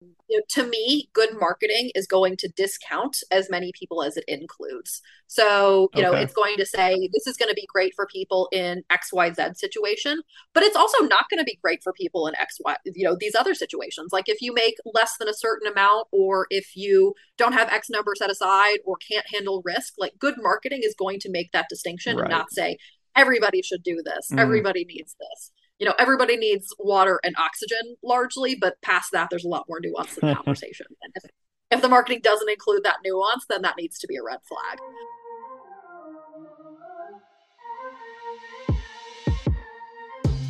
you 0.00 0.38
know, 0.38 0.42
to 0.48 0.68
me, 0.68 1.08
good 1.12 1.30
marketing 1.38 1.90
is 1.94 2.06
going 2.06 2.36
to 2.38 2.48
discount 2.48 3.18
as 3.30 3.50
many 3.50 3.72
people 3.78 4.02
as 4.02 4.16
it 4.16 4.24
includes. 4.28 5.02
So, 5.26 5.90
you 5.94 6.02
okay. 6.02 6.02
know, 6.02 6.12
it's 6.12 6.32
going 6.32 6.56
to 6.56 6.66
say 6.66 7.08
this 7.12 7.26
is 7.26 7.36
going 7.36 7.48
to 7.48 7.54
be 7.54 7.66
great 7.72 7.92
for 7.94 8.06
people 8.06 8.48
in 8.52 8.82
XYZ 8.90 9.56
situation, 9.56 10.22
but 10.54 10.62
it's 10.62 10.76
also 10.76 11.04
not 11.04 11.26
going 11.30 11.38
to 11.38 11.44
be 11.44 11.58
great 11.62 11.82
for 11.82 11.92
people 11.92 12.26
in 12.26 12.34
XY, 12.34 12.76
you 12.84 13.04
know, 13.04 13.16
these 13.18 13.34
other 13.34 13.54
situations. 13.54 14.10
Like 14.12 14.28
if 14.28 14.40
you 14.40 14.54
make 14.54 14.76
less 14.94 15.16
than 15.18 15.28
a 15.28 15.34
certain 15.34 15.70
amount, 15.70 16.08
or 16.12 16.46
if 16.50 16.76
you 16.76 17.14
don't 17.36 17.52
have 17.52 17.68
X 17.68 17.90
number 17.90 18.14
set 18.16 18.30
aside 18.30 18.78
or 18.84 18.96
can't 18.96 19.26
handle 19.32 19.62
risk, 19.64 19.94
like 19.98 20.12
good 20.18 20.36
marketing 20.38 20.80
is 20.82 20.94
going 20.98 21.20
to 21.20 21.30
make 21.30 21.52
that 21.52 21.66
distinction 21.68 22.16
right. 22.16 22.24
and 22.24 22.30
not 22.30 22.50
say 22.50 22.78
everybody 23.14 23.62
should 23.62 23.82
do 23.82 24.02
this, 24.04 24.30
mm. 24.32 24.38
everybody 24.38 24.84
needs 24.84 25.14
this 25.18 25.52
you 25.80 25.86
know, 25.86 25.94
everybody 25.98 26.36
needs 26.36 26.74
water 26.78 27.18
and 27.24 27.34
oxygen 27.38 27.96
largely, 28.02 28.54
but 28.54 28.78
past 28.82 29.12
that, 29.12 29.28
there's 29.30 29.46
a 29.46 29.48
lot 29.48 29.64
more 29.66 29.80
nuance 29.80 30.18
in 30.18 30.28
the 30.28 30.34
conversation. 30.44 30.84
And 31.02 31.10
if, 31.16 31.24
if 31.70 31.80
the 31.80 31.88
marketing 31.88 32.20
doesn't 32.22 32.50
include 32.50 32.84
that 32.84 32.98
nuance, 33.02 33.46
then 33.48 33.62
that 33.62 33.78
needs 33.78 33.98
to 34.00 34.06
be 34.06 34.16
a 34.16 34.22
red 34.22 34.40
flag. 34.46 34.78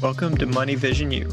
Welcome 0.02 0.36
to 0.38 0.46
Money 0.46 0.74
Vision 0.74 1.12
U. 1.12 1.30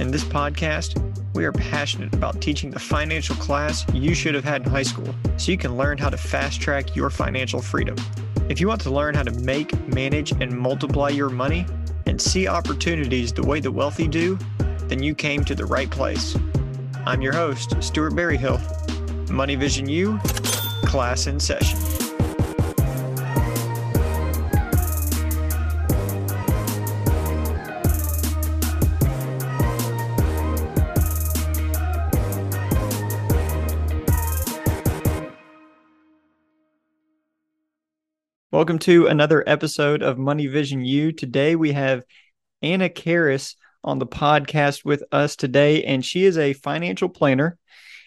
In 0.00 0.10
this 0.10 0.24
podcast, 0.24 1.02
we 1.34 1.46
are 1.46 1.52
passionate 1.52 2.12
about 2.12 2.42
teaching 2.42 2.70
the 2.70 2.78
financial 2.78 3.36
class 3.36 3.86
you 3.94 4.14
should 4.14 4.34
have 4.34 4.44
had 4.44 4.66
in 4.66 4.70
high 4.70 4.82
school 4.82 5.14
so 5.38 5.50
you 5.50 5.56
can 5.56 5.78
learn 5.78 5.96
how 5.96 6.10
to 6.10 6.18
fast 6.18 6.60
track 6.60 6.94
your 6.94 7.08
financial 7.08 7.62
freedom. 7.62 7.96
If 8.50 8.60
you 8.60 8.68
want 8.68 8.82
to 8.82 8.90
learn 8.90 9.14
how 9.14 9.22
to 9.22 9.30
make, 9.30 9.72
manage, 9.88 10.32
and 10.32 10.58
multiply 10.58 11.08
your 11.08 11.30
money, 11.30 11.64
and 12.10 12.20
see 12.20 12.48
opportunities 12.48 13.32
the 13.32 13.42
way 13.42 13.60
the 13.60 13.70
wealthy 13.70 14.08
do, 14.08 14.36
then 14.88 15.00
you 15.00 15.14
came 15.14 15.44
to 15.44 15.54
the 15.54 15.64
right 15.64 15.88
place. 15.90 16.36
I'm 17.06 17.22
your 17.22 17.32
host, 17.32 17.80
Stuart 17.80 18.16
Berryhill. 18.16 18.60
Money 19.30 19.54
Vision 19.54 19.88
U, 19.88 20.18
class 20.84 21.28
in 21.28 21.38
session. 21.38 21.78
Welcome 38.60 38.80
to 38.80 39.06
another 39.06 39.42
episode 39.46 40.02
of 40.02 40.18
Money 40.18 40.46
Vision 40.46 40.84
U. 40.84 41.12
Today 41.12 41.56
we 41.56 41.72
have 41.72 42.02
Anna 42.60 42.90
Karras 42.90 43.54
on 43.82 43.98
the 43.98 44.06
podcast 44.06 44.84
with 44.84 45.02
us 45.10 45.34
today, 45.34 45.82
and 45.84 46.04
she 46.04 46.26
is 46.26 46.36
a 46.36 46.52
financial 46.52 47.08
planner 47.08 47.56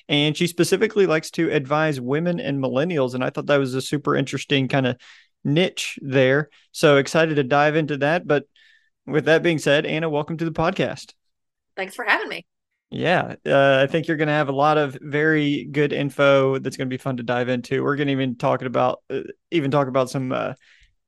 and 0.07 0.37
she 0.37 0.45
specifically 0.45 1.07
likes 1.07 1.31
to 1.31 1.49
advise 1.49 1.99
women 1.99 2.39
and 2.39 2.63
millennials. 2.63 3.15
And 3.15 3.23
I 3.23 3.31
thought 3.31 3.47
that 3.47 3.57
was 3.57 3.73
a 3.73 3.81
super 3.81 4.15
interesting 4.15 4.67
kind 4.67 4.85
of 4.85 4.97
niche 5.43 5.97
there. 6.03 6.51
So 6.71 6.97
excited 6.97 7.37
to 7.37 7.43
dive 7.43 7.75
into 7.75 7.97
that. 7.97 8.27
But 8.27 8.43
with 9.07 9.25
that 9.25 9.41
being 9.41 9.57
said, 9.57 9.87
Anna, 9.87 10.07
welcome 10.07 10.37
to 10.37 10.45
the 10.45 10.51
podcast. 10.51 11.15
Thanks 11.75 11.95
for 11.95 12.05
having 12.05 12.29
me. 12.29 12.45
Yeah, 12.95 13.35
uh, 13.43 13.79
I 13.81 13.87
think 13.87 14.07
you're 14.07 14.17
going 14.17 14.27
to 14.27 14.33
have 14.33 14.49
a 14.49 14.53
lot 14.53 14.77
of 14.77 14.95
very 15.01 15.65
good 15.65 15.91
info 15.91 16.59
that's 16.59 16.77
going 16.77 16.87
to 16.87 16.93
be 16.93 17.01
fun 17.01 17.17
to 17.17 17.23
dive 17.23 17.49
into. 17.49 17.83
We're 17.83 17.95
going 17.95 18.05
to 18.07 18.11
even 18.11 18.35
talking 18.35 18.67
about 18.67 19.01
uh, 19.09 19.21
even 19.49 19.71
talk 19.71 19.87
about 19.87 20.11
some 20.11 20.31
uh, 20.31 20.53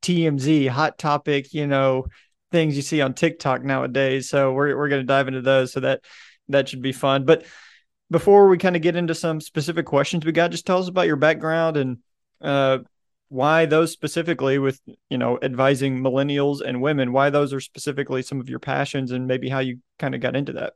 TMZ 0.02 0.68
hot 0.68 0.98
topic, 0.98 1.54
you 1.54 1.68
know, 1.68 2.08
things 2.52 2.76
you 2.76 2.82
see 2.82 3.02
on 3.02 3.14
TikTok 3.14 3.64
nowadays. 3.64 4.30
So 4.30 4.52
we're 4.52 4.76
we're 4.76 4.90
going 4.90 5.04
to 5.04 5.06
dive 5.06 5.28
into 5.28 5.42
those. 5.42 5.74
So 5.74 5.82
that 5.82 6.02
that 6.50 6.68
should 6.68 6.82
be 6.82 6.92
fun. 6.92 7.24
But 7.24 7.46
before 8.10 8.48
we 8.48 8.58
kind 8.58 8.76
of 8.76 8.82
get 8.82 8.96
into 8.96 9.14
some 9.14 9.40
specific 9.40 9.86
questions 9.86 10.26
we 10.26 10.32
got, 10.32 10.50
just 10.50 10.66
tell 10.66 10.80
us 10.80 10.88
about 10.88 11.06
your 11.06 11.18
background 11.18 11.78
and 11.78 11.98
uh, 12.42 12.80
why 13.30 13.68
those 13.68 13.92
specifically 13.92 14.58
with 14.58 14.82
you 15.12 15.20
know 15.20 15.38
advising 15.44 16.00
millennials 16.00 16.62
and 16.62 16.82
women. 16.82 17.14
Why 17.14 17.30
those 17.30 17.54
are 17.54 17.60
specifically 17.60 18.24
some 18.24 18.40
of 18.40 18.50
your 18.50 18.60
passions 18.60 19.12
and 19.12 19.28
maybe 19.28 19.50
how 19.50 19.60
you 19.60 19.82
kind 20.00 20.16
of 20.16 20.22
got 20.22 20.36
into 20.36 20.54
that. 20.54 20.74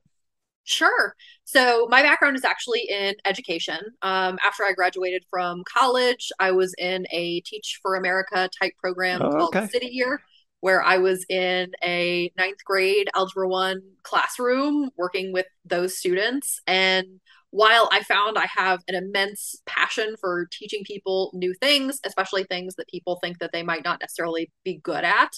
Sure. 0.70 1.16
So 1.46 1.88
my 1.90 2.04
background 2.04 2.36
is 2.36 2.46
actually 2.46 2.84
in 2.88 3.16
education. 3.26 3.80
Um, 4.04 4.38
after 4.46 4.64
I 4.64 4.74
graduated 4.74 5.24
from 5.32 5.64
college, 5.68 6.30
I 6.40 6.52
was 6.52 6.76
in 6.78 7.08
a 7.12 7.42
Teach 7.42 7.80
for 7.82 7.96
America 7.96 8.48
type 8.62 8.74
program 8.78 9.20
oh, 9.24 9.32
called 9.32 9.56
okay. 9.56 9.68
City 9.68 9.88
Year, 9.88 10.22
where 10.60 10.84
I 10.84 11.00
was 11.00 11.26
in 11.28 11.72
a 11.84 12.32
ninth 12.38 12.64
grade 12.64 13.10
Algebra 13.16 13.48
1 13.50 13.82
classroom 14.04 14.92
working 14.96 15.34
with 15.34 15.48
those 15.66 15.98
students. 15.98 16.62
And 16.68 17.20
while 17.50 17.90
I 17.92 18.04
found 18.04 18.38
I 18.38 18.46
have 18.56 18.82
an 18.88 18.94
immense 18.94 19.56
passion 19.66 20.18
for 20.22 20.48
teaching 20.52 20.84
people 20.84 21.32
new 21.34 21.56
things, 21.56 22.00
especially 22.06 22.44
things 22.44 22.76
that 22.76 22.88
people 22.90 23.18
think 23.24 23.40
that 23.40 23.52
they 23.52 23.64
might 23.64 23.84
not 23.84 24.02
necessarily 24.02 24.52
be 24.64 24.80
good 24.84 25.04
at, 25.04 25.32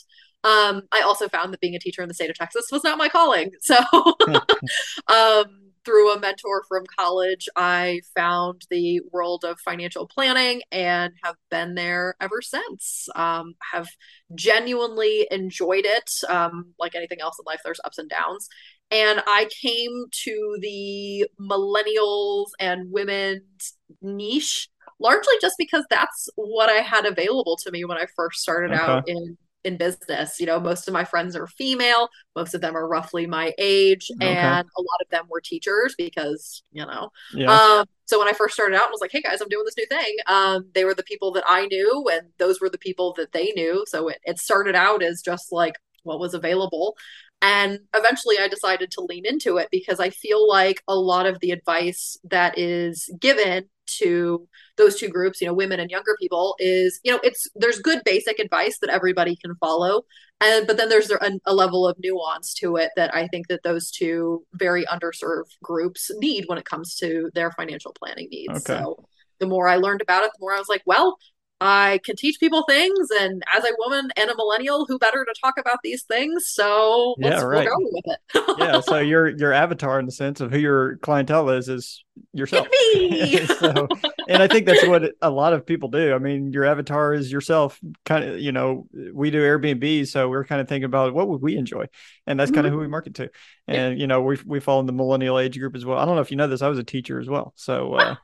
um, 0.43 0.83
I 0.91 1.01
also 1.01 1.27
found 1.27 1.53
that 1.53 1.61
being 1.61 1.75
a 1.75 1.79
teacher 1.79 2.01
in 2.01 2.07
the 2.07 2.13
state 2.13 2.29
of 2.29 2.35
Texas 2.35 2.65
was 2.71 2.83
not 2.83 2.97
my 2.97 3.09
calling. 3.09 3.51
So, 3.61 3.77
um, 5.07 5.45
through 5.85 6.13
a 6.13 6.19
mentor 6.19 6.63
from 6.67 6.83
college, 6.97 7.47
I 7.55 8.01
found 8.15 8.63
the 8.69 9.01
world 9.11 9.43
of 9.43 9.59
financial 9.59 10.07
planning 10.07 10.61
and 10.71 11.13
have 11.23 11.35
been 11.49 11.75
there 11.75 12.15
ever 12.19 12.41
since. 12.41 13.07
Um, 13.15 13.53
have 13.71 13.87
genuinely 14.35 15.27
enjoyed 15.31 15.85
it. 15.85 16.11
Um, 16.27 16.73
like 16.79 16.95
anything 16.95 17.21
else 17.21 17.37
in 17.39 17.45
life, 17.45 17.61
there's 17.63 17.79
ups 17.83 17.97
and 17.97 18.09
downs. 18.09 18.47
And 18.91 19.23
I 19.25 19.47
came 19.61 20.05
to 20.23 20.57
the 20.59 21.27
millennials 21.39 22.47
and 22.59 22.91
women's 22.91 23.73
niche 24.01 24.69
largely 24.99 25.33
just 25.41 25.55
because 25.57 25.85
that's 25.89 26.29
what 26.35 26.69
I 26.69 26.81
had 26.81 27.05
available 27.05 27.57
to 27.57 27.71
me 27.71 27.85
when 27.85 27.97
I 27.97 28.05
first 28.15 28.41
started 28.41 28.71
okay. 28.71 28.81
out 28.81 29.07
in 29.07 29.37
in 29.63 29.77
business. 29.77 30.39
You 30.39 30.45
know, 30.45 30.59
most 30.59 30.87
of 30.87 30.93
my 30.93 31.03
friends 31.03 31.35
are 31.35 31.47
female, 31.47 32.09
most 32.35 32.53
of 32.53 32.61
them 32.61 32.75
are 32.75 32.87
roughly 32.87 33.27
my 33.27 33.53
age, 33.57 34.09
okay. 34.15 34.27
and 34.27 34.67
a 34.77 34.81
lot 34.81 35.01
of 35.01 35.09
them 35.09 35.25
were 35.29 35.41
teachers 35.41 35.95
because, 35.97 36.63
you 36.71 36.85
know. 36.85 37.09
Yeah. 37.33 37.51
Um, 37.51 37.85
so 38.05 38.19
when 38.19 38.27
I 38.27 38.33
first 38.33 38.53
started 38.53 38.75
out 38.75 38.83
and 38.83 38.91
was 38.91 39.01
like, 39.01 39.11
hey 39.11 39.21
guys, 39.21 39.41
I'm 39.41 39.49
doing 39.49 39.65
this 39.65 39.77
new 39.77 39.85
thing, 39.87 40.15
um, 40.27 40.65
they 40.73 40.85
were 40.85 40.95
the 40.95 41.03
people 41.03 41.31
that 41.33 41.43
I 41.47 41.65
knew, 41.67 42.09
and 42.11 42.27
those 42.37 42.59
were 42.59 42.69
the 42.69 42.77
people 42.77 43.13
that 43.17 43.31
they 43.31 43.51
knew. 43.55 43.85
So 43.87 44.09
it, 44.09 44.19
it 44.23 44.39
started 44.39 44.75
out 44.75 45.03
as 45.03 45.21
just 45.21 45.51
like 45.51 45.75
what 46.03 46.19
was 46.19 46.33
available. 46.33 46.95
And 47.41 47.79
eventually 47.95 48.37
I 48.39 48.47
decided 48.47 48.91
to 48.91 49.01
lean 49.01 49.25
into 49.25 49.57
it 49.57 49.69
because 49.71 49.99
I 49.99 50.11
feel 50.11 50.47
like 50.47 50.83
a 50.87 50.95
lot 50.95 51.25
of 51.25 51.39
the 51.39 51.51
advice 51.51 52.17
that 52.25 52.57
is 52.57 53.09
given 53.19 53.65
to 53.99 54.47
those 54.77 54.97
two 54.97 55.09
groups, 55.09 55.41
you 55.41 55.47
know, 55.47 55.53
women 55.53 55.79
and 55.79 55.91
younger 55.91 56.15
people, 56.19 56.55
is 56.59 56.99
you 57.03 57.11
know, 57.11 57.19
it's 57.23 57.47
there's 57.55 57.79
good 57.79 58.01
basic 58.05 58.39
advice 58.39 58.77
that 58.79 58.89
everybody 58.89 59.35
can 59.35 59.55
follow, 59.55 60.03
and 60.39 60.67
but 60.67 60.77
then 60.77 60.89
there's 60.89 61.11
a, 61.11 61.19
a 61.45 61.53
level 61.53 61.87
of 61.87 61.97
nuance 61.99 62.53
to 62.55 62.77
it 62.77 62.91
that 62.95 63.13
I 63.13 63.27
think 63.27 63.47
that 63.47 63.63
those 63.63 63.91
two 63.91 64.45
very 64.53 64.85
underserved 64.85 65.51
groups 65.63 66.11
need 66.17 66.45
when 66.47 66.57
it 66.57 66.65
comes 66.65 66.95
to 66.97 67.29
their 67.33 67.51
financial 67.51 67.93
planning 67.93 68.27
needs. 68.31 68.69
Okay. 68.69 68.81
So 68.81 69.05
the 69.39 69.47
more 69.47 69.67
I 69.67 69.77
learned 69.77 70.01
about 70.01 70.23
it, 70.23 70.31
the 70.33 70.41
more 70.41 70.53
I 70.53 70.59
was 70.59 70.69
like, 70.69 70.83
well, 70.85 71.17
I 71.63 71.99
can 72.03 72.15
teach 72.15 72.39
people 72.39 72.63
things, 72.67 73.09
and 73.19 73.43
as 73.55 73.63
a 73.63 73.69
woman 73.77 74.09
and 74.17 74.31
a 74.31 74.35
millennial, 74.35 74.87
who 74.87 74.97
better 74.97 75.23
to 75.23 75.33
talk 75.39 75.59
about 75.59 75.77
these 75.83 76.01
things? 76.01 76.47
So 76.47 77.13
yeah, 77.19 77.39
right. 77.41 77.67
we'll 77.67 77.77
go 77.77 77.89
with 77.91 78.05
it. 78.05 78.55
yeah, 78.57 78.79
so 78.81 78.97
your 78.97 79.27
your 79.27 79.53
avatar, 79.53 79.99
in 79.99 80.07
the 80.07 80.11
sense 80.11 80.41
of 80.41 80.51
who 80.51 80.57
your 80.57 80.97
clientele 80.97 81.51
is, 81.51 81.69
is 81.69 82.03
yourself. 82.33 82.67
me. 82.71 83.45
so, 83.59 83.87
and 84.27 84.41
I 84.41 84.47
think 84.47 84.65
that's 84.65 84.87
what 84.87 85.11
a 85.21 85.29
lot 85.29 85.53
of 85.53 85.63
people 85.63 85.89
do. 85.89 86.15
I 86.15 86.17
mean, 86.17 86.51
your 86.51 86.65
avatar 86.65 87.13
is 87.13 87.31
yourself. 87.31 87.79
Kind 88.05 88.23
of, 88.23 88.39
you 88.39 88.51
know, 88.51 88.87
we 89.13 89.29
do 89.29 89.43
Airbnb, 89.43 90.07
so 90.07 90.29
we're 90.29 90.45
kind 90.45 90.61
of 90.61 90.67
thinking 90.67 90.85
about 90.85 91.13
what 91.13 91.27
would 91.27 91.43
we 91.43 91.57
enjoy, 91.57 91.85
and 92.25 92.39
that's 92.39 92.49
mm-hmm. 92.49 92.55
kind 92.55 92.67
of 92.67 92.73
who 92.73 92.79
we 92.79 92.87
market 92.87 93.13
to. 93.15 93.29
And 93.67 93.99
you 93.99 94.07
know, 94.07 94.23
we 94.23 94.39
we 94.47 94.59
fall 94.59 94.79
in 94.79 94.87
the 94.87 94.93
millennial 94.93 95.37
age 95.37 95.59
group 95.59 95.75
as 95.75 95.85
well. 95.85 95.99
I 95.99 96.05
don't 96.05 96.15
know 96.15 96.21
if 96.21 96.31
you 96.31 96.37
know 96.37 96.47
this. 96.47 96.63
I 96.63 96.69
was 96.69 96.79
a 96.79 96.83
teacher 96.83 97.19
as 97.19 97.29
well, 97.29 97.53
so. 97.55 97.93
Uh, 97.93 98.15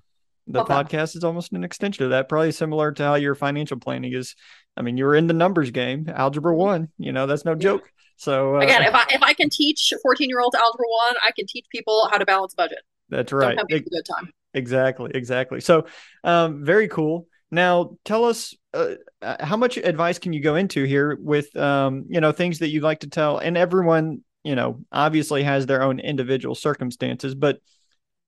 the 0.48 0.62
okay. 0.62 0.74
podcast 0.74 1.16
is 1.16 1.24
almost 1.24 1.52
an 1.52 1.64
extension 1.64 2.06
of 2.06 2.12
that 2.12 2.30
probably 2.30 2.52
similar 2.52 2.92
to 2.94 3.04
how 3.04 3.16
your 3.16 3.36
financial 3.36 3.78
planning 3.78 4.14
is. 4.14 4.36
I 4.76 4.82
mean 4.82 4.98
you're 4.98 5.16
in 5.16 5.28
the 5.28 5.34
numbers 5.34 5.72
game 5.72 6.08
algebra 6.14 6.52
mm-hmm. 6.52 6.62
one 6.62 6.88
you 6.98 7.12
know 7.12 7.28
that's 7.28 7.46
no 7.46 7.56
joke. 7.56 7.92
So 8.18 8.56
uh, 8.56 8.60
again 8.60 8.84
if 8.84 8.96
i 8.96 9.06
if 9.12 9.22
i 9.22 9.34
can 9.34 9.50
teach 9.50 9.94
14 10.02 10.30
year 10.30 10.40
olds 10.40 10.56
algebra 10.56 10.86
one 10.88 11.16
i 11.26 11.32
can 11.32 11.46
teach 11.48 11.66
people 11.72 12.08
how 12.12 12.18
to 12.18 12.26
balance 12.26 12.54
budget. 12.54 12.80
That's 13.10 13.32
right. 13.32 13.58
it, 13.70 13.76
a 13.76 13.80
good 13.80 14.06
time. 14.06 14.32
exactly 14.54 15.12
exactly. 15.14 15.62
So 15.62 15.86
um, 16.24 16.64
very 16.66 16.88
cool. 16.88 17.28
Now 17.52 17.98
tell 18.04 18.26
us 18.26 18.54
uh, 18.74 18.96
uh, 19.22 19.44
how 19.44 19.56
much 19.56 19.78
advice 19.78 20.20
can 20.20 20.34
you 20.34 20.42
go 20.42 20.56
into 20.56 20.84
here 20.84 21.18
with 21.22 21.56
um, 21.56 22.06
you 22.10 22.22
know 22.22 22.32
things 22.32 22.60
that 22.60 22.70
you'd 22.70 22.84
like 22.84 23.00
to 23.02 23.10
tell? 23.10 23.38
And 23.38 23.58
everyone 23.58 24.22
you 24.44 24.56
know 24.56 24.80
obviously 24.92 25.44
has 25.44 25.66
their 25.66 25.84
own 25.84 26.00
individual 26.00 26.56
circumstances 26.56 27.36
but 27.36 27.60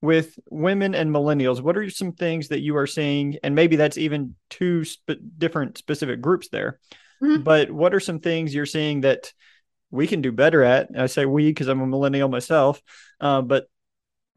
with 0.02 0.40
women 0.50 0.96
and 0.96 1.12
millennials 1.12 1.62
what 1.62 1.78
are 1.78 1.90
some 1.90 2.14
things 2.14 2.50
that 2.50 2.62
you 2.62 2.78
are 2.78 2.88
seeing 2.88 3.38
and 3.44 3.56
maybe 3.56 3.76
that's 3.76 3.98
even 3.98 4.36
two 4.50 4.84
sp- 4.88 5.20
different 5.38 5.78
specific 5.78 6.22
groups 6.22 6.50
there 6.50 6.80
mm-hmm. 7.22 7.42
but 7.44 7.70
what 7.70 7.94
are 7.94 8.00
some 8.00 8.20
things 8.20 8.54
you're 8.54 8.66
seeing 8.66 9.02
that 9.02 9.34
we 9.92 10.08
can 10.08 10.22
do 10.22 10.32
better 10.32 10.64
at 10.64 10.90
i 10.98 11.06
say 11.06 11.26
we 11.26 11.50
because 11.50 11.68
i'm 11.68 11.82
a 11.82 11.88
millennial 11.88 12.30
myself 12.30 12.82
uh, 13.20 13.42
but 13.42 13.68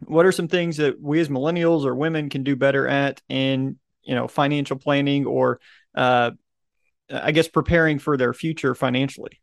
what 0.01 0.27
are 0.27 0.33
some 0.33 0.49
things 0.49 0.79
that 0.79 1.01
we 1.01 1.21
as 1.21 1.29
millennials 1.29 1.85
or 1.85 1.95
women 1.95 2.29
can 2.29 2.43
do 2.43 2.57
better 2.57 2.89
at 2.89 3.21
in 3.29 3.79
you 4.03 4.15
know 4.15 4.27
financial 4.27 4.77
planning 4.77 5.27
or 5.27 5.61
uh, 5.95 6.33
I 7.13 7.33
guess 7.33 7.49
preparing 7.49 7.99
for 7.99 8.17
their 8.17 8.33
future 8.33 8.75
financially? 8.75 9.41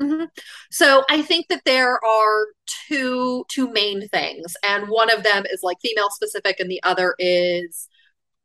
Mm-hmm. 0.00 0.24
So 0.70 1.04
I 1.10 1.22
think 1.22 1.48
that 1.48 1.62
there 1.64 2.02
are 2.04 2.46
two 2.86 3.44
two 3.48 3.70
main 3.72 4.08
things, 4.08 4.56
and 4.62 4.88
one 4.88 5.10
of 5.10 5.24
them 5.24 5.44
is 5.50 5.60
like 5.62 5.78
female 5.82 6.10
specific, 6.10 6.60
and 6.60 6.70
the 6.70 6.82
other 6.84 7.14
is 7.18 7.88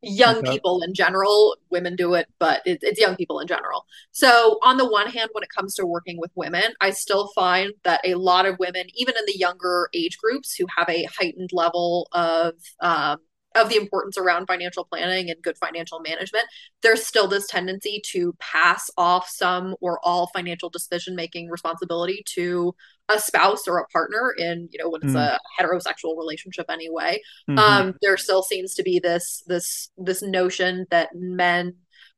young 0.01 0.37
okay. 0.37 0.51
people 0.51 0.81
in 0.81 0.93
general. 0.93 1.55
Women 1.69 1.95
do 1.95 2.15
it, 2.15 2.27
but 2.39 2.61
it, 2.65 2.79
it's 2.81 2.99
young 2.99 3.15
people 3.15 3.39
in 3.39 3.47
general. 3.47 3.85
So 4.11 4.59
on 4.63 4.77
the 4.77 4.89
one 4.89 5.07
hand, 5.07 5.29
when 5.33 5.43
it 5.43 5.49
comes 5.55 5.75
to 5.75 5.85
working 5.85 6.19
with 6.19 6.31
women, 6.35 6.73
I 6.81 6.89
still 6.89 7.29
find 7.35 7.71
that 7.83 8.01
a 8.03 8.15
lot 8.15 8.45
of 8.45 8.59
women, 8.59 8.87
even 8.95 9.15
in 9.17 9.25
the 9.25 9.37
younger 9.37 9.89
age 9.93 10.17
groups, 10.17 10.55
who 10.55 10.65
have 10.75 10.89
a 10.89 11.07
heightened 11.17 11.51
level 11.53 12.07
of 12.11 12.55
um, 12.81 13.19
of 13.55 13.69
the 13.69 13.75
importance 13.75 14.17
around 14.17 14.47
financial 14.47 14.85
planning 14.85 15.29
and 15.29 15.41
good 15.41 15.57
financial 15.57 15.99
management, 15.99 16.45
there's 16.81 17.05
still 17.05 17.27
this 17.27 17.47
tendency 17.47 18.01
to 18.07 18.33
pass 18.39 18.89
off 18.97 19.27
some 19.29 19.75
or 19.81 19.99
all 20.03 20.27
financial 20.33 20.69
decision 20.69 21.15
making 21.15 21.49
responsibility 21.49 22.23
to 22.25 22.73
a 23.09 23.19
spouse 23.19 23.67
or 23.67 23.77
a 23.77 23.87
partner 23.87 24.33
in 24.37 24.69
you 24.71 24.79
know 24.81 24.89
when 24.89 25.01
it's 25.03 25.13
mm. 25.13 25.19
a 25.19 25.39
heterosexual 25.59 26.17
relationship 26.17 26.65
anyway 26.69 27.19
mm-hmm. 27.49 27.59
um 27.59 27.93
there 28.01 28.15
still 28.15 28.41
seems 28.41 28.73
to 28.73 28.81
be 28.81 28.97
this 28.97 29.43
this 29.45 29.89
this 29.97 30.21
notion 30.21 30.85
that 30.89 31.09
men 31.13 31.75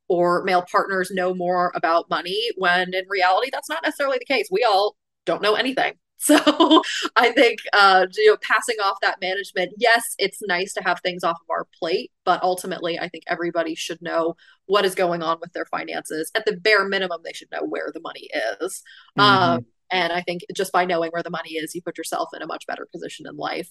or 0.08 0.44
male 0.44 0.64
partners 0.72 1.10
know 1.12 1.34
more 1.34 1.72
about 1.74 2.08
money 2.10 2.50
when 2.58 2.94
in 2.94 3.04
reality 3.10 3.50
that's 3.52 3.70
not 3.70 3.82
necessarily 3.84 4.20
the 4.20 4.32
case 4.32 4.48
we 4.52 4.64
all 4.64 4.96
don't 5.26 5.42
know 5.42 5.56
anything 5.56 5.94
So 6.26 6.82
I 7.16 7.32
think 7.34 7.60
uh, 7.74 8.08
you 8.16 8.32
know 8.32 8.38
passing 8.42 8.78
off 8.84 8.98
that 9.02 9.22
management, 9.22 9.74
yes, 9.78 10.16
it's 10.18 10.42
nice 10.42 10.74
to 10.74 10.84
have 10.84 11.00
things 11.02 11.24
off 11.24 11.38
of 11.42 11.50
our 11.50 11.68
plate, 11.78 12.12
but 12.24 12.42
ultimately 12.42 12.98
I 12.98 13.10
think 13.10 13.26
everybody 13.28 13.76
should 13.76 14.02
know 14.02 14.36
what 14.66 14.86
is 14.86 14.96
going 14.96 15.22
on 15.22 15.38
with 15.40 15.54
their 15.54 15.66
finances. 15.66 16.32
At 16.34 16.46
the 16.46 16.58
bare 16.58 16.88
minimum, 16.88 17.22
they 17.24 17.34
should 17.34 17.52
know 17.52 17.64
where 17.64 17.92
the 17.94 18.00
money 18.00 18.30
is. 18.60 18.82
Mm-hmm. 19.18 19.22
Um, 19.22 19.66
and 19.92 20.12
I 20.12 20.22
think 20.22 20.42
just 20.56 20.72
by 20.72 20.86
knowing 20.86 21.12
where 21.12 21.24
the 21.24 21.30
money 21.30 21.54
is, 21.54 21.76
you 21.76 21.82
put 21.82 21.98
yourself 21.98 22.30
in 22.34 22.42
a 22.42 22.48
much 22.48 22.66
better 22.66 22.88
position 22.92 23.28
in 23.28 23.36
life. 23.38 23.70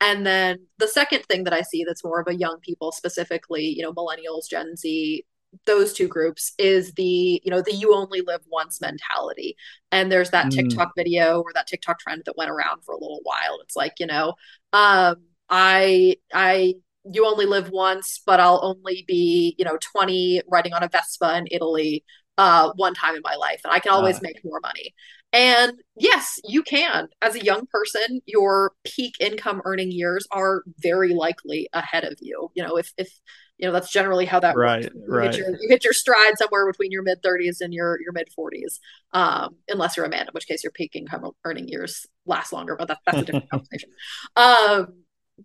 And 0.00 0.24
then 0.24 0.66
the 0.78 0.86
second 0.86 1.24
thing 1.24 1.44
that 1.44 1.52
I 1.52 1.62
see 1.62 1.84
that's 1.84 2.04
more 2.04 2.20
of 2.20 2.28
a 2.28 2.36
young 2.36 2.58
people, 2.60 2.92
specifically, 2.92 3.64
you 3.64 3.82
know, 3.82 3.92
millennials, 3.92 4.48
Gen 4.48 4.76
Z, 4.76 5.24
those 5.66 5.92
two 5.92 6.08
groups 6.08 6.52
is 6.58 6.92
the 6.92 7.40
you 7.44 7.50
know 7.50 7.62
the 7.62 7.72
you 7.72 7.94
only 7.94 8.20
live 8.20 8.40
once 8.50 8.80
mentality 8.80 9.56
and 9.90 10.12
there's 10.12 10.30
that 10.30 10.46
mm. 10.46 10.50
tiktok 10.50 10.92
video 10.96 11.40
or 11.40 11.52
that 11.54 11.66
tiktok 11.66 11.98
trend 11.98 12.22
that 12.26 12.36
went 12.36 12.50
around 12.50 12.82
for 12.84 12.92
a 12.92 12.98
little 12.98 13.20
while 13.22 13.58
it's 13.62 13.76
like 13.76 13.94
you 13.98 14.06
know 14.06 14.34
um 14.72 15.16
i 15.48 16.14
i 16.34 16.74
you 17.10 17.26
only 17.26 17.46
live 17.46 17.70
once 17.70 18.20
but 18.26 18.40
i'll 18.40 18.60
only 18.62 19.04
be 19.08 19.54
you 19.58 19.64
know 19.64 19.78
20 19.92 20.42
riding 20.48 20.74
on 20.74 20.82
a 20.82 20.88
vespa 20.88 21.38
in 21.38 21.46
italy 21.50 22.04
uh 22.36 22.70
one 22.76 22.94
time 22.94 23.14
in 23.14 23.22
my 23.24 23.34
life 23.36 23.60
and 23.64 23.72
i 23.72 23.78
can 23.78 23.92
always 23.92 24.16
uh. 24.16 24.22
make 24.22 24.44
more 24.44 24.60
money 24.60 24.94
and 25.32 25.72
yes, 25.94 26.40
you 26.44 26.62
can. 26.62 27.08
As 27.20 27.34
a 27.34 27.44
young 27.44 27.66
person, 27.70 28.20
your 28.24 28.72
peak 28.84 29.14
income 29.20 29.60
earning 29.64 29.92
years 29.92 30.26
are 30.30 30.62
very 30.78 31.12
likely 31.12 31.68
ahead 31.74 32.04
of 32.04 32.14
you. 32.20 32.50
You 32.54 32.62
know, 32.62 32.78
if 32.78 32.92
if 32.96 33.10
you 33.58 33.66
know 33.66 33.72
that's 33.72 33.90
generally 33.90 34.24
how 34.24 34.40
that 34.40 34.56
right, 34.56 34.84
works. 34.84 34.94
You 34.94 35.14
right. 35.14 35.34
Hit 35.34 35.38
your, 35.38 35.50
you 35.50 35.68
hit 35.68 35.84
your 35.84 35.92
stride 35.92 36.38
somewhere 36.38 36.66
between 36.70 36.92
your 36.92 37.02
mid 37.02 37.22
30s 37.22 37.60
and 37.60 37.74
your 37.74 38.00
your 38.00 38.12
mid 38.12 38.28
40s, 38.38 38.78
um, 39.12 39.56
unless 39.68 39.96
you're 39.96 40.06
a 40.06 40.08
man, 40.08 40.22
in 40.22 40.32
which 40.32 40.46
case 40.46 40.62
your 40.62 40.70
peak 40.72 40.94
income 40.94 41.30
earning 41.44 41.68
years 41.68 42.06
last 42.24 42.52
longer. 42.52 42.76
But 42.76 42.88
that, 42.88 42.98
that's 43.04 43.18
a 43.18 43.24
different 43.24 43.50
conversation. 43.50 43.90
Um, 44.36 45.02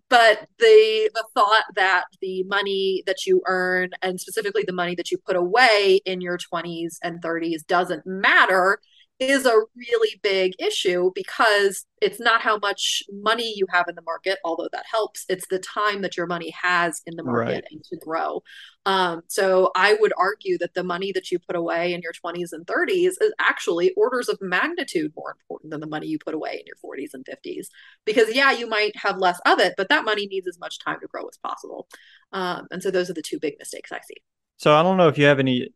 but 0.08 0.48
the 0.58 1.10
the 1.12 1.24
thought 1.34 1.64
that 1.76 2.04
the 2.20 2.44
money 2.44 3.02
that 3.06 3.26
you 3.26 3.42
earn 3.46 3.90
and 4.02 4.20
specifically 4.20 4.64
the 4.66 4.72
money 4.72 4.94
that 4.94 5.10
you 5.10 5.18
put 5.18 5.36
away 5.36 6.00
in 6.04 6.20
your 6.20 6.38
20s 6.38 6.96
and 7.02 7.20
30s 7.20 7.66
doesn't 7.66 8.06
matter 8.06 8.80
is 9.20 9.46
a 9.46 9.60
really 9.76 10.20
big 10.22 10.54
issue 10.58 11.12
because 11.14 11.86
it's 12.02 12.18
not 12.18 12.40
how 12.40 12.58
much 12.58 13.02
money 13.12 13.52
you 13.54 13.64
have 13.70 13.86
in 13.88 13.94
the 13.94 14.02
market, 14.02 14.38
although 14.44 14.68
that 14.72 14.84
helps. 14.90 15.24
It's 15.28 15.46
the 15.46 15.60
time 15.60 16.02
that 16.02 16.16
your 16.16 16.26
money 16.26 16.52
has 16.60 17.00
in 17.06 17.14
the 17.16 17.22
market 17.22 17.52
right. 17.52 17.64
and 17.70 17.84
to 17.84 17.96
grow. 17.96 18.42
Um, 18.86 19.22
so 19.28 19.70
I 19.76 19.94
would 20.00 20.12
argue 20.18 20.58
that 20.58 20.74
the 20.74 20.82
money 20.82 21.12
that 21.12 21.30
you 21.30 21.38
put 21.38 21.54
away 21.54 21.94
in 21.94 22.02
your 22.02 22.12
20s 22.12 22.52
and 22.52 22.66
30s 22.66 23.12
is 23.20 23.32
actually 23.38 23.92
orders 23.96 24.28
of 24.28 24.38
magnitude 24.42 25.12
more 25.16 25.30
important 25.30 25.70
than 25.70 25.80
the 25.80 25.86
money 25.86 26.08
you 26.08 26.18
put 26.18 26.34
away 26.34 26.60
in 26.60 26.66
your 26.66 26.76
40s 26.84 27.14
and 27.14 27.24
50s. 27.24 27.68
Because, 28.04 28.34
yeah, 28.34 28.50
you 28.50 28.68
might 28.68 28.96
have 28.96 29.18
less 29.18 29.38
of 29.46 29.60
it, 29.60 29.74
but 29.76 29.88
that 29.90 30.04
money 30.04 30.26
needs 30.26 30.48
as 30.48 30.58
much 30.58 30.80
time 30.80 30.98
to 31.00 31.06
grow 31.06 31.26
as 31.28 31.38
possible. 31.38 31.86
Um, 32.32 32.66
and 32.72 32.82
so 32.82 32.90
those 32.90 33.10
are 33.10 33.14
the 33.14 33.22
two 33.22 33.38
big 33.38 33.54
mistakes 33.60 33.92
I 33.92 34.00
see. 34.00 34.16
So 34.56 34.74
I 34.74 34.82
don't 34.82 34.96
know 34.96 35.08
if 35.08 35.18
you 35.18 35.26
have 35.26 35.38
any 35.38 35.72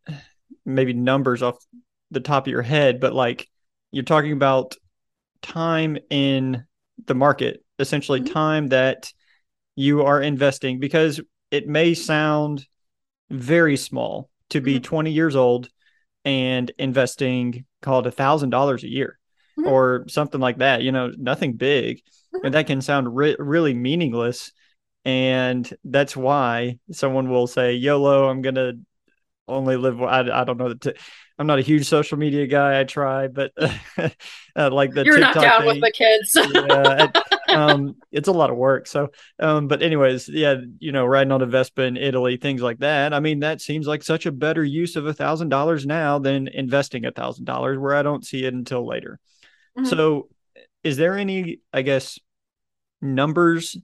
maybe 0.64 0.92
numbers 0.92 1.42
off 1.42 1.58
the 2.10 2.20
top 2.20 2.46
of 2.46 2.50
your 2.50 2.62
head, 2.62 3.00
but 3.00 3.12
like 3.12 3.48
you're 3.90 4.04
talking 4.04 4.32
about 4.32 4.76
time 5.42 5.98
in 6.10 6.64
the 7.06 7.14
market, 7.14 7.64
essentially 7.78 8.20
mm-hmm. 8.20 8.32
time 8.32 8.66
that 8.68 9.12
you 9.76 10.02
are 10.02 10.20
investing 10.20 10.80
because 10.80 11.20
it 11.50 11.66
may 11.66 11.94
sound 11.94 12.66
very 13.30 13.76
small 13.76 14.28
to 14.50 14.60
be 14.60 14.76
mm-hmm. 14.76 14.82
20 14.82 15.12
years 15.12 15.36
old 15.36 15.68
and 16.24 16.72
investing 16.78 17.64
called 17.82 18.06
a 18.06 18.10
thousand 18.10 18.50
dollars 18.50 18.82
a 18.82 18.88
year 18.88 19.18
mm-hmm. 19.58 19.68
or 19.68 20.04
something 20.08 20.40
like 20.40 20.58
that 20.58 20.82
you 20.82 20.92
know 20.92 21.12
nothing 21.16 21.54
big 21.54 22.02
and 22.32 22.42
mm-hmm. 22.42 22.52
that 22.52 22.66
can 22.66 22.80
sound 22.80 23.14
re- 23.14 23.36
really 23.38 23.74
meaningless 23.74 24.52
and 25.04 25.72
that's 25.84 26.16
why 26.16 26.78
someone 26.90 27.30
will 27.30 27.46
say 27.46 27.74
yolo 27.74 28.28
i'm 28.28 28.42
gonna 28.42 28.72
only 29.48 29.76
live 29.76 30.00
i, 30.02 30.20
I 30.20 30.44
don't 30.44 30.58
know 30.58 30.72
the 30.72 30.94
I'm 31.38 31.46
not 31.46 31.60
a 31.60 31.62
huge 31.62 31.86
social 31.86 32.18
media 32.18 32.46
guy. 32.48 32.80
I 32.80 32.84
try, 32.84 33.28
but 33.28 33.52
uh, 34.56 34.70
like 34.70 34.92
the 34.92 35.04
you're 35.04 35.16
TikTok 35.16 35.36
not 35.36 35.42
down 35.42 35.60
thing, 35.60 35.68
with 35.68 35.80
the 35.80 35.92
kids. 35.92 36.32
yeah, 36.52 37.04
it, 37.04 37.54
um, 37.54 37.94
it's 38.10 38.26
a 38.26 38.32
lot 38.32 38.50
of 38.50 38.56
work. 38.56 38.88
So, 38.88 39.10
um, 39.38 39.68
but 39.68 39.80
anyways, 39.80 40.28
yeah, 40.28 40.56
you 40.80 40.90
know, 40.90 41.06
riding 41.06 41.30
on 41.30 41.40
a 41.40 41.46
Vespa 41.46 41.82
in 41.82 41.96
Italy, 41.96 42.38
things 42.38 42.60
like 42.60 42.78
that. 42.78 43.14
I 43.14 43.20
mean, 43.20 43.40
that 43.40 43.60
seems 43.60 43.86
like 43.86 44.02
such 44.02 44.26
a 44.26 44.32
better 44.32 44.64
use 44.64 44.96
of 44.96 45.06
a 45.06 45.14
thousand 45.14 45.48
dollars 45.50 45.86
now 45.86 46.18
than 46.18 46.48
investing 46.48 47.04
a 47.04 47.12
thousand 47.12 47.44
dollars, 47.44 47.78
where 47.78 47.94
I 47.94 48.02
don't 48.02 48.26
see 48.26 48.44
it 48.44 48.52
until 48.52 48.84
later. 48.84 49.20
Mm-hmm. 49.78 49.88
So, 49.88 50.28
is 50.82 50.96
there 50.96 51.16
any, 51.16 51.60
I 51.72 51.82
guess, 51.82 52.18
numbers 53.00 53.76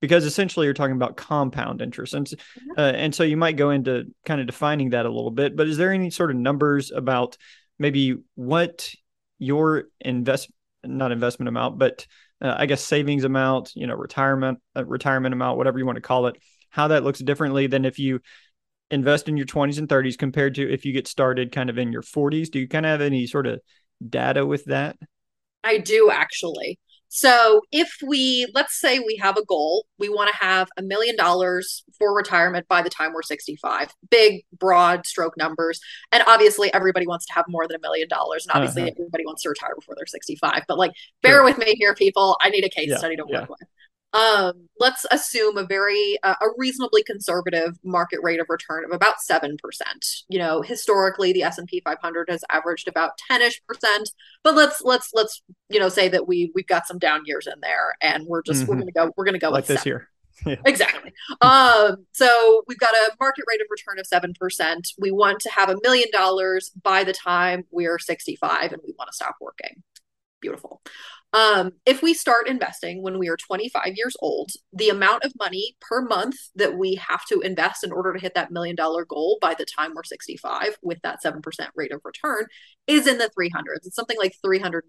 because 0.00 0.24
essentially 0.24 0.66
you're 0.66 0.74
talking 0.74 0.96
about 0.96 1.16
compound 1.16 1.82
interest. 1.82 2.14
And 2.14 2.26
mm-hmm. 2.26 2.70
uh, 2.78 2.92
and 2.92 3.14
so 3.14 3.22
you 3.22 3.36
might 3.36 3.56
go 3.56 3.70
into 3.70 4.04
kind 4.24 4.40
of 4.40 4.46
defining 4.46 4.90
that 4.90 5.06
a 5.06 5.10
little 5.10 5.30
bit 5.30 5.56
but 5.56 5.68
is 5.68 5.76
there 5.76 5.92
any 5.92 6.10
sort 6.10 6.30
of 6.30 6.36
numbers 6.36 6.90
about 6.90 7.36
maybe 7.78 8.16
what 8.34 8.90
your 9.38 9.84
invest 10.00 10.50
not 10.84 11.12
investment 11.12 11.48
amount 11.48 11.78
but 11.78 12.06
uh, 12.42 12.54
i 12.56 12.66
guess 12.66 12.82
savings 12.82 13.24
amount 13.24 13.72
you 13.74 13.86
know 13.86 13.94
retirement 13.94 14.58
uh, 14.76 14.84
retirement 14.84 15.32
amount 15.32 15.58
whatever 15.58 15.78
you 15.78 15.86
want 15.86 15.96
to 15.96 16.02
call 16.02 16.26
it 16.26 16.36
how 16.70 16.88
that 16.88 17.04
looks 17.04 17.18
differently 17.18 17.66
than 17.66 17.84
if 17.84 17.98
you 17.98 18.20
invest 18.90 19.28
in 19.28 19.36
your 19.36 19.46
20s 19.46 19.78
and 19.78 19.88
30s 19.88 20.18
compared 20.18 20.54
to 20.54 20.72
if 20.72 20.84
you 20.84 20.92
get 20.92 21.06
started 21.06 21.52
kind 21.52 21.70
of 21.70 21.78
in 21.78 21.92
your 21.92 22.02
40s 22.02 22.50
do 22.50 22.58
you 22.58 22.68
kind 22.68 22.86
of 22.86 22.90
have 22.90 23.00
any 23.00 23.26
sort 23.26 23.46
of 23.46 23.60
data 24.08 24.46
with 24.46 24.64
that? 24.66 24.96
I 25.62 25.78
do 25.78 26.10
actually 26.10 26.78
so 27.12 27.62
if 27.72 27.98
we, 28.06 28.46
let's 28.54 28.78
say 28.78 29.00
we 29.00 29.16
have 29.16 29.36
a 29.36 29.44
goal, 29.44 29.84
we 29.98 30.08
want 30.08 30.30
to 30.30 30.36
have 30.36 30.68
a 30.76 30.82
million 30.82 31.16
dollars 31.16 31.82
for 31.98 32.14
retirement 32.14 32.68
by 32.68 32.82
the 32.82 32.88
time 32.88 33.12
we're 33.12 33.22
65. 33.22 33.92
Big, 34.10 34.44
broad 34.56 35.04
stroke 35.04 35.36
numbers. 35.36 35.80
And 36.12 36.22
obviously, 36.28 36.72
everybody 36.72 37.08
wants 37.08 37.26
to 37.26 37.32
have 37.32 37.46
more 37.48 37.66
than 37.66 37.76
a 37.76 37.80
million 37.80 38.06
dollars. 38.08 38.46
And 38.46 38.54
obviously, 38.54 38.82
uh-huh. 38.82 38.92
everybody 38.92 39.26
wants 39.26 39.42
to 39.42 39.48
retire 39.48 39.74
before 39.74 39.96
they're 39.96 40.06
65. 40.06 40.62
But 40.68 40.78
like, 40.78 40.92
bear 41.20 41.38
sure. 41.38 41.44
with 41.44 41.58
me 41.58 41.74
here, 41.74 41.96
people. 41.96 42.36
I 42.40 42.48
need 42.48 42.64
a 42.64 42.70
case 42.70 42.90
yeah, 42.90 42.98
study 42.98 43.16
to 43.16 43.24
work 43.24 43.32
yeah. 43.32 43.46
with 43.48 43.68
um, 44.12 44.68
let's 44.78 45.06
assume 45.12 45.56
a 45.56 45.64
very 45.64 46.18
uh, 46.22 46.34
a 46.40 46.46
reasonably 46.56 47.02
conservative 47.02 47.78
market 47.84 48.20
rate 48.22 48.40
of 48.40 48.46
return 48.48 48.84
of 48.84 48.90
about 48.90 49.16
7%. 49.18 49.56
You 50.28 50.38
know, 50.38 50.62
historically 50.62 51.32
the 51.32 51.44
S&P 51.44 51.80
500 51.84 52.28
has 52.28 52.42
averaged 52.50 52.88
about 52.88 53.12
10ish 53.30 53.60
percent, 53.68 54.10
but 54.42 54.54
let's 54.54 54.82
let's 54.82 55.10
let's 55.14 55.42
you 55.68 55.78
know 55.78 55.88
say 55.88 56.08
that 56.08 56.26
we 56.26 56.50
we've 56.54 56.66
got 56.66 56.86
some 56.86 56.98
down 56.98 57.22
years 57.24 57.46
in 57.46 57.60
there 57.60 57.94
and 58.02 58.26
we're 58.26 58.42
just 58.42 58.62
mm-hmm. 58.62 58.70
we're 58.70 58.76
going 58.76 58.86
to 58.86 58.92
go 58.92 59.12
we're 59.16 59.30
to 59.30 59.38
go 59.38 59.50
like 59.50 59.66
this 59.66 59.82
seven. 59.82 59.88
year. 59.88 60.08
Yeah. 60.46 60.56
Exactly. 60.64 61.12
um, 61.42 62.06
so 62.12 62.62
we've 62.66 62.78
got 62.78 62.94
a 62.94 63.10
market 63.20 63.44
rate 63.46 63.60
of 63.60 63.66
return 63.70 63.98
of 63.98 64.06
7%. 64.06 64.94
We 64.98 65.10
want 65.10 65.40
to 65.40 65.50
have 65.50 65.68
a 65.68 65.76
million 65.82 66.08
dollars 66.12 66.70
by 66.82 67.04
the 67.04 67.12
time 67.12 67.66
we're 67.70 67.98
65 67.98 68.72
and 68.72 68.80
we 68.86 68.94
want 68.98 69.08
to 69.08 69.14
stop 69.14 69.36
working. 69.38 69.82
Beautiful. 70.40 70.80
Um, 71.32 71.72
if 71.86 72.02
we 72.02 72.14
start 72.14 72.48
investing 72.48 73.02
when 73.02 73.18
we 73.18 73.28
are 73.28 73.36
25 73.36 73.92
years 73.94 74.16
old, 74.20 74.50
the 74.72 74.88
amount 74.88 75.24
of 75.24 75.32
money 75.38 75.76
per 75.80 76.02
month 76.02 76.36
that 76.56 76.76
we 76.76 76.96
have 76.96 77.24
to 77.26 77.40
invest 77.40 77.84
in 77.84 77.92
order 77.92 78.12
to 78.12 78.18
hit 78.18 78.34
that 78.34 78.50
million 78.50 78.74
dollar 78.74 79.04
goal 79.04 79.38
by 79.40 79.54
the 79.54 79.64
time 79.64 79.92
we're 79.94 80.02
65 80.02 80.76
with 80.82 80.98
that 81.02 81.18
7% 81.24 81.42
rate 81.76 81.92
of 81.92 82.00
return 82.04 82.46
is 82.86 83.06
in 83.06 83.18
the 83.18 83.30
300s. 83.38 83.84
It's 83.84 83.94
something 83.94 84.18
like 84.18 84.34
$330 84.44 84.82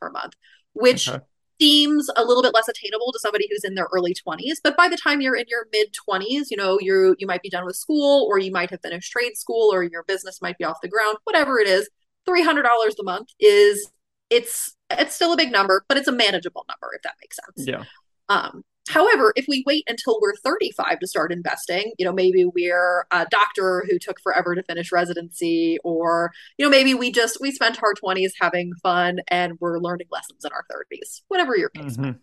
per 0.00 0.10
month, 0.10 0.32
which 0.72 1.08
okay. 1.08 1.20
seems 1.60 2.08
a 2.16 2.24
little 2.24 2.42
bit 2.42 2.54
less 2.54 2.68
attainable 2.68 3.12
to 3.12 3.20
somebody 3.20 3.46
who's 3.48 3.64
in 3.64 3.74
their 3.74 3.88
early 3.92 4.14
20s 4.14 4.56
but 4.64 4.76
by 4.76 4.88
the 4.88 4.96
time 4.96 5.20
you're 5.20 5.36
in 5.36 5.44
your 5.48 5.68
mid 5.70 5.94
20s 6.08 6.46
you 6.50 6.56
know 6.56 6.78
you 6.80 7.14
you 7.18 7.26
might 7.26 7.42
be 7.42 7.50
done 7.50 7.64
with 7.64 7.76
school 7.76 8.26
or 8.28 8.38
you 8.38 8.50
might 8.50 8.70
have 8.70 8.80
finished 8.80 9.12
trade 9.12 9.36
school 9.36 9.72
or 9.72 9.84
your 9.84 10.02
business 10.08 10.42
might 10.42 10.58
be 10.58 10.64
off 10.64 10.80
the 10.82 10.88
ground 10.88 11.18
whatever 11.24 11.60
it 11.60 11.68
is 11.68 11.88
$300 12.28 12.64
a 12.64 13.02
month 13.02 13.28
is 13.38 13.88
it's 14.32 14.74
it's 14.90 15.14
still 15.14 15.32
a 15.32 15.36
big 15.36 15.52
number 15.52 15.84
but 15.88 15.96
it's 15.98 16.08
a 16.08 16.12
manageable 16.12 16.64
number 16.68 16.94
if 16.94 17.02
that 17.02 17.14
makes 17.20 17.36
sense 17.36 17.68
yeah 17.68 17.84
um 18.28 18.64
However, 18.88 19.32
if 19.36 19.44
we 19.46 19.62
wait 19.66 19.84
until 19.88 20.18
we're 20.20 20.34
35 20.34 20.98
to 20.98 21.06
start 21.06 21.32
investing, 21.32 21.92
you 21.98 22.04
know, 22.04 22.12
maybe 22.12 22.44
we're 22.44 23.06
a 23.12 23.26
doctor 23.30 23.86
who 23.88 23.98
took 23.98 24.20
forever 24.20 24.54
to 24.54 24.62
finish 24.64 24.90
residency, 24.90 25.78
or, 25.84 26.32
you 26.58 26.64
know, 26.64 26.70
maybe 26.70 26.92
we 26.92 27.12
just, 27.12 27.38
we 27.40 27.52
spent 27.52 27.80
our 27.82 27.94
20s 27.94 28.32
having 28.40 28.72
fun 28.82 29.20
and 29.28 29.54
we're 29.60 29.78
learning 29.78 30.08
lessons 30.10 30.44
in 30.44 30.50
our 30.52 30.64
30s, 30.70 31.20
whatever 31.28 31.56
your 31.56 31.68
case. 31.68 31.96
Mm-hmm. 31.96 32.18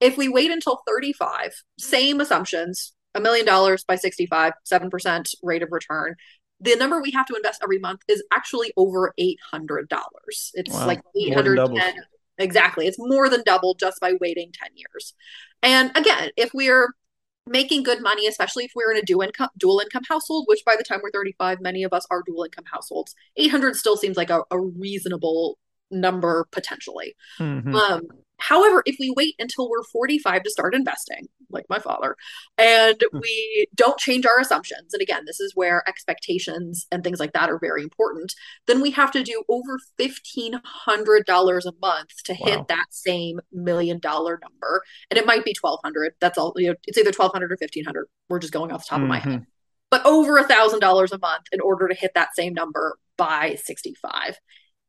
If 0.00 0.18
we 0.18 0.28
wait 0.28 0.50
until 0.50 0.82
35, 0.86 1.54
same 1.78 2.20
assumptions, 2.20 2.92
a 3.14 3.20
million 3.20 3.46
dollars 3.46 3.82
by 3.82 3.96
65, 3.96 4.52
7% 4.70 5.34
rate 5.42 5.62
of 5.62 5.70
return. 5.72 6.16
The 6.60 6.74
number 6.76 7.00
we 7.02 7.10
have 7.10 7.26
to 7.26 7.34
invest 7.34 7.60
every 7.62 7.78
month 7.78 8.00
is 8.08 8.22
actually 8.32 8.72
over 8.76 9.12
$800. 9.18 9.86
It's 10.54 10.72
wow. 10.72 10.86
like 10.86 11.00
810 11.14 11.94
Exactly. 12.38 12.86
It's 12.86 12.98
more 12.98 13.28
than 13.28 13.42
double 13.44 13.74
just 13.74 14.00
by 14.00 14.14
waiting 14.20 14.52
10 14.52 14.70
years. 14.74 15.14
And 15.62 15.90
again, 15.96 16.30
if 16.36 16.50
we're 16.52 16.94
making 17.46 17.82
good 17.82 18.02
money, 18.02 18.26
especially 18.26 18.64
if 18.64 18.72
we're 18.74 18.92
in 18.92 18.98
a 18.98 19.02
dual 19.02 19.22
income 19.22 19.48
dual 19.56 19.80
income 19.80 20.02
household, 20.08 20.44
which 20.48 20.64
by 20.64 20.74
the 20.76 20.84
time 20.84 21.00
we're 21.02 21.10
35, 21.10 21.60
many 21.60 21.82
of 21.84 21.92
us 21.92 22.06
are 22.10 22.22
dual 22.26 22.44
income 22.44 22.64
households, 22.70 23.14
800 23.36 23.76
still 23.76 23.96
seems 23.96 24.16
like 24.16 24.30
a, 24.30 24.42
a 24.50 24.58
reasonable 24.58 25.58
number 25.90 26.46
potentially. 26.50 27.14
Mm-hmm. 27.38 27.74
Um, 27.74 28.02
However, 28.38 28.82
if 28.86 28.96
we 29.00 29.12
wait 29.16 29.34
until 29.38 29.70
we're 29.70 29.82
45 29.82 30.42
to 30.42 30.50
start 30.50 30.74
investing, 30.74 31.28
like 31.50 31.64
my 31.68 31.78
father, 31.78 32.16
and 32.58 33.02
hmm. 33.10 33.18
we 33.20 33.66
don't 33.74 33.98
change 33.98 34.26
our 34.26 34.38
assumptions, 34.38 34.92
and 34.92 35.00
again, 35.00 35.24
this 35.26 35.40
is 35.40 35.52
where 35.54 35.82
expectations 35.88 36.86
and 36.92 37.02
things 37.02 37.20
like 37.20 37.32
that 37.32 37.50
are 37.50 37.58
very 37.58 37.82
important, 37.82 38.34
then 38.66 38.80
we 38.80 38.90
have 38.90 39.10
to 39.12 39.22
do 39.22 39.42
over 39.48 39.78
$1,500 39.98 41.66
a 41.66 41.72
month 41.80 42.10
to 42.24 42.32
wow. 42.32 42.46
hit 42.46 42.68
that 42.68 42.86
same 42.90 43.40
million 43.52 43.98
dollar 43.98 44.38
number. 44.42 44.82
And 45.10 45.18
it 45.18 45.26
might 45.26 45.44
be 45.44 45.54
1200 45.58 46.14
That's 46.20 46.38
all, 46.38 46.52
you 46.56 46.68
know, 46.68 46.74
it's 46.86 46.98
either 46.98 47.08
1200 47.08 47.52
or 47.52 47.56
1500 47.58 48.06
We're 48.28 48.38
just 48.38 48.52
going 48.52 48.72
off 48.72 48.84
the 48.84 48.90
top 48.90 48.96
mm-hmm. 48.96 49.04
of 49.04 49.08
my 49.08 49.18
head. 49.18 49.32
Mm-hmm. 49.32 49.50
But 49.90 50.04
over 50.04 50.36
a 50.36 50.44
$1,000 50.44 51.12
a 51.12 51.18
month 51.18 51.46
in 51.52 51.60
order 51.60 51.88
to 51.88 51.94
hit 51.94 52.12
that 52.14 52.34
same 52.34 52.54
number 52.54 52.98
by 53.16 53.54
65. 53.54 54.38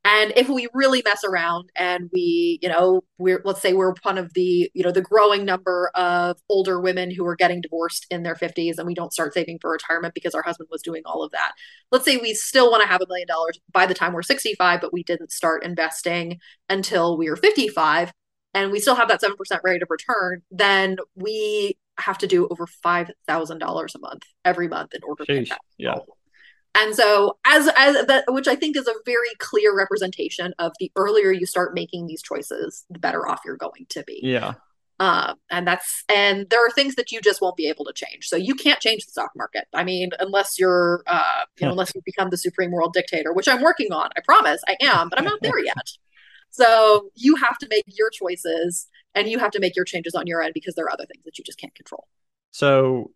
And 0.09 0.31
if 0.37 0.47
we 0.47 0.69
really 0.73 1.01
mess 1.03 1.25
around 1.25 1.69
and 1.75 2.09
we, 2.13 2.59
you 2.61 2.69
know, 2.69 3.01
we're 3.17 3.41
let's 3.43 3.61
say 3.61 3.73
we're 3.73 3.93
one 4.03 4.17
of 4.17 4.33
the, 4.35 4.71
you 4.73 4.81
know, 4.81 4.91
the 4.91 5.01
growing 5.01 5.43
number 5.43 5.91
of 5.95 6.37
older 6.47 6.79
women 6.79 7.11
who 7.11 7.25
are 7.25 7.35
getting 7.35 7.59
divorced 7.59 8.07
in 8.09 8.23
their 8.23 8.33
50s 8.33 8.77
and 8.77 8.87
we 8.87 8.93
don't 8.93 9.11
start 9.11 9.33
saving 9.33 9.59
for 9.59 9.69
retirement 9.69 10.13
because 10.13 10.33
our 10.33 10.43
husband 10.43 10.69
was 10.71 10.81
doing 10.81 11.01
all 11.03 11.23
of 11.23 11.31
that. 11.31 11.51
Let's 11.91 12.05
say 12.05 12.15
we 12.15 12.33
still 12.33 12.71
want 12.71 12.83
to 12.83 12.87
have 12.87 13.01
a 13.01 13.07
million 13.09 13.27
dollars 13.27 13.59
by 13.73 13.85
the 13.85 13.93
time 13.93 14.13
we're 14.13 14.21
65, 14.21 14.79
but 14.79 14.93
we 14.93 15.03
didn't 15.03 15.33
start 15.33 15.65
investing 15.65 16.39
until 16.69 17.17
we 17.17 17.29
were 17.29 17.35
55 17.35 18.13
and 18.53 18.71
we 18.71 18.79
still 18.79 18.95
have 18.95 19.09
that 19.09 19.21
7% 19.21 19.35
rate 19.65 19.83
of 19.83 19.89
return, 19.89 20.41
then 20.51 20.95
we 21.15 21.77
have 21.97 22.17
to 22.19 22.27
do 22.27 22.47
over 22.47 22.65
$5,000 22.65 23.95
a 23.95 23.99
month 23.99 24.23
every 24.45 24.69
month 24.69 24.93
in 24.93 25.03
order 25.03 25.25
Jeez, 25.25 25.27
to 25.27 25.39
get 25.41 25.49
that. 25.49 25.61
Yeah. 25.77 25.95
And 26.77 26.95
so 26.95 27.37
as 27.45 27.69
as 27.75 28.05
that 28.05 28.25
which 28.27 28.47
I 28.47 28.55
think 28.55 28.77
is 28.77 28.87
a 28.87 28.93
very 29.05 29.33
clear 29.39 29.75
representation 29.75 30.53
of 30.59 30.73
the 30.79 30.91
earlier 30.95 31.31
you 31.31 31.45
start 31.45 31.73
making 31.73 32.05
these 32.05 32.21
choices, 32.21 32.85
the 32.89 32.99
better 32.99 33.27
off 33.27 33.41
you're 33.45 33.57
going 33.57 33.87
to 33.89 34.03
be. 34.03 34.19
Yeah. 34.21 34.53
Um, 34.99 35.35
and 35.51 35.67
that's 35.67 36.03
and 36.13 36.49
there 36.49 36.65
are 36.65 36.71
things 36.71 36.95
that 36.95 37.11
you 37.11 37.21
just 37.21 37.41
won't 37.41 37.55
be 37.55 37.67
able 37.67 37.85
to 37.85 37.93
change. 37.93 38.27
So 38.27 38.35
you 38.35 38.55
can't 38.55 38.79
change 38.79 39.05
the 39.05 39.11
stock 39.11 39.31
market. 39.35 39.65
I 39.73 39.83
mean, 39.83 40.11
unless 40.19 40.59
you're 40.59 41.03
uh, 41.07 41.45
you 41.59 41.65
know, 41.65 41.71
unless 41.71 41.93
you 41.95 42.01
become 42.05 42.29
the 42.29 42.37
supreme 42.37 42.71
world 42.71 42.93
dictator, 42.93 43.33
which 43.33 43.47
I'm 43.47 43.61
working 43.61 43.91
on. 43.91 44.09
I 44.15 44.21
promise 44.23 44.61
I 44.67 44.75
am, 44.81 45.09
but 45.09 45.19
I'm 45.19 45.25
not 45.25 45.39
there 45.41 45.59
yet. 45.63 45.89
So 46.49 47.09
you 47.15 47.35
have 47.35 47.57
to 47.59 47.67
make 47.69 47.83
your 47.87 48.09
choices 48.09 48.87
and 49.13 49.27
you 49.29 49.39
have 49.39 49.51
to 49.51 49.59
make 49.59 49.75
your 49.75 49.85
changes 49.85 50.15
on 50.15 50.27
your 50.27 50.41
end 50.41 50.53
because 50.53 50.75
there 50.75 50.85
are 50.85 50.91
other 50.91 51.05
things 51.05 51.23
that 51.25 51.37
you 51.37 51.43
just 51.43 51.59
can't 51.59 51.75
control. 51.75 52.07
So 52.51 53.11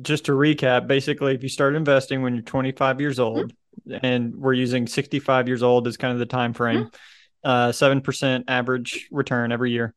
just 0.00 0.26
to 0.26 0.32
recap, 0.32 0.86
basically, 0.86 1.34
if 1.34 1.42
you 1.42 1.48
start 1.48 1.74
investing 1.74 2.22
when 2.22 2.34
you're 2.34 2.42
25 2.42 3.00
years 3.00 3.18
mm-hmm. 3.18 3.24
old, 3.24 3.52
mm-hmm. 3.88 4.04
and 4.04 4.34
we're 4.36 4.54
using 4.54 4.86
65 4.86 5.48
years 5.48 5.62
old 5.62 5.86
as 5.86 5.96
kind 5.96 6.12
of 6.12 6.18
the 6.18 6.26
time 6.26 6.54
frame, 6.54 6.84
mm-hmm. 6.84 7.48
uh, 7.48 7.68
7% 7.68 8.44
average 8.48 9.08
return 9.10 9.52
every 9.52 9.72
year. 9.72 9.94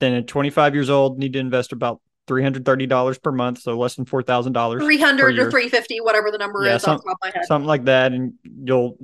Then 0.00 0.14
at 0.14 0.26
25 0.26 0.74
years 0.74 0.90
old, 0.90 1.18
need 1.18 1.34
to 1.34 1.38
invest 1.38 1.72
about 1.72 2.00
$330 2.26 3.22
per 3.22 3.32
month, 3.32 3.60
so 3.60 3.78
less 3.78 3.96
than 3.96 4.04
$4,000. 4.04 4.80
300 4.80 5.38
or 5.38 5.50
350, 5.50 6.00
whatever 6.00 6.30
the 6.30 6.38
number 6.38 6.64
yeah, 6.64 6.76
is 6.76 6.82
some, 6.82 6.96
off 6.96 7.02
the 7.02 7.08
top 7.08 7.18
of 7.22 7.28
my 7.34 7.38
head. 7.38 7.46
Something 7.46 7.66
like 7.66 7.84
that. 7.84 8.12
And 8.12 8.34
you'll 8.44 8.98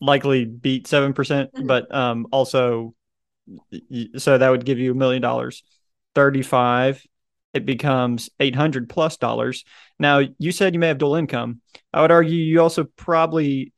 likely 0.00 0.44
beat 0.44 0.86
7%, 0.86 1.14
percent 1.14 1.52
mm 1.52 1.60
hmm 1.60 1.66
but 1.66 1.94
um, 1.94 2.26
also, 2.32 2.94
so 4.16 4.38
that 4.38 4.48
would 4.48 4.64
give 4.64 4.78
you 4.78 4.92
a 4.92 4.94
million 4.94 5.20
dollars. 5.22 5.62
35 6.14 7.06
it 7.58 7.66
becomes 7.66 8.30
800 8.40 8.88
plus 8.88 9.16
dollars. 9.16 9.64
Now, 9.98 10.22
you 10.38 10.52
said 10.52 10.74
you 10.74 10.80
may 10.80 10.88
have 10.88 10.98
dual 10.98 11.16
income. 11.16 11.60
I 11.92 12.00
would 12.00 12.10
argue 12.10 12.36
you 12.36 12.60
also 12.62 12.84
probably 12.84 13.72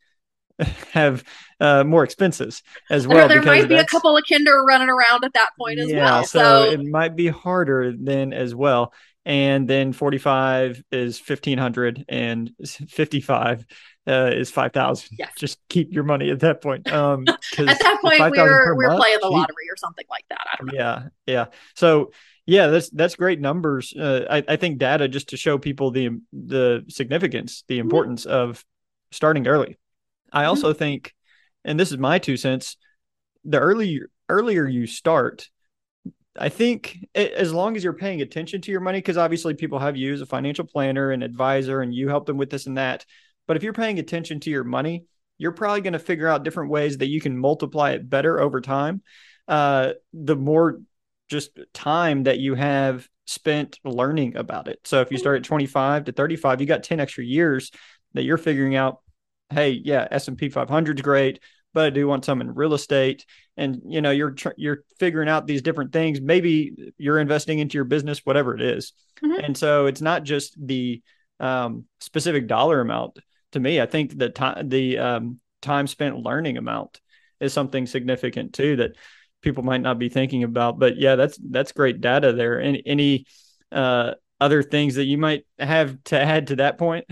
have 0.93 1.25
uh, 1.59 1.83
more 1.85 2.05
expenses 2.05 2.63
as 2.91 3.07
well. 3.07 3.27
There 3.27 3.43
might 3.43 3.69
be 3.69 3.77
a 3.77 3.85
couple 3.85 4.17
of 4.17 4.25
kinder 4.31 4.63
running 4.63 4.91
around 4.91 5.25
at 5.25 5.33
that 5.33 5.51
point 5.59 5.79
as 5.81 5.91
yeah, 5.91 6.05
well. 6.05 6.25
So, 6.25 6.39
so 6.39 6.71
it 6.71 6.85
might 6.85 7.17
be 7.17 7.29
harder 7.29 7.95
then 7.99 8.33
as 8.33 8.55
well. 8.55 8.93
And 9.25 9.69
then 9.69 9.93
45 9.93 10.83
is 10.93 11.19
1500 11.19 12.05
and 12.09 12.53
55 12.67 13.67
uh, 14.07 14.31
is 14.33 14.51
5000. 14.51 15.09
Yes. 15.19 15.33
Just 15.37 15.59
keep 15.69 15.93
your 15.93 16.05
money 16.05 16.31
at 16.31 16.41
that 16.41 16.63
point. 16.63 16.91
Um, 16.91 17.25
at 17.29 17.41
that 17.57 17.99
point, 18.03 18.21
we're, 18.21 18.75
we're 18.75 18.89
month, 18.89 19.01
playing 19.01 19.19
the 19.21 19.29
lottery 19.29 19.69
or 19.71 19.77
something 19.77 20.07
like 20.11 20.25
that. 20.31 20.47
I 20.53 20.57
don't 20.57 20.67
know. 20.69 20.75
Yeah. 20.75 21.03
Yeah. 21.27 21.47
So 21.75 22.11
yeah, 22.47 22.67
that's 22.67 22.91
that's 22.91 23.15
great 23.15 23.41
numbers. 23.41 23.95
Uh, 23.95 24.27
I, 24.29 24.43
I 24.49 24.57
think 24.57 24.79
data 24.79 25.07
just 25.07 25.29
to 25.29 25.37
show 25.37 25.59
people 25.59 25.91
the 25.91 26.21
the 26.33 26.85
significance, 26.89 27.63
the 27.69 27.77
mm-hmm. 27.77 27.83
importance 27.83 28.25
mm-hmm. 28.25 28.51
of 28.51 28.65
starting 29.13 29.47
early. 29.47 29.79
I 30.33 30.45
also 30.45 30.71
mm-hmm. 30.71 30.79
think, 30.79 31.15
and 31.65 31.79
this 31.79 31.93
is 31.93 31.99
my 31.99 32.19
two 32.19 32.37
cents, 32.37 32.77
the 33.45 33.61
earlier 33.61 34.11
earlier 34.29 34.67
you 34.67 34.87
start, 34.87 35.49
I 36.37 36.49
think 36.49 37.07
as 37.15 37.53
long 37.53 37.77
as 37.77 37.85
you're 37.85 37.93
paying 37.93 38.21
attention 38.21 38.61
to 38.63 38.71
your 38.71 38.81
money, 38.81 38.99
because 38.99 39.17
obviously 39.17 39.55
people 39.55 39.79
have 39.79 39.97
you 39.97 40.13
as 40.13 40.21
a 40.21 40.27
financial 40.27 40.65
planner 40.65 41.11
and 41.11 41.23
advisor, 41.23 41.83
and 41.83 41.95
you 41.95 42.09
help 42.09 42.27
them 42.27 42.37
with 42.37 42.51
this 42.51 42.67
and 42.67 42.79
that. 42.79 43.05
But 43.51 43.57
if 43.57 43.65
you're 43.65 43.73
paying 43.73 43.99
attention 43.99 44.39
to 44.39 44.51
your 44.51 44.63
money, 44.63 45.07
you're 45.37 45.51
probably 45.51 45.81
going 45.81 45.95
to 45.95 45.99
figure 45.99 46.29
out 46.29 46.45
different 46.45 46.71
ways 46.71 46.99
that 46.99 47.09
you 47.09 47.21
can 47.21 47.37
multiply 47.37 47.91
it 47.91 48.09
better 48.09 48.39
over 48.39 48.61
time. 48.61 49.03
Uh, 49.49 49.95
the 50.13 50.37
more 50.37 50.81
just 51.29 51.59
time 51.75 52.23
that 52.23 52.39
you 52.39 52.55
have 52.55 53.09
spent 53.27 53.81
learning 53.85 54.37
about 54.37 54.69
it. 54.69 54.79
So 54.85 55.01
if 55.01 55.11
you 55.11 55.19
start 55.19 55.39
at 55.39 55.43
25 55.43 56.05
to 56.05 56.13
35, 56.13 56.61
you 56.61 56.67
got 56.69 56.85
10 56.85 57.01
extra 57.01 57.25
years 57.25 57.73
that 58.15 58.23
you're 58.23 58.39
figuring 58.39 58.77
out, 58.77 59.01
hey, 59.53 59.71
yeah, 59.71 60.07
S&P 60.13 60.49
500 60.49 61.01
is 61.01 61.03
great, 61.03 61.41
but 61.75 61.87
I 61.87 61.91
do 61.91 62.07
want 62.07 62.25
some 62.25 62.41
in 62.41 62.55
real 62.55 62.75
estate 62.75 63.27
and 63.57 63.83
you 63.85 64.01
know, 64.01 64.13
you're 64.13 64.37
you're 64.59 64.85
figuring 65.01 65.29
out 65.29 65.49
these 65.49 65.63
different 65.63 65.93
things. 65.93 66.21
Maybe 66.21 66.93
you're 66.99 67.19
investing 67.19 67.59
into 67.59 67.79
your 67.79 67.85
business 67.85 68.21
whatever 68.25 68.55
it 68.55 68.63
is. 68.63 68.93
Mm-hmm. 69.25 69.45
And 69.45 69.57
so 69.59 69.87
it's 69.87 70.01
not 70.01 70.23
just 70.23 70.55
the 70.65 71.03
um, 71.41 71.87
specific 71.99 72.47
dollar 72.47 72.81
amount 72.81 73.19
to 73.53 73.61
me. 73.61 73.81
I 73.81 73.87
think 73.87 74.17
the 74.17 74.29
time 74.29 74.69
the 74.69 74.99
um, 74.99 75.41
time 75.63 75.87
spent 75.87 76.19
learning 76.19 76.57
amount 76.57 77.01
is 77.41 77.53
something 77.53 77.87
significant 77.87 78.53
too 78.53 78.77
that 78.77 78.93
people 79.43 79.63
might 79.63 79.81
not 79.81 79.99
be 79.99 80.09
thinking 80.09 80.45
about. 80.45 80.79
But 80.79 80.97
yeah, 80.97 81.17
that's 81.17 81.39
that's 81.51 81.73
great 81.73 82.01
data 82.01 82.33
there. 82.33 82.61
Any 82.61 82.83
any 82.87 83.27
uh, 83.73 84.15
other 84.41 84.63
things 84.63 84.97
that 84.97 85.05
you 85.05 85.19
might 85.19 85.45
have 85.59 86.03
to 86.05 86.21
add 86.21 86.49
to 86.49 86.57
that 86.57 86.79
point? 86.79 87.07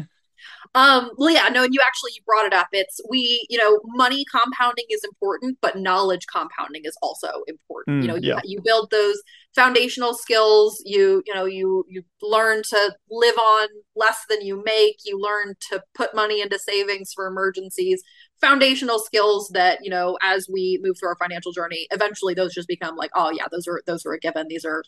Um, 0.75 1.11
well, 1.16 1.30
yeah, 1.30 1.49
no, 1.49 1.64
and 1.64 1.75
you 1.75 1.80
actually 1.85 2.12
you 2.14 2.23
brought 2.26 2.47
it 2.47 2.52
up. 2.52 2.68
It's 2.73 3.00
we, 3.09 3.47
you 3.49 3.59
know, 3.59 3.80
money 3.85 4.25
compounding 4.30 4.85
is 4.90 5.02
important, 5.04 5.59
but 5.61 5.78
knowledge 5.78 6.26
compounding 6.33 6.83
is 6.85 6.97
also 7.02 7.42
important. 7.47 7.99
Mm, 7.99 8.02
you 8.02 8.09
know, 8.09 8.16
yeah. 8.16 8.40
you, 8.45 8.57
you 8.57 8.62
build 8.62 8.90
those 8.90 9.21
foundational 9.54 10.14
skills. 10.14 10.83
You, 10.85 11.23
you 11.26 11.35
know, 11.35 11.45
you 11.45 11.85
you 11.88 12.02
learn 12.23 12.62
to 12.68 12.95
live 13.11 13.37
on 13.37 13.68
less 13.97 14.18
than 14.28 14.42
you 14.42 14.62
make. 14.64 14.97
You 15.04 15.21
learn 15.21 15.54
to 15.71 15.83
put 15.95 16.14
money 16.14 16.40
into 16.40 16.59
savings 16.59 17.12
for 17.14 17.26
emergencies. 17.26 18.02
Foundational 18.40 18.99
skills 18.99 19.50
that 19.54 19.80
you 19.83 19.90
know, 19.90 20.18
as 20.23 20.49
we 20.52 20.78
move 20.83 20.97
through 20.99 21.09
our 21.09 21.16
financial 21.16 21.52
journey, 21.52 21.87
eventually 21.90 22.35
those 22.35 22.54
just 22.54 22.68
become 22.68 22.97
like, 22.97 23.11
oh 23.14 23.30
yeah, 23.30 23.47
those 23.50 23.66
are 23.66 23.83
those 23.87 24.04
are 24.04 24.12
a 24.12 24.18
given. 24.18 24.47
These 24.49 24.64
are 24.64 24.85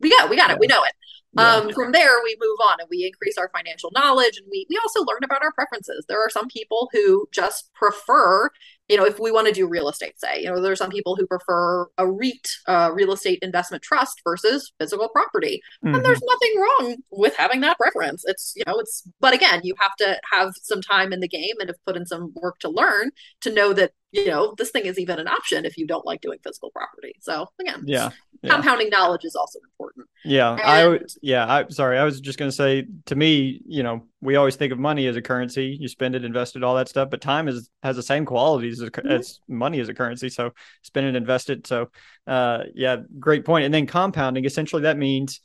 we 0.00 0.10
got 0.10 0.28
we 0.28 0.36
got 0.36 0.50
it 0.50 0.58
we 0.58 0.66
know 0.66 0.82
it 0.82 0.92
yeah. 1.34 1.56
um, 1.56 1.72
from 1.72 1.92
there 1.92 2.14
we 2.24 2.36
move 2.40 2.58
on 2.70 2.76
and 2.80 2.88
we 2.90 3.04
increase 3.04 3.38
our 3.38 3.50
financial 3.54 3.90
knowledge 3.94 4.36
and 4.36 4.46
we 4.50 4.66
we 4.68 4.78
also 4.82 5.00
learn 5.00 5.22
about 5.24 5.42
our 5.42 5.52
preferences 5.52 6.04
there 6.08 6.20
are 6.20 6.30
some 6.30 6.48
people 6.48 6.88
who 6.92 7.26
just 7.32 7.72
prefer 7.74 8.50
you 8.92 8.98
know, 8.98 9.06
if 9.06 9.18
we 9.18 9.32
want 9.32 9.46
to 9.46 9.54
do 9.54 9.66
real 9.66 9.88
estate, 9.88 10.20
say, 10.20 10.42
you 10.42 10.50
know, 10.50 10.60
there's 10.60 10.78
some 10.78 10.90
people 10.90 11.16
who 11.16 11.26
prefer 11.26 11.86
a 11.96 12.06
REIT, 12.06 12.46
uh, 12.66 12.90
real 12.92 13.12
estate 13.12 13.38
investment 13.40 13.82
trust 13.82 14.20
versus 14.22 14.70
physical 14.78 15.08
property. 15.08 15.62
Mm-hmm. 15.82 15.94
And 15.94 16.04
there's 16.04 16.20
nothing 16.22 16.60
wrong 16.60 16.96
with 17.10 17.34
having 17.36 17.62
that 17.62 17.78
preference. 17.78 18.22
It's, 18.26 18.52
you 18.54 18.64
know, 18.66 18.78
it's, 18.78 19.08
but 19.18 19.32
again, 19.32 19.60
you 19.64 19.74
have 19.80 19.96
to 19.96 20.20
have 20.30 20.52
some 20.60 20.82
time 20.82 21.10
in 21.12 21.20
the 21.20 21.28
game 21.28 21.54
and 21.58 21.70
have 21.70 21.84
put 21.86 21.96
in 21.96 22.04
some 22.04 22.34
work 22.34 22.58
to 22.58 22.68
learn 22.68 23.12
to 23.40 23.50
know 23.50 23.72
that 23.72 23.92
you 24.12 24.26
know 24.26 24.54
this 24.58 24.70
thing 24.70 24.84
is 24.84 24.98
even 24.98 25.18
an 25.18 25.26
option 25.26 25.64
if 25.64 25.76
you 25.76 25.86
don't 25.86 26.04
like 26.04 26.20
doing 26.20 26.38
physical 26.44 26.70
property 26.70 27.14
so 27.20 27.46
again 27.60 27.82
yeah, 27.86 28.10
yeah. 28.42 28.50
compounding 28.50 28.90
knowledge 28.90 29.24
is 29.24 29.34
also 29.34 29.58
important 29.64 30.06
yeah 30.24 30.52
and, 30.52 30.60
i 30.60 30.86
would 30.86 31.10
yeah 31.22 31.50
i 31.50 31.64
sorry 31.68 31.98
i 31.98 32.04
was 32.04 32.20
just 32.20 32.38
going 32.38 32.50
to 32.50 32.54
say 32.54 32.84
to 33.06 33.14
me 33.14 33.60
you 33.64 33.82
know 33.82 34.02
we 34.20 34.34
always 34.34 34.56
think 34.56 34.72
of 34.72 34.78
money 34.78 35.06
as 35.06 35.16
a 35.16 35.22
currency 35.22 35.76
you 35.80 35.86
spend 35.86 36.16
it 36.16 36.24
invest 36.24 36.56
it 36.56 36.64
all 36.64 36.74
that 36.74 36.88
stuff 36.88 37.08
but 37.10 37.20
time 37.20 37.46
is 37.48 37.70
has 37.82 37.96
the 37.96 38.02
same 38.02 38.26
qualities 38.26 38.82
as, 38.82 38.90
mm-hmm. 38.90 39.08
as 39.08 39.38
money 39.48 39.78
as 39.78 39.88
a 39.88 39.94
currency 39.94 40.28
so 40.28 40.50
spend 40.82 41.06
it 41.06 41.14
invest 41.14 41.48
it 41.48 41.66
so 41.66 41.88
uh 42.26 42.64
yeah 42.74 42.96
great 43.18 43.44
point. 43.44 43.64
and 43.64 43.72
then 43.72 43.86
compounding 43.86 44.44
essentially 44.44 44.82
that 44.82 44.98
means 44.98 45.40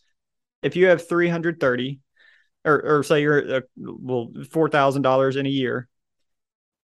if 0.64 0.76
you 0.76 0.88
have 0.88 1.08
330 1.08 2.00
or, 2.66 2.82
or 2.82 3.04
say 3.04 3.22
you're 3.22 3.58
uh, 3.58 3.62
well 3.78 4.30
$4000 4.36 5.38
in 5.38 5.46
a 5.46 5.50
year 5.50 5.88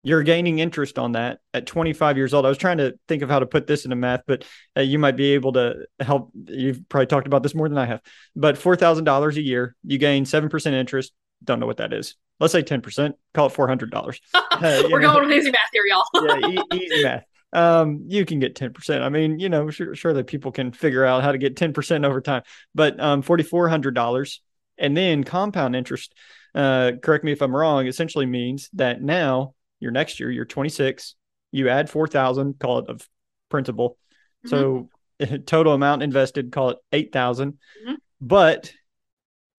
you're 0.05 0.23
gaining 0.23 0.59
interest 0.59 0.99
on 0.99 1.13
that 1.13 1.39
at 1.55 1.67
25 1.67 2.17
years 2.17 2.35
old. 2.35 2.45
I 2.45 2.51
was 2.51 2.59
trying 2.59 2.77
to 2.77 2.95
think 3.09 3.23
of 3.23 3.31
how 3.31 3.39
to 3.39 3.47
put 3.47 3.67
this 3.67 3.85
into 3.85 3.97
math, 3.97 4.21
but 4.27 4.45
uh, 4.77 4.83
you 4.83 4.99
might 4.99 5.17
be 5.17 5.33
able 5.33 5.55
to 5.55 5.87
help. 5.99 6.31
You've 6.47 6.87
probably 6.89 7.07
talked 7.07 7.27
about 7.27 7.43
this 7.43 7.55
more 7.55 7.69
than 7.69 7.79
I 7.79 7.87
have, 7.87 8.03
but 8.37 8.57
$4,000 8.57 9.37
a 9.37 9.43
year, 9.43 9.75
you 9.83 9.99
gain 9.99 10.25
7% 10.25 10.73
interest. 10.73 11.13
Don't 11.43 11.59
know 11.59 11.67
what 11.67 11.79
that 11.79 11.93
is. 11.93 12.17
Let's 12.39 12.53
say 12.53 12.63
10%, 12.63 13.15
call 13.33 13.47
it 13.49 13.53
$400. 13.55 14.21
Uh, 14.55 14.85
We're 14.89 15.01
know, 15.01 15.15
going 15.15 15.29
with 15.29 15.37
easy 15.37 15.51
math 15.51 15.61
here, 15.73 15.83
y'all. 15.85 16.05
yeah, 16.15 16.49
e- 16.49 16.63
easy 16.81 17.03
math. 17.03 17.25
Um, 17.53 18.05
you 18.07 18.25
can 18.25 18.39
get 18.39 18.55
10%. 18.55 19.03
I 19.03 19.09
mean, 19.09 19.41
you 19.41 19.49
know, 19.49 19.69
sure, 19.69 19.97
surely 19.97 20.23
people 20.23 20.53
can 20.53 20.71
figure 20.71 21.05
out 21.05 21.25
how 21.25 21.33
to 21.33 21.39
get 21.39 21.57
10% 21.57 22.07
over 22.07 22.21
time, 22.21 22.43
but 22.73 23.01
um, 23.01 23.23
$4,400 23.23 24.39
and 24.79 24.97
then 24.97 25.25
compound 25.25 25.75
interest, 25.75 26.15
uh, 26.55 26.93
correct 27.03 27.25
me 27.25 27.33
if 27.33 27.43
I'm 27.43 27.55
wrong, 27.55 27.89
essentially 27.89 28.27
means 28.27 28.71
that 28.75 29.03
now 29.03 29.55
your 29.85 29.93
next 29.93 30.19
year, 30.19 30.31
you're 30.31 30.45
26, 30.45 31.15
you 31.53 31.69
add 31.69 31.89
4,000, 31.89 32.59
call 32.59 32.81
it 32.81 32.89
of 32.89 33.09
principal. 33.51 33.99
Mm-hmm. 34.47 34.49
So 34.49 35.37
total 35.47 35.75
amount 35.75 36.03
invested, 36.03 36.51
call 36.51 36.71
it 36.71 36.79
8,000. 36.91 37.53
Mm-hmm. 37.53 37.95
But 38.21 38.73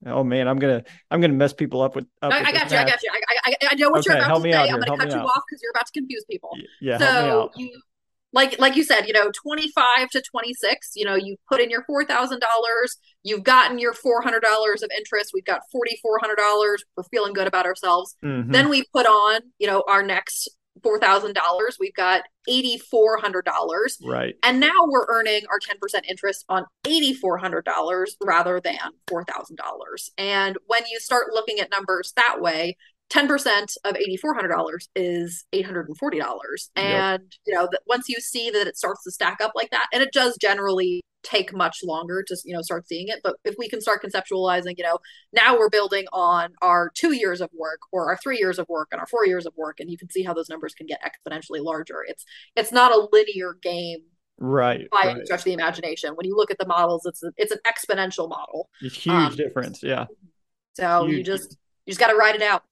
oh 0.05 0.23
man, 0.23 0.47
I'm 0.47 0.57
gonna 0.57 0.83
I'm 1.11 1.21
gonna 1.21 1.33
mess 1.33 1.53
people 1.53 1.81
up 1.81 1.95
with. 1.95 2.05
Up 2.21 2.33
I, 2.33 2.39
with 2.39 2.47
I 2.47 2.51
got 2.51 2.71
you. 2.71 2.77
I 2.77 2.85
got 2.85 3.03
you. 3.03 3.11
I, 3.13 3.51
I, 3.51 3.55
I 3.71 3.75
know 3.75 3.89
what 3.91 3.99
okay, 3.99 4.17
you're 4.17 4.25
about 4.25 4.43
to 4.43 4.51
say. 4.51 4.57
I'm 4.57 4.79
gonna 4.79 4.97
cut 4.97 5.11
you 5.11 5.19
off 5.19 5.43
because 5.47 5.61
you're 5.61 5.71
about 5.71 5.85
to 5.85 5.91
confuse 5.93 6.25
people. 6.29 6.49
Yeah. 6.81 6.97
So 6.97 7.51
you 7.55 7.79
like 8.35 8.59
like 8.59 8.75
you 8.75 8.83
said, 8.83 9.07
you 9.07 9.13
know, 9.13 9.31
25 9.31 10.09
to 10.09 10.21
26, 10.21 10.91
you 10.95 11.05
know, 11.05 11.15
you 11.15 11.37
put 11.49 11.61
in 11.61 11.69
your 11.69 11.85
$4,000, 11.89 12.37
you've 13.23 13.43
gotten 13.43 13.79
your 13.79 13.93
$400 13.93 14.35
of 14.83 14.89
interest, 14.95 15.31
we've 15.33 15.45
got 15.45 15.61
$4,400, 15.73 16.77
we're 16.95 17.03
feeling 17.05 17.33
good 17.33 17.47
about 17.47 17.65
ourselves. 17.65 18.15
Mm-hmm. 18.23 18.51
Then 18.51 18.69
we 18.69 18.83
put 18.93 19.07
on, 19.07 19.39
you 19.57 19.67
know, 19.67 19.83
our 19.87 20.03
next 20.03 20.49
$4,000, 20.81 21.33
we've 21.79 21.95
got 21.95 22.23
$8,400. 22.49 23.41
Right. 24.03 24.35
And 24.43 24.59
now 24.59 24.85
we're 24.85 25.05
earning 25.07 25.43
our 25.49 25.59
10% 25.59 26.01
interest 26.07 26.43
on 26.49 26.65
$8,400 26.85 28.05
rather 28.21 28.59
than 28.59 28.77
$4,000. 29.09 30.09
And 30.17 30.57
when 30.67 30.83
you 30.91 30.99
start 30.99 31.27
looking 31.33 31.59
at 31.59 31.71
numbers 31.71 32.11
that 32.17 32.41
way, 32.41 32.75
10% 33.11 33.77
of 33.85 33.95
$8400 33.95 34.87
is 34.95 35.45
$840 35.53 36.69
and 36.75 37.21
yep. 37.21 37.21
you 37.45 37.53
know 37.53 37.67
that 37.71 37.81
once 37.87 38.09
you 38.09 38.19
see 38.19 38.49
that 38.49 38.67
it 38.67 38.77
starts 38.77 39.03
to 39.03 39.11
stack 39.11 39.39
up 39.41 39.51
like 39.55 39.69
that 39.69 39.87
and 39.93 40.01
it 40.01 40.11
does 40.11 40.37
generally 40.41 41.03
take 41.25 41.53
much 41.53 41.79
longer 41.83 42.23
to 42.25 42.37
you 42.45 42.53
know 42.53 42.61
start 42.61 42.87
seeing 42.87 43.07
it 43.07 43.19
but 43.23 43.35
if 43.43 43.55
we 43.57 43.67
can 43.67 43.81
start 43.81 44.03
conceptualizing 44.03 44.75
you 44.77 44.83
know 44.83 44.99
now 45.33 45.57
we're 45.57 45.69
building 45.69 46.05
on 46.13 46.53
our 46.61 46.91
two 46.93 47.13
years 47.13 47.41
of 47.41 47.49
work 47.57 47.79
or 47.91 48.09
our 48.09 48.17
three 48.17 48.37
years 48.37 48.59
of 48.59 48.67
work 48.69 48.87
and 48.91 48.99
our 48.99 49.07
four 49.07 49.25
years 49.25 49.45
of 49.45 49.53
work 49.57 49.79
and 49.79 49.89
you 49.89 49.97
can 49.97 50.09
see 50.09 50.21
how 50.21 50.33
those 50.33 50.49
numbers 50.49 50.75
can 50.75 50.85
get 50.85 51.01
exponentially 51.01 51.63
larger 51.63 52.03
it's 52.07 52.25
it's 52.55 52.71
not 52.71 52.91
a 52.91 53.07
linear 53.11 53.57
game 53.61 53.99
right 54.37 54.87
by 54.91 54.97
right. 54.99 55.15
any 55.15 55.25
stretch 55.25 55.39
of 55.39 55.45
the 55.45 55.53
imagination 55.53 56.11
when 56.15 56.27
you 56.27 56.35
look 56.35 56.51
at 56.51 56.57
the 56.59 56.67
models 56.67 57.05
it's 57.05 57.23
a, 57.23 57.31
it's 57.37 57.51
an 57.51 57.59
exponential 57.67 58.29
model 58.29 58.69
it's 58.81 58.95
huge 58.95 59.15
um, 59.15 59.35
difference 59.35 59.81
yeah 59.81 60.05
so 60.75 61.05
huge. 61.05 61.17
you 61.17 61.23
just 61.23 61.57
you 61.85 61.91
just 61.91 61.99
got 61.99 62.11
to 62.11 62.17
ride 62.17 62.35
it 62.35 62.41
out 62.43 62.63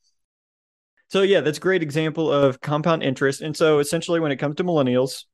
so 1.13 1.21
yeah, 1.21 1.41
that's 1.41 1.59
a 1.59 1.61
great 1.61 1.83
example 1.83 2.31
of 2.33 2.59
compound 2.59 3.03
interest. 3.03 3.41
And 3.41 3.55
so 3.55 3.77
essentially 3.77 4.19
when 4.19 4.31
it 4.31 4.37
comes 4.37 4.55
to 4.55 4.63
millennials, 4.63 5.25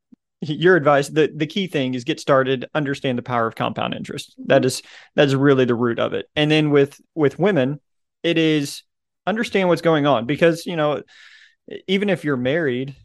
your 0.41 0.75
advice, 0.75 1.07
the, 1.07 1.31
the 1.33 1.47
key 1.47 1.67
thing 1.67 1.93
is 1.93 2.03
get 2.03 2.19
started, 2.19 2.67
understand 2.73 3.17
the 3.17 3.21
power 3.21 3.47
of 3.47 3.55
compound 3.55 3.93
interest. 3.93 4.35
That 4.47 4.65
is 4.65 4.81
that 5.15 5.27
is 5.27 5.35
really 5.37 5.63
the 5.63 5.75
root 5.75 5.97
of 5.97 6.11
it. 6.11 6.25
And 6.35 6.51
then 6.51 6.71
with 6.71 6.99
with 7.15 7.39
women, 7.39 7.79
it 8.23 8.37
is 8.37 8.83
understand 9.25 9.69
what's 9.69 9.81
going 9.81 10.05
on 10.05 10.25
because, 10.25 10.65
you 10.65 10.75
know, 10.75 11.01
even 11.87 12.09
if 12.09 12.25
you're 12.25 12.35
married, 12.35 12.97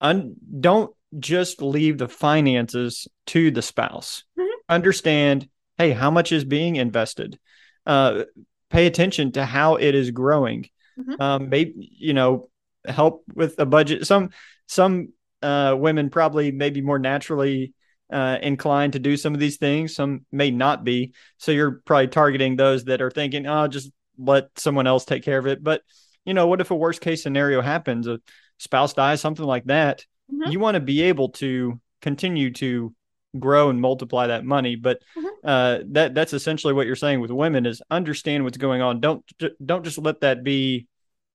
un, 0.00 0.36
don't 0.60 0.94
just 1.18 1.60
leave 1.60 1.98
the 1.98 2.08
finances 2.08 3.08
to 3.26 3.50
the 3.50 3.62
spouse. 3.62 4.22
Mm-hmm. 4.38 4.48
Understand, 4.68 5.48
hey, 5.76 5.90
how 5.90 6.12
much 6.12 6.30
is 6.30 6.44
being 6.44 6.76
invested? 6.76 7.36
Uh, 7.84 8.26
pay 8.70 8.86
attention 8.86 9.32
to 9.32 9.44
how 9.44 9.74
it 9.74 9.96
is 9.96 10.12
growing 10.12 10.68
mm-hmm. 10.98 11.20
um, 11.20 11.48
maybe 11.48 11.72
you 11.76 12.14
know 12.14 12.48
help 12.84 13.24
with 13.34 13.58
a 13.58 13.66
budget. 13.66 14.06
Some 14.06 14.30
some 14.66 15.08
uh, 15.42 15.74
women 15.78 16.10
probably 16.10 16.52
maybe 16.52 16.80
more 16.80 16.98
naturally 16.98 17.74
uh, 18.12 18.38
inclined 18.42 18.92
to 18.94 18.98
do 18.98 19.16
some 19.16 19.34
of 19.34 19.40
these 19.40 19.56
things. 19.56 19.94
Some 19.94 20.26
may 20.30 20.50
not 20.50 20.84
be. 20.84 21.14
So 21.38 21.52
you're 21.52 21.82
probably 21.84 22.08
targeting 22.08 22.56
those 22.56 22.84
that 22.84 23.02
are 23.02 23.10
thinking, 23.10 23.46
"Oh, 23.46 23.68
just 23.68 23.90
let 24.18 24.58
someone 24.58 24.86
else 24.86 25.04
take 25.04 25.24
care 25.24 25.38
of 25.38 25.46
it." 25.46 25.62
But 25.62 25.82
you 26.24 26.34
know, 26.34 26.46
what 26.46 26.60
if 26.60 26.70
a 26.70 26.76
worst 26.76 27.00
case 27.00 27.22
scenario 27.22 27.60
happens? 27.60 28.06
A 28.06 28.20
spouse 28.58 28.94
dies, 28.94 29.20
something 29.20 29.44
like 29.44 29.64
that. 29.64 30.04
Mm-hmm. 30.32 30.50
You 30.50 30.60
want 30.60 30.74
to 30.76 30.80
be 30.80 31.02
able 31.02 31.30
to 31.30 31.80
continue 32.00 32.52
to 32.52 32.94
grow 33.38 33.70
and 33.70 33.80
multiply 33.80 34.26
that 34.28 34.44
money. 34.44 34.76
But 34.76 35.00
mm-hmm. 35.16 35.26
uh, 35.44 35.78
that 35.90 36.14
that's 36.14 36.32
essentially 36.32 36.72
what 36.72 36.86
you're 36.86 36.96
saying 36.96 37.20
with 37.20 37.30
women 37.30 37.66
is 37.66 37.82
understand 37.90 38.44
what's 38.44 38.58
going 38.58 38.82
on. 38.82 39.00
Don't 39.00 39.24
don't 39.64 39.84
just 39.84 39.98
let 39.98 40.20
that 40.20 40.44
be 40.44 40.86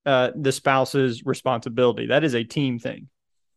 uh, 0.05 0.31
the 0.35 0.51
spouse's 0.51 1.25
responsibility. 1.25 2.07
That 2.07 2.23
is 2.23 2.33
a 2.33 2.43
team 2.43 2.79
thing. 2.79 3.09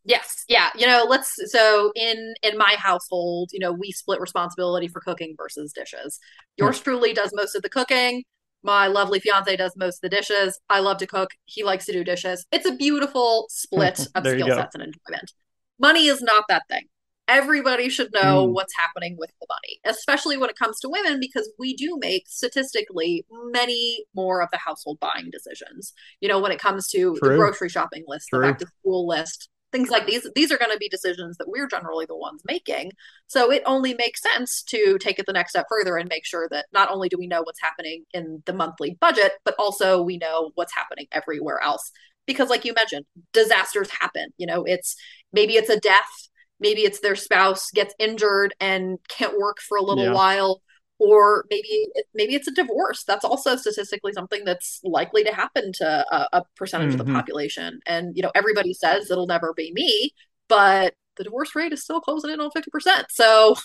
Yes. 0.05 0.45
Yeah. 0.49 0.71
You 0.77 0.87
know, 0.87 1.07
let's 1.09 1.39
so 1.53 1.93
in 1.95 2.35
in 2.43 2.57
my 2.57 2.77
household, 2.79 3.51
you 3.53 3.61
know, 3.61 3.73
we 3.73 3.93
split 3.93 4.21
responsibility 4.21 4.89
for 4.89 5.01
cooking 5.01 5.35
versus 5.37 5.73
dishes. 5.73 6.19
Yours 6.57 6.79
hmm. 6.79 6.85
truly 6.85 7.13
does 7.13 7.31
most 7.35 7.55
of 7.55 7.63
the 7.63 7.69
cooking. 7.69 8.25
My 8.63 8.89
lovely 8.89 9.21
fiance 9.21 9.57
does 9.57 9.75
most 9.77 9.97
of 9.97 10.11
the 10.11 10.17
dishes. 10.17 10.59
I 10.69 10.81
love 10.81 10.99
to 10.99 11.07
cook. 11.07 11.31
He 11.47 11.65
likes 11.65 11.87
to 11.87 11.93
do 11.93 12.05
dishes. 12.05 12.45
It's 12.53 12.67
a 12.67 12.75
beautiful 12.75 13.47
split 13.49 14.01
of 14.15 14.27
skill 14.27 14.49
sets 14.49 14.75
and 14.75 14.85
enjoyment. 14.85 15.33
Money 15.79 16.09
is 16.09 16.21
not 16.21 16.45
that 16.49 16.65
thing 16.69 16.85
everybody 17.31 17.89
should 17.89 18.13
know 18.13 18.47
mm. 18.47 18.53
what's 18.53 18.75
happening 18.77 19.17
with 19.19 19.31
the 19.41 19.47
money, 19.49 19.81
especially 19.85 20.37
when 20.37 20.51
it 20.51 20.59
comes 20.59 20.81
to 20.81 20.89
women, 20.89 21.21
because 21.21 21.51
we 21.59 21.75
do 21.75 21.97
make 22.01 22.25
statistically 22.29 23.25
many 23.31 24.05
more 24.15 24.43
of 24.43 24.49
the 24.51 24.59
household 24.59 24.99
buying 25.01 25.31
decisions. 25.31 25.93
You 26.21 26.29
know, 26.29 26.41
when 26.41 26.53
it 26.53 26.59
comes 26.59 26.89
to 26.89 27.17
True. 27.17 27.31
the 27.31 27.37
grocery 27.37 27.69
shopping 27.69 28.05
list, 28.07 28.29
True. 28.31 28.41
the 28.41 28.47
back 28.49 28.59
to 28.59 28.67
school 28.81 29.07
list, 29.07 29.49
things 29.71 29.89
like 29.89 30.07
these, 30.07 30.29
these 30.35 30.51
are 30.51 30.59
going 30.59 30.73
to 30.73 30.79
be 30.79 30.89
decisions 30.89 31.37
that 31.37 31.49
we're 31.49 31.69
generally 31.69 32.05
the 32.05 32.17
ones 32.17 32.43
making. 32.45 32.91
So 33.29 33.53
it 33.53 33.63
only 33.65 33.95
makes 33.95 34.21
sense 34.21 34.65
to 34.65 34.99
take 34.99 35.21
it 35.21 35.27
the 35.27 35.33
next 35.33 35.53
step 35.53 35.67
further 35.71 35.97
and 35.97 36.09
make 36.09 36.27
sure 36.27 36.49
that 36.51 36.67
not 36.73 36.91
only 36.91 37.09
do 37.09 37.17
we 37.17 37.29
know 37.29 37.43
what's 37.43 37.61
happening 37.63 38.05
in 38.13 38.43
the 38.47 38.53
monthly 38.53 38.99
budget, 39.01 39.33
but 39.45 39.55
also 39.59 40.03
we 40.03 40.19
know 40.19 40.51
what's 40.57 40.75
happening 40.75 41.07
everywhere 41.13 41.61
else. 41.63 41.93
Because, 42.27 42.51
like 42.51 42.65
you 42.65 42.75
mentioned, 42.75 43.07
disasters 43.33 43.91
happen. 43.91 44.29
You 44.37 44.47
know, 44.47 44.65
it's 44.65 44.95
maybe 45.33 45.55
it's 45.55 45.71
a 45.71 45.81
death 45.81 46.29
maybe 46.61 46.83
it's 46.83 47.01
their 47.01 47.17
spouse 47.17 47.71
gets 47.71 47.95
injured 47.99 48.55
and 48.61 48.99
can't 49.09 49.39
work 49.39 49.59
for 49.61 49.77
a 49.77 49.83
little 49.83 50.05
yeah. 50.05 50.13
while 50.13 50.63
or 51.01 51.47
maybe 51.51 51.89
maybe 52.15 52.35
it's 52.35 52.47
a 52.47 52.53
divorce 52.53 53.03
that's 53.05 53.25
also 53.25 53.57
statistically 53.57 54.13
something 54.13 54.45
that's 54.45 54.81
likely 54.85 55.25
to 55.25 55.35
happen 55.35 55.73
to 55.73 56.05
a, 56.13 56.29
a 56.35 56.45
percentage 56.57 56.91
mm-hmm. 56.91 57.01
of 57.01 57.07
the 57.07 57.11
mm-hmm. 57.11 57.17
population 57.19 57.81
and 57.87 58.17
you 58.17 58.23
know 58.23 58.31
everybody 58.35 58.73
says 58.73 59.11
it'll 59.11 59.27
never 59.27 59.53
be 59.55 59.73
me 59.73 60.13
but 60.49 60.95
the 61.17 61.25
divorce 61.25 61.55
rate 61.57 61.73
is 61.73 61.83
still 61.83 62.01
closing 62.01 62.31
in 62.31 62.41
on 62.41 62.51
50% 62.51 63.05
so 63.09 63.57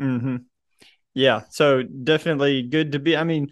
mm-hmm. 0.00 0.36
yeah 1.12 1.42
so 1.50 1.82
definitely 1.82 2.62
good 2.62 2.92
to 2.92 2.98
be 2.98 3.16
i 3.16 3.24
mean 3.24 3.48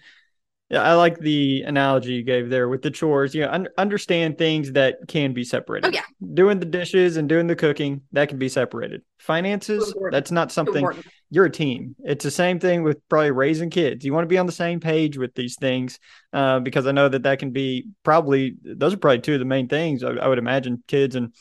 yeah, 0.72 0.82
I 0.82 0.94
like 0.94 1.18
the 1.18 1.62
analogy 1.66 2.14
you 2.14 2.22
gave 2.22 2.48
there 2.48 2.66
with 2.66 2.80
the 2.80 2.90
chores. 2.90 3.34
You 3.34 3.42
know, 3.42 3.50
un- 3.50 3.68
understand 3.76 4.38
things 4.38 4.72
that 4.72 4.96
can 5.06 5.34
be 5.34 5.44
separated. 5.44 5.88
Oh 5.88 5.90
yeah, 5.90 6.04
doing 6.32 6.60
the 6.60 6.66
dishes 6.66 7.18
and 7.18 7.28
doing 7.28 7.46
the 7.46 7.54
cooking 7.54 8.00
that 8.12 8.30
can 8.30 8.38
be 8.38 8.48
separated. 8.48 9.02
Finances, 9.18 9.94
that's 10.10 10.30
not 10.30 10.50
something. 10.50 10.88
You're 11.28 11.44
a 11.44 11.50
team. 11.50 11.94
It's 12.04 12.24
the 12.24 12.30
same 12.30 12.58
thing 12.58 12.82
with 12.82 13.06
probably 13.10 13.32
raising 13.32 13.68
kids. 13.68 14.02
You 14.02 14.14
want 14.14 14.24
to 14.24 14.28
be 14.28 14.38
on 14.38 14.46
the 14.46 14.52
same 14.52 14.80
page 14.80 15.18
with 15.18 15.34
these 15.34 15.56
things 15.56 15.98
uh, 16.32 16.60
because 16.60 16.86
I 16.86 16.92
know 16.92 17.08
that 17.08 17.24
that 17.24 17.38
can 17.38 17.50
be 17.50 17.88
probably 18.02 18.56
those 18.62 18.94
are 18.94 18.98
probably 18.98 19.20
two 19.20 19.34
of 19.34 19.40
the 19.40 19.44
main 19.44 19.68
things 19.68 20.02
I, 20.02 20.12
I 20.12 20.26
would 20.26 20.38
imagine 20.38 20.82
kids 20.88 21.16
and 21.16 21.34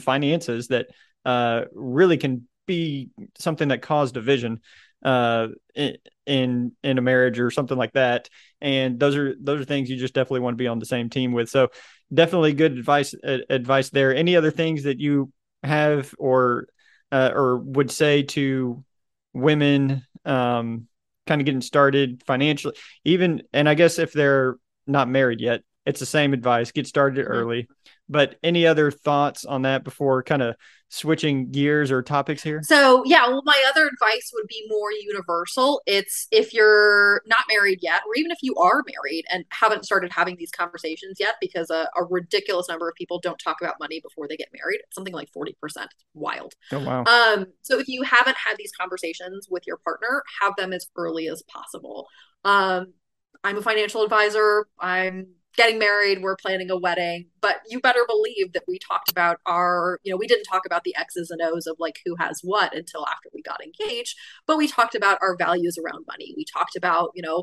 finances 0.00 0.68
that 0.68 0.86
uh, 1.26 1.64
really 1.74 2.16
can 2.16 2.48
be 2.66 3.10
something 3.38 3.68
that 3.68 3.82
cause 3.82 4.12
division 4.12 4.60
uh, 5.04 5.48
in 5.74 6.72
in 6.82 6.98
a 6.98 7.02
marriage 7.02 7.38
or 7.38 7.50
something 7.50 7.76
like 7.76 7.92
that. 7.92 8.28
And 8.60 8.98
those 8.98 9.16
are 9.16 9.34
those 9.40 9.60
are 9.60 9.64
things 9.64 9.88
you 9.88 9.96
just 9.96 10.14
definitely 10.14 10.40
want 10.40 10.54
to 10.54 10.62
be 10.62 10.68
on 10.68 10.78
the 10.78 10.86
same 10.86 11.10
team 11.10 11.32
with. 11.32 11.48
So 11.48 11.68
definitely 12.12 12.52
good 12.54 12.72
advice 12.72 13.14
advice 13.22 13.90
there. 13.90 14.14
Any 14.14 14.36
other 14.36 14.50
things 14.50 14.84
that 14.84 14.98
you 14.98 15.32
have 15.62 16.14
or 16.18 16.68
uh, 17.12 17.30
or 17.34 17.58
would 17.58 17.90
say 17.90 18.22
to 18.22 18.84
women 19.32 20.04
um, 20.24 20.88
kind 21.26 21.40
of 21.40 21.44
getting 21.44 21.60
started 21.60 22.22
financially, 22.26 22.74
even 23.04 23.42
and 23.52 23.68
I 23.68 23.74
guess 23.74 23.98
if 23.98 24.12
they're 24.12 24.56
not 24.86 25.08
married 25.08 25.40
yet, 25.40 25.62
it's 25.86 26.00
the 26.00 26.06
same 26.06 26.32
advice. 26.32 26.72
Get 26.72 26.86
started 26.86 27.24
mm-hmm. 27.24 27.32
early. 27.32 27.68
But 28.08 28.36
any 28.42 28.66
other 28.66 28.90
thoughts 28.90 29.44
on 29.44 29.62
that 29.62 29.84
before 29.84 30.22
kind 30.22 30.42
of 30.42 30.56
switching 30.88 31.50
gears 31.50 31.90
or 31.90 32.02
topics 32.02 32.42
here? 32.42 32.62
So, 32.62 33.02
yeah, 33.04 33.26
well, 33.28 33.42
my 33.44 33.62
other 33.68 33.86
advice 33.86 34.30
would 34.34 34.46
be 34.48 34.64
more 34.68 34.90
universal. 34.92 35.82
It's 35.86 36.26
if 36.30 36.52
you're 36.52 37.22
not 37.26 37.40
married 37.50 37.80
yet, 37.82 38.02
or 38.06 38.14
even 38.16 38.30
if 38.30 38.38
you 38.42 38.54
are 38.56 38.84
married 38.86 39.24
and 39.30 39.44
haven't 39.50 39.84
started 39.84 40.12
having 40.12 40.36
these 40.36 40.50
conversations 40.50 41.18
yet, 41.20 41.34
because 41.40 41.70
a, 41.70 41.88
a 41.96 42.04
ridiculous 42.04 42.68
number 42.68 42.88
of 42.88 42.94
people 42.94 43.20
don't 43.20 43.38
talk 43.38 43.60
about 43.60 43.76
money 43.80 44.00
before 44.00 44.26
they 44.28 44.36
get 44.36 44.48
married. 44.52 44.80
It's 44.84 44.94
something 44.94 45.14
like 45.14 45.28
40%. 45.36 45.52
It's 45.62 45.94
wild. 46.14 46.54
Oh, 46.72 46.84
wow. 46.84 47.04
Um, 47.04 47.46
so, 47.62 47.78
if 47.78 47.88
you 47.88 48.02
haven't 48.02 48.36
had 48.36 48.56
these 48.56 48.72
conversations 48.78 49.48
with 49.50 49.66
your 49.66 49.78
partner, 49.78 50.22
have 50.40 50.54
them 50.56 50.72
as 50.72 50.86
early 50.96 51.28
as 51.28 51.42
possible. 51.42 52.08
Um, 52.44 52.94
I'm 53.44 53.58
a 53.58 53.62
financial 53.62 54.02
advisor. 54.02 54.66
I'm 54.80 55.28
getting 55.58 55.78
married, 55.78 56.22
we're 56.22 56.36
planning 56.36 56.70
a 56.70 56.78
wedding, 56.78 57.26
but 57.40 57.56
you 57.68 57.80
better 57.80 58.06
believe 58.06 58.52
that 58.52 58.62
we 58.68 58.78
talked 58.78 59.10
about 59.10 59.38
our, 59.44 59.98
you 60.04 60.12
know, 60.12 60.16
we 60.16 60.28
didn't 60.28 60.44
talk 60.44 60.64
about 60.64 60.84
the 60.84 60.96
X's 60.96 61.30
and 61.30 61.42
O's 61.42 61.66
of 61.66 61.76
like 61.80 61.98
who 62.06 62.14
has 62.16 62.40
what 62.42 62.74
until 62.74 63.04
after 63.08 63.28
we 63.34 63.42
got 63.42 63.60
engaged, 63.62 64.16
but 64.46 64.56
we 64.56 64.68
talked 64.68 64.94
about 64.94 65.18
our 65.20 65.36
values 65.36 65.76
around 65.76 66.06
money. 66.06 66.32
We 66.36 66.44
talked 66.44 66.76
about, 66.76 67.10
you 67.14 67.22
know, 67.22 67.42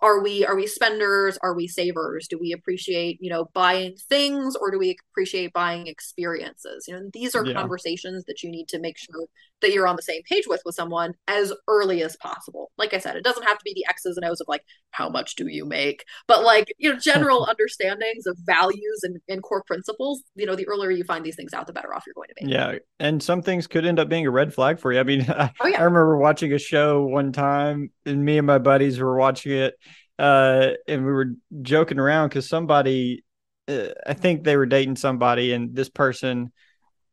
are 0.00 0.20
we 0.20 0.44
are 0.44 0.56
we 0.56 0.66
spenders 0.66 1.38
are 1.42 1.54
we 1.54 1.66
savers 1.66 2.28
do 2.28 2.38
we 2.38 2.52
appreciate 2.52 3.18
you 3.20 3.28
know 3.28 3.48
buying 3.52 3.96
things 4.08 4.54
or 4.56 4.70
do 4.70 4.78
we 4.78 4.96
appreciate 5.10 5.52
buying 5.52 5.88
experiences 5.88 6.84
you 6.86 6.94
know 6.94 7.08
these 7.12 7.34
are 7.34 7.44
yeah. 7.44 7.52
conversations 7.52 8.24
that 8.26 8.42
you 8.42 8.50
need 8.50 8.68
to 8.68 8.78
make 8.78 8.96
sure 8.96 9.26
that 9.62 9.72
you're 9.72 9.86
on 9.86 9.96
the 9.96 10.02
same 10.02 10.22
page 10.28 10.44
with 10.46 10.62
with 10.64 10.74
someone 10.74 11.14
as 11.28 11.52
early 11.68 12.02
as 12.02 12.16
possible. 12.16 12.70
Like 12.78 12.94
i 12.94 12.98
said 12.98 13.16
it 13.16 13.24
doesn't 13.24 13.44
have 13.44 13.58
to 13.58 13.64
be 13.64 13.72
the 13.74 13.86
x's 13.88 14.16
and 14.16 14.26
o's 14.26 14.40
of 14.40 14.48
like 14.48 14.62
how 14.90 15.08
much 15.08 15.36
do 15.36 15.46
you 15.48 15.64
make? 15.64 16.04
But 16.28 16.42
like 16.42 16.72
you 16.78 16.92
know 16.92 16.98
general 16.98 17.44
understandings 17.50 18.26
of 18.26 18.36
values 18.44 19.00
and, 19.02 19.18
and 19.28 19.42
core 19.42 19.64
principles 19.66 20.22
you 20.34 20.46
know 20.46 20.56
the 20.56 20.68
earlier 20.68 20.90
you 20.90 21.04
find 21.04 21.24
these 21.24 21.36
things 21.36 21.54
out 21.54 21.66
the 21.66 21.72
better 21.72 21.94
off 21.94 22.04
you're 22.06 22.14
going 22.14 22.28
to 22.28 22.44
be. 22.44 22.50
Yeah 22.50 22.78
and 23.00 23.22
some 23.22 23.42
things 23.42 23.66
could 23.66 23.86
end 23.86 23.98
up 23.98 24.08
being 24.08 24.26
a 24.26 24.30
red 24.30 24.52
flag 24.52 24.78
for 24.78 24.92
you. 24.92 25.00
I 25.00 25.04
mean 25.04 25.22
i, 25.28 25.50
oh, 25.60 25.66
yeah. 25.66 25.80
I 25.80 25.84
remember 25.84 26.18
watching 26.18 26.52
a 26.52 26.58
show 26.58 27.04
one 27.04 27.32
time 27.32 27.90
and 28.04 28.24
me 28.24 28.38
and 28.38 28.46
my 28.46 28.58
buddies 28.58 28.98
were 28.98 29.16
watching 29.16 29.52
it 29.52 29.74
uh, 30.18 30.70
and 30.86 31.04
we 31.04 31.12
were 31.12 31.32
joking 31.62 31.98
around 31.98 32.28
because 32.28 32.48
somebody, 32.48 33.24
uh, 33.68 33.88
I 34.06 34.14
think 34.14 34.44
they 34.44 34.56
were 34.56 34.66
dating 34.66 34.96
somebody, 34.96 35.52
and 35.52 35.74
this 35.74 35.88
person, 35.88 36.52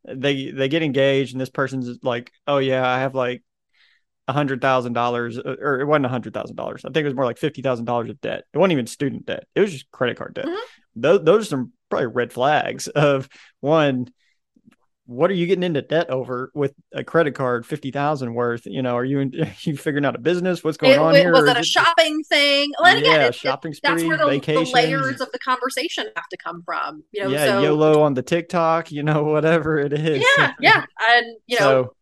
they 0.05 0.51
they 0.51 0.69
get 0.69 0.83
engaged, 0.83 1.33
and 1.33 1.41
this 1.41 1.49
person's 1.49 1.99
like, 2.03 2.31
"Oh 2.47 2.57
yeah, 2.57 2.87
I 2.87 2.99
have 2.99 3.15
like 3.15 3.43
a 4.27 4.33
hundred 4.33 4.61
thousand 4.61 4.93
dollars, 4.93 5.37
uh, 5.37 5.55
or 5.59 5.81
it 5.81 5.85
wasn't 5.85 6.05
a 6.05 6.09
hundred 6.09 6.33
thousand 6.33 6.55
dollars. 6.55 6.85
I 6.85 6.89
think 6.89 7.03
it 7.03 7.09
was 7.09 7.15
more 7.15 7.25
like 7.25 7.37
fifty 7.37 7.61
thousand 7.61 7.85
dollars 7.85 8.09
of 8.09 8.21
debt. 8.21 8.45
It 8.53 8.57
wasn't 8.57 8.73
even 8.73 8.87
student 8.87 9.25
debt; 9.25 9.45
it 9.55 9.61
was 9.61 9.71
just 9.71 9.91
credit 9.91 10.17
card 10.17 10.35
debt. 10.35 10.45
Mm-hmm. 10.45 11.01
Those 11.01 11.23
those 11.23 11.45
are 11.45 11.49
some 11.49 11.73
probably 11.89 12.07
red 12.07 12.31
flags 12.31 12.87
of 12.87 13.27
one 13.59 14.07
what 15.09 15.31
are 15.31 15.33
you 15.33 15.47
getting 15.47 15.63
into 15.63 15.81
debt 15.81 16.07
over 16.11 16.51
with 16.53 16.75
a 16.93 17.03
credit 17.03 17.33
card 17.33 17.65
50,000 17.65 18.31
worth? 18.35 18.67
You 18.67 18.83
know 18.83 18.95
are 18.95 19.03
you 19.03 19.19
in, 19.19 19.41
are 19.41 19.51
you 19.61 19.75
figuring 19.75 20.05
out 20.05 20.15
a 20.15 20.19
business? 20.19 20.63
What's 20.63 20.77
going 20.77 20.93
it, 20.93 20.99
on 20.99 21.15
it, 21.15 21.19
here? 21.19 21.31
was 21.31 21.45
it 21.49 21.57
a 21.57 21.63
shopping 21.63 22.23
thing? 22.23 22.71
Well, 22.79 22.93
yeah 22.93 22.99
again, 22.99 23.21
it, 23.21 23.35
shopping 23.35 23.73
spree, 23.73 23.89
that's 23.89 24.03
where 24.03 24.17
the, 24.17 24.39
the, 24.39 24.71
layers 24.71 25.19
of 25.19 25.31
the 25.31 25.39
conversation 25.39 26.05
have 26.15 26.29
to 26.29 26.37
come 26.37 26.61
from 26.63 27.03
you 27.11 27.23
know 27.23 27.29
yeah 27.29 27.45
so, 27.45 27.63
YOLO 27.63 28.01
on 28.03 28.13
the 28.13 28.21
TikTok 28.21 28.91
you 28.91 29.01
know 29.01 29.23
whatever 29.23 29.79
it 29.79 29.93
is. 29.93 30.23
Yeah 30.37 30.53
yeah 30.59 30.85
and 31.09 31.25
you 31.47 31.59
know 31.59 31.85
so, 31.85 31.95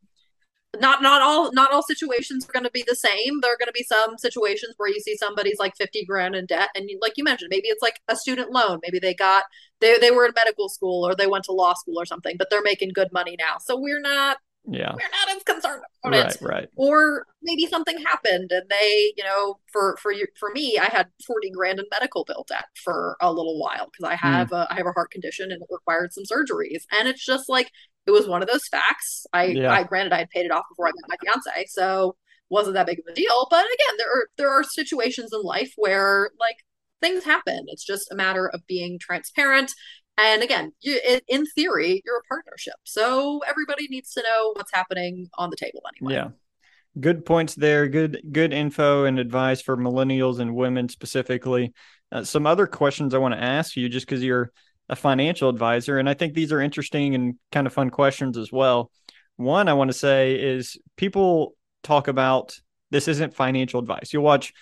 not 0.79 1.01
not 1.01 1.21
all 1.21 1.51
not 1.53 1.71
all 1.71 1.83
situations 1.83 2.47
are 2.47 2.51
going 2.51 2.63
to 2.63 2.71
be 2.71 2.83
the 2.87 2.95
same. 2.95 3.41
There 3.41 3.53
are 3.53 3.57
going 3.57 3.67
to 3.67 3.73
be 3.73 3.83
some 3.83 4.17
situations 4.17 4.73
where 4.77 4.89
you 4.89 4.99
see 4.99 5.15
somebody's 5.17 5.59
like 5.59 5.75
50 5.75 6.05
grand 6.05 6.35
in 6.35 6.45
debt 6.45 6.69
and 6.75 6.89
you, 6.89 6.99
like 7.01 7.13
you 7.15 7.23
mentioned 7.23 7.49
maybe 7.51 7.67
it's 7.67 7.81
like 7.81 7.99
a 8.07 8.15
student 8.15 8.51
loan. 8.51 8.79
Maybe 8.83 8.99
they 8.99 9.13
got 9.13 9.45
they, 9.79 9.97
they 9.99 10.11
were 10.11 10.25
in 10.25 10.33
medical 10.35 10.69
school 10.69 11.07
or 11.07 11.15
they 11.15 11.27
went 11.27 11.45
to 11.45 11.51
law 11.51 11.73
school 11.73 11.99
or 11.99 12.05
something 12.05 12.35
but 12.37 12.49
they're 12.49 12.61
making 12.63 12.91
good 12.93 13.11
money 13.11 13.35
now. 13.39 13.57
So 13.59 13.79
we're 13.79 14.01
not 14.01 14.37
yeah. 14.69 14.91
we're 14.91 15.27
not 15.27 15.35
as 15.35 15.43
concerned 15.43 15.81
about 16.03 16.23
right, 16.23 16.35
it. 16.35 16.41
right. 16.41 16.69
Or 16.75 17.25
maybe 17.41 17.65
something 17.67 17.97
happened 17.99 18.51
and 18.51 18.63
they 18.69 19.13
you 19.15 19.23
know 19.23 19.59
for 19.71 19.97
for 20.01 20.11
you 20.11 20.27
for 20.37 20.49
me 20.51 20.77
i 20.77 20.85
had 20.85 21.07
40 21.25 21.51
grand 21.51 21.79
in 21.79 21.85
medical 21.91 22.25
bill 22.25 22.43
debt 22.47 22.65
for 22.83 23.15
a 23.21 23.31
little 23.31 23.57
while 23.57 23.85
because 23.85 24.11
i 24.11 24.17
hmm. 24.17 24.27
have 24.27 24.49
mm. 24.49 24.57
a 24.57 24.67
i 24.69 24.75
have 24.75 24.87
a 24.87 24.91
heart 24.91 25.11
condition 25.11 25.51
and 25.51 25.61
it 25.61 25.67
required 25.71 26.11
some 26.11 26.23
surgeries. 26.25 26.83
And 26.91 27.07
it's 27.07 27.23
just 27.23 27.49
like 27.49 27.71
it 28.07 28.11
was 28.11 28.27
one 28.27 28.41
of 28.41 28.47
those 28.47 28.67
facts. 28.67 29.27
I, 29.33 29.45
yeah. 29.47 29.71
I 29.71 29.83
granted 29.83 30.13
I 30.13 30.19
had 30.19 30.29
paid 30.29 30.45
it 30.45 30.51
off 30.51 30.63
before 30.69 30.87
I 30.87 30.91
met 30.91 31.09
my 31.09 31.15
fiance, 31.21 31.67
so 31.69 32.15
wasn't 32.49 32.75
that 32.75 32.87
big 32.87 32.99
of 32.99 33.05
a 33.11 33.13
deal. 33.13 33.47
But 33.49 33.65
again, 33.65 33.97
there 33.97 34.09
are 34.09 34.27
there 34.37 34.49
are 34.49 34.63
situations 34.63 35.31
in 35.33 35.41
life 35.43 35.73
where 35.75 36.31
like 36.39 36.55
things 37.01 37.23
happen. 37.25 37.65
It's 37.67 37.85
just 37.85 38.11
a 38.11 38.15
matter 38.15 38.47
of 38.47 38.65
being 38.65 38.97
transparent. 38.99 39.73
And 40.17 40.41
again, 40.41 40.71
you, 40.81 40.99
in 41.27 41.45
theory, 41.45 42.01
you're 42.03 42.17
a 42.17 42.33
partnership, 42.33 42.73
so 42.85 43.41
everybody 43.47 43.87
needs 43.87 44.13
to 44.13 44.23
know 44.23 44.53
what's 44.55 44.73
happening 44.73 45.27
on 45.37 45.51
the 45.51 45.57
table 45.57 45.81
anyway. 45.95 46.15
Yeah, 46.15 46.29
good 46.99 47.23
points 47.23 47.53
there. 47.53 47.87
Good 47.87 48.21
good 48.31 48.53
info 48.53 49.03
and 49.05 49.19
advice 49.19 49.61
for 49.61 49.77
millennials 49.77 50.39
and 50.39 50.55
women 50.55 50.89
specifically. 50.89 51.73
Uh, 52.11 52.23
some 52.23 52.47
other 52.47 52.65
questions 52.65 53.13
I 53.13 53.19
want 53.19 53.35
to 53.35 53.43
ask 53.43 53.75
you, 53.75 53.89
just 53.89 54.07
because 54.07 54.23
you're 54.23 54.51
a 54.89 54.95
financial 54.95 55.49
advisor. 55.49 55.97
And 55.97 56.09
I 56.09 56.13
think 56.13 56.33
these 56.33 56.51
are 56.51 56.61
interesting 56.61 57.15
and 57.15 57.35
kind 57.51 57.67
of 57.67 57.73
fun 57.73 57.89
questions 57.89 58.37
as 58.37 58.51
well. 58.51 58.91
One 59.35 59.67
I 59.67 59.73
want 59.73 59.89
to 59.91 59.97
say 59.97 60.35
is 60.35 60.77
people 60.95 61.53
talk 61.83 62.07
about 62.07 62.59
this 62.89 63.07
isn't 63.07 63.33
financial 63.33 63.79
advice. 63.79 64.13
You'll 64.13 64.23
watch, 64.23 64.53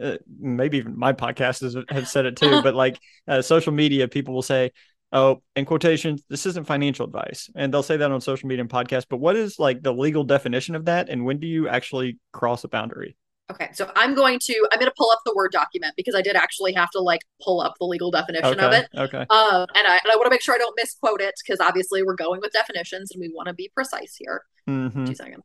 uh, 0.00 0.16
maybe 0.38 0.78
even 0.78 0.98
my 0.98 1.12
podcast 1.12 1.60
has, 1.62 1.76
have 1.88 2.08
said 2.08 2.26
it 2.26 2.36
too, 2.36 2.62
but 2.62 2.74
like 2.74 2.98
uh, 3.28 3.42
social 3.42 3.72
media, 3.72 4.08
people 4.08 4.34
will 4.34 4.42
say, 4.42 4.70
oh, 5.12 5.42
in 5.56 5.64
quotations, 5.64 6.22
this 6.28 6.46
isn't 6.46 6.66
financial 6.66 7.04
advice. 7.04 7.50
And 7.54 7.72
they'll 7.72 7.82
say 7.82 7.98
that 7.98 8.10
on 8.10 8.20
social 8.20 8.48
media 8.48 8.62
and 8.62 8.70
podcasts. 8.70 9.06
But 9.08 9.18
what 9.18 9.36
is 9.36 9.58
like 9.58 9.82
the 9.82 9.92
legal 9.92 10.24
definition 10.24 10.74
of 10.74 10.86
that? 10.86 11.08
And 11.10 11.24
when 11.24 11.38
do 11.38 11.46
you 11.46 11.68
actually 11.68 12.18
cross 12.32 12.64
a 12.64 12.68
boundary? 12.68 13.16
Okay, 13.52 13.68
so 13.74 13.90
I'm 13.96 14.14
going 14.14 14.38
to 14.40 14.68
I'm 14.72 14.78
going 14.78 14.90
to 14.90 14.94
pull 14.96 15.10
up 15.10 15.20
the 15.26 15.34
word 15.34 15.52
document 15.52 15.94
because 15.96 16.14
I 16.14 16.22
did 16.22 16.36
actually 16.36 16.72
have 16.72 16.90
to 16.90 17.00
like 17.00 17.20
pull 17.42 17.60
up 17.60 17.74
the 17.78 17.86
legal 17.86 18.10
definition 18.10 18.60
okay, 18.60 18.64
of 18.64 18.72
it. 18.72 18.88
Okay. 18.96 19.18
Um, 19.18 19.66
and 19.76 19.86
I 19.86 20.00
and 20.02 20.10
I 20.10 20.16
want 20.16 20.26
to 20.26 20.30
make 20.30 20.42
sure 20.42 20.54
I 20.54 20.58
don't 20.58 20.74
misquote 20.76 21.20
it 21.20 21.34
because 21.44 21.60
obviously 21.60 22.02
we're 22.02 22.14
going 22.14 22.40
with 22.40 22.52
definitions 22.52 23.10
and 23.12 23.20
we 23.20 23.30
want 23.34 23.48
to 23.48 23.54
be 23.54 23.70
precise 23.74 24.16
here. 24.16 24.42
Mm-hmm. 24.68 25.04
Two 25.04 25.14
seconds. 25.14 25.42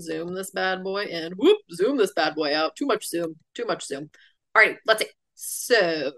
Zoom 0.00 0.34
this 0.34 0.50
bad 0.50 0.82
boy 0.82 1.04
in. 1.04 1.32
Whoop. 1.32 1.58
Zoom 1.74 1.98
this 1.98 2.12
bad 2.14 2.34
boy 2.34 2.56
out. 2.56 2.76
Too 2.76 2.86
much 2.86 3.08
zoom. 3.08 3.36
Too 3.54 3.66
much 3.66 3.84
zoom. 3.86 4.10
All 4.54 4.62
right. 4.62 4.78
Let's 4.86 5.02
see. 5.02 5.10
So, 5.34 6.12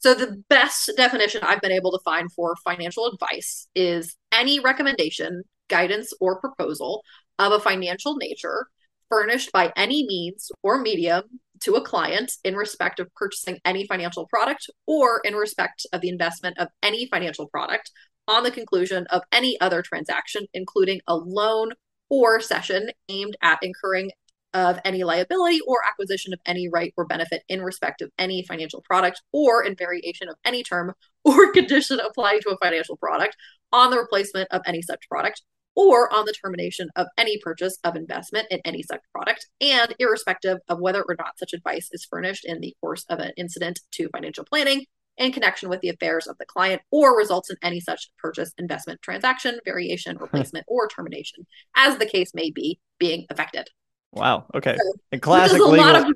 so 0.00 0.14
the 0.14 0.42
best 0.48 0.90
definition 0.96 1.42
I've 1.42 1.60
been 1.60 1.72
able 1.72 1.92
to 1.92 2.00
find 2.04 2.32
for 2.32 2.56
financial 2.56 3.06
advice 3.06 3.68
is 3.74 4.16
any 4.32 4.60
recommendation, 4.60 5.42
guidance, 5.68 6.12
or 6.20 6.40
proposal 6.40 7.02
of 7.38 7.52
a 7.52 7.60
financial 7.60 8.16
nature 8.16 8.68
furnished 9.10 9.52
by 9.52 9.72
any 9.76 10.06
means 10.06 10.50
or 10.62 10.80
medium 10.80 11.22
to 11.60 11.74
a 11.74 11.82
client 11.82 12.32
in 12.44 12.54
respect 12.54 13.00
of 13.00 13.12
purchasing 13.14 13.58
any 13.64 13.86
financial 13.86 14.26
product 14.26 14.70
or 14.86 15.20
in 15.24 15.34
respect 15.34 15.86
of 15.92 16.00
the 16.00 16.08
investment 16.08 16.58
of 16.58 16.68
any 16.82 17.06
financial 17.06 17.48
product 17.48 17.90
on 18.28 18.42
the 18.42 18.50
conclusion 18.50 19.06
of 19.10 19.22
any 19.32 19.58
other 19.60 19.82
transaction, 19.82 20.46
including 20.54 21.00
a 21.06 21.16
loan 21.16 21.72
or 22.10 22.40
cession 22.40 22.90
aimed 23.08 23.36
at 23.42 23.58
incurring 23.62 24.10
of 24.54 24.78
any 24.84 25.04
liability 25.04 25.60
or 25.66 25.78
acquisition 25.86 26.32
of 26.32 26.40
any 26.46 26.68
right 26.68 26.94
or 26.96 27.04
benefit 27.04 27.42
in 27.48 27.62
respect 27.62 28.00
of 28.00 28.10
any 28.18 28.42
financial 28.42 28.82
product 28.82 29.20
or 29.32 29.62
in 29.62 29.76
variation 29.76 30.28
of 30.28 30.36
any 30.44 30.62
term 30.62 30.94
or 31.24 31.52
condition 31.52 32.00
applying 32.00 32.40
to 32.40 32.50
a 32.50 32.56
financial 32.58 32.96
product 32.96 33.36
on 33.72 33.90
the 33.90 33.98
replacement 33.98 34.48
of 34.50 34.62
any 34.66 34.80
such 34.80 35.08
product 35.08 35.42
or 35.78 36.12
on 36.12 36.24
the 36.24 36.32
termination 36.32 36.90
of 36.96 37.06
any 37.16 37.38
purchase 37.38 37.78
of 37.84 37.94
investment 37.94 38.48
in 38.50 38.60
any 38.64 38.82
such 38.82 39.00
product, 39.14 39.46
and 39.60 39.94
irrespective 40.00 40.58
of 40.68 40.80
whether 40.80 41.02
or 41.02 41.14
not 41.16 41.38
such 41.38 41.52
advice 41.52 41.88
is 41.92 42.04
furnished 42.04 42.44
in 42.44 42.60
the 42.60 42.74
course 42.80 43.04
of 43.08 43.20
an 43.20 43.30
incident 43.36 43.78
to 43.92 44.08
financial 44.08 44.44
planning 44.44 44.84
in 45.18 45.30
connection 45.30 45.68
with 45.68 45.80
the 45.80 45.88
affairs 45.88 46.26
of 46.26 46.36
the 46.38 46.44
client 46.44 46.82
or 46.90 47.16
results 47.16 47.48
in 47.48 47.56
any 47.62 47.78
such 47.78 48.10
purchase, 48.18 48.52
investment, 48.58 49.00
transaction, 49.02 49.60
variation, 49.64 50.18
replacement, 50.18 50.64
or 50.66 50.88
termination, 50.88 51.46
as 51.76 51.96
the 51.98 52.06
case 52.06 52.34
may 52.34 52.50
be, 52.50 52.80
being 52.98 53.24
affected. 53.30 53.68
Wow. 54.12 54.46
Okay. 54.56 54.76
So, 55.12 55.18
classic 55.20 55.60
legal, 55.60 56.12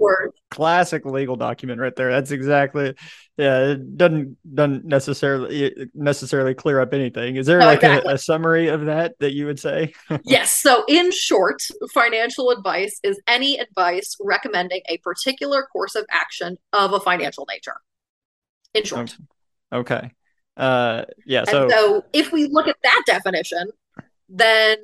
classic 0.53 1.07
legal 1.07 1.35
document 1.35 1.81
right 1.81 1.97
there. 1.97 2.11
That's 2.11 2.31
exactly 2.31 2.95
yeah. 3.38 3.71
It 3.71 3.97
doesn't 3.97 4.37
doesn't 4.55 4.85
necessarily 4.85 5.88
necessarily 5.95 6.55
clear 6.55 6.79
up 6.79 6.93
anything. 6.93 7.37
Is 7.37 7.47
there 7.47 7.59
no, 7.59 7.67
like 7.67 7.79
exactly. 7.79 8.12
a, 8.12 8.15
a, 8.17 8.19
summary 8.19 8.69
of 8.69 8.85
that 8.85 9.19
that 9.21 9.33
you 9.33 9.47
would 9.47 9.59
say? 9.59 9.95
yes. 10.25 10.51
So 10.51 10.85
in 10.88 11.11
short, 11.11 11.62
financial 11.95 12.51
advice 12.51 13.01
is 13.03 13.19
any 13.27 13.59
advice 13.59 14.15
recommending 14.21 14.83
a 14.91 14.99
particular 14.99 15.67
course 15.73 15.95
of 15.95 16.05
action 16.11 16.59
of 16.75 16.93
a 16.93 17.01
financial 17.01 17.47
nature. 17.51 17.77
In 18.75 18.85
short. 18.85 19.17
Okay. 19.73 20.11
Uh, 20.59 21.05
yeah. 21.25 21.41
And 21.41 21.49
so 21.49 21.69
so 21.71 22.05
if 22.12 22.31
we 22.31 22.45
look 22.45 22.69
at 22.69 22.77
that 22.83 23.03
definition, 23.07 23.71
then 24.29 24.77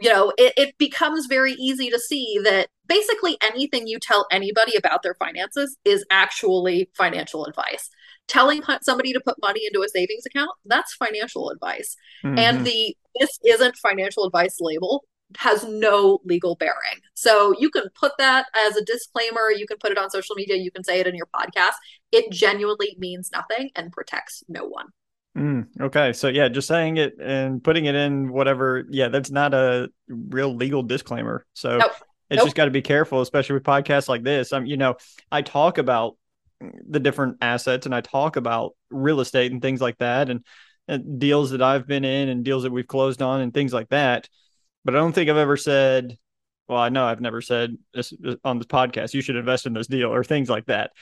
you 0.00 0.10
know, 0.10 0.32
it, 0.36 0.52
it 0.56 0.78
becomes 0.78 1.26
very 1.26 1.52
easy 1.52 1.90
to 1.90 1.98
see 1.98 2.38
that 2.44 2.68
basically 2.86 3.36
anything 3.42 3.86
you 3.86 3.98
tell 3.98 4.26
anybody 4.30 4.76
about 4.76 5.02
their 5.02 5.14
finances 5.14 5.76
is 5.84 6.04
actually 6.10 6.90
financial 6.96 7.44
advice. 7.46 7.90
Telling 8.26 8.62
somebody 8.82 9.12
to 9.12 9.20
put 9.20 9.36
money 9.42 9.60
into 9.66 9.82
a 9.82 9.88
savings 9.88 10.24
account, 10.26 10.50
that's 10.64 10.94
financial 10.94 11.50
advice. 11.50 11.94
Mm-hmm. 12.24 12.38
And 12.38 12.66
the 12.66 12.96
this 13.20 13.38
isn't 13.44 13.76
financial 13.76 14.24
advice 14.24 14.56
label 14.60 15.04
has 15.38 15.64
no 15.64 16.20
legal 16.24 16.56
bearing. 16.56 17.00
So 17.14 17.54
you 17.58 17.70
can 17.70 17.84
put 17.98 18.12
that 18.18 18.46
as 18.66 18.76
a 18.76 18.84
disclaimer, 18.84 19.50
you 19.50 19.66
can 19.66 19.78
put 19.78 19.92
it 19.92 19.98
on 19.98 20.10
social 20.10 20.34
media, 20.36 20.56
you 20.56 20.70
can 20.70 20.84
say 20.84 21.00
it 21.00 21.06
in 21.06 21.14
your 21.14 21.28
podcast. 21.34 21.74
It 22.12 22.30
genuinely 22.32 22.96
means 22.98 23.30
nothing 23.32 23.70
and 23.76 23.92
protects 23.92 24.42
no 24.48 24.64
one. 24.64 24.86
Mm, 25.36 25.66
okay. 25.80 26.12
So 26.12 26.28
yeah, 26.28 26.48
just 26.48 26.68
saying 26.68 26.96
it 26.96 27.14
and 27.20 27.62
putting 27.62 27.86
it 27.86 27.94
in 27.94 28.32
whatever. 28.32 28.84
Yeah, 28.88 29.08
that's 29.08 29.30
not 29.30 29.52
a 29.52 29.90
real 30.08 30.54
legal 30.54 30.82
disclaimer. 30.82 31.44
So 31.54 31.78
nope. 31.78 31.92
it's 32.30 32.38
nope. 32.38 32.46
just 32.46 32.56
got 32.56 32.66
to 32.66 32.70
be 32.70 32.82
careful, 32.82 33.20
especially 33.20 33.54
with 33.54 33.64
podcasts 33.64 34.08
like 34.08 34.22
this. 34.22 34.52
I'm, 34.52 34.64
you 34.66 34.76
know, 34.76 34.96
I 35.32 35.42
talk 35.42 35.78
about 35.78 36.16
the 36.60 37.00
different 37.00 37.38
assets 37.40 37.84
and 37.84 37.94
I 37.94 38.00
talk 38.00 38.36
about 38.36 38.74
real 38.90 39.20
estate 39.20 39.50
and 39.50 39.60
things 39.60 39.80
like 39.80 39.98
that 39.98 40.30
and, 40.30 40.44
and 40.86 41.18
deals 41.18 41.50
that 41.50 41.62
I've 41.62 41.86
been 41.86 42.04
in 42.04 42.28
and 42.28 42.44
deals 42.44 42.62
that 42.62 42.72
we've 42.72 42.86
closed 42.86 43.20
on 43.20 43.40
and 43.40 43.52
things 43.52 43.72
like 43.72 43.88
that. 43.88 44.28
But 44.84 44.94
I 44.94 44.98
don't 44.98 45.12
think 45.12 45.28
I've 45.28 45.36
ever 45.36 45.56
said, 45.56 46.16
well, 46.68 46.78
I 46.78 46.90
know 46.90 47.04
I've 47.04 47.20
never 47.20 47.40
said 47.40 47.76
this 47.92 48.12
on 48.44 48.58
this 48.58 48.66
podcast, 48.66 49.14
you 49.14 49.20
should 49.20 49.36
invest 49.36 49.66
in 49.66 49.72
this 49.72 49.86
deal 49.88 50.12
or 50.12 50.22
things 50.22 50.48
like 50.48 50.66
that. 50.66 50.92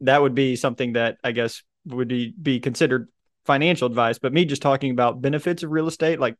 That 0.00 0.20
would 0.20 0.34
be 0.34 0.56
something 0.56 0.94
that 0.94 1.18
I 1.22 1.32
guess 1.32 1.62
would 1.86 2.08
be, 2.08 2.34
be 2.40 2.58
considered 2.60 3.08
financial 3.48 3.86
advice, 3.86 4.18
but 4.18 4.34
me 4.34 4.44
just 4.44 4.60
talking 4.60 4.90
about 4.90 5.22
benefits 5.22 5.62
of 5.62 5.70
real 5.70 5.88
estate, 5.88 6.20
like 6.20 6.36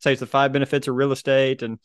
say 0.00 0.12
it's 0.12 0.20
the 0.20 0.26
five 0.26 0.52
benefits 0.52 0.88
of 0.88 0.96
real 0.96 1.12
estate 1.12 1.62
and 1.62 1.78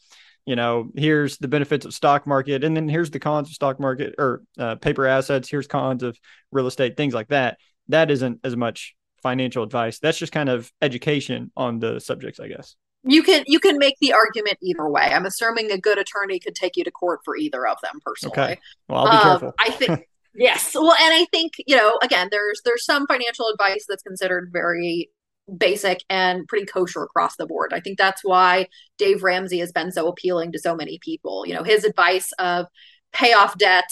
you 0.45 0.55
know 0.55 0.89
here's 0.95 1.37
the 1.37 1.47
benefits 1.47 1.85
of 1.85 1.93
stock 1.93 2.25
market 2.25 2.63
and 2.63 2.75
then 2.75 2.89
here's 2.89 3.11
the 3.11 3.19
cons 3.19 3.49
of 3.49 3.53
stock 3.53 3.79
market 3.79 4.15
or 4.17 4.41
uh, 4.57 4.75
paper 4.75 5.05
assets 5.05 5.47
here's 5.47 5.67
cons 5.67 6.03
of 6.03 6.17
real 6.51 6.67
estate 6.67 6.97
things 6.97 7.13
like 7.13 7.27
that. 7.27 7.59
That 7.89 8.09
isn't 8.09 8.39
as 8.43 8.55
much 8.55 8.95
financial 9.21 9.63
advice. 9.63 9.99
That's 9.99 10.17
just 10.17 10.33
kind 10.33 10.49
of 10.49 10.71
education 10.81 11.51
on 11.55 11.79
the 11.79 11.99
subjects 11.99 12.39
i 12.39 12.47
guess. 12.47 12.75
You 13.03 13.21
can 13.21 13.43
you 13.45 13.59
can 13.59 13.77
make 13.77 13.95
the 14.01 14.13
argument 14.13 14.57
either 14.63 14.89
way. 14.89 15.03
I'm 15.03 15.27
assuming 15.27 15.71
a 15.71 15.77
good 15.77 15.99
attorney 15.99 16.39
could 16.39 16.55
take 16.55 16.77
you 16.77 16.83
to 16.83 16.91
court 16.91 17.19
for 17.23 17.37
either 17.37 17.67
of 17.67 17.77
them 17.83 17.99
personally. 18.03 18.39
Okay. 18.39 18.59
Well 18.89 19.05
i'll 19.05 19.11
be 19.11 19.17
um, 19.17 19.21
careful. 19.21 19.53
I 19.59 19.69
think 19.69 20.09
Yes. 20.35 20.73
Well, 20.73 20.95
and 20.99 21.13
I 21.13 21.25
think, 21.31 21.53
you 21.67 21.75
know, 21.75 21.97
again, 22.01 22.29
there's 22.31 22.61
there's 22.65 22.85
some 22.85 23.05
financial 23.07 23.47
advice 23.49 23.85
that's 23.87 24.03
considered 24.03 24.49
very 24.51 25.09
basic 25.57 26.03
and 26.09 26.47
pretty 26.47 26.65
kosher 26.65 27.03
across 27.03 27.35
the 27.35 27.45
board. 27.45 27.73
I 27.73 27.79
think 27.79 27.97
that's 27.97 28.23
why 28.23 28.67
Dave 28.97 29.23
Ramsey 29.23 29.59
has 29.59 29.71
been 29.71 29.91
so 29.91 30.07
appealing 30.07 30.51
to 30.53 30.59
so 30.59 30.75
many 30.75 30.99
people. 31.01 31.45
You 31.45 31.53
know, 31.53 31.63
his 31.63 31.83
advice 31.83 32.31
of 32.39 32.67
pay 33.11 33.33
off 33.33 33.57
debt 33.57 33.89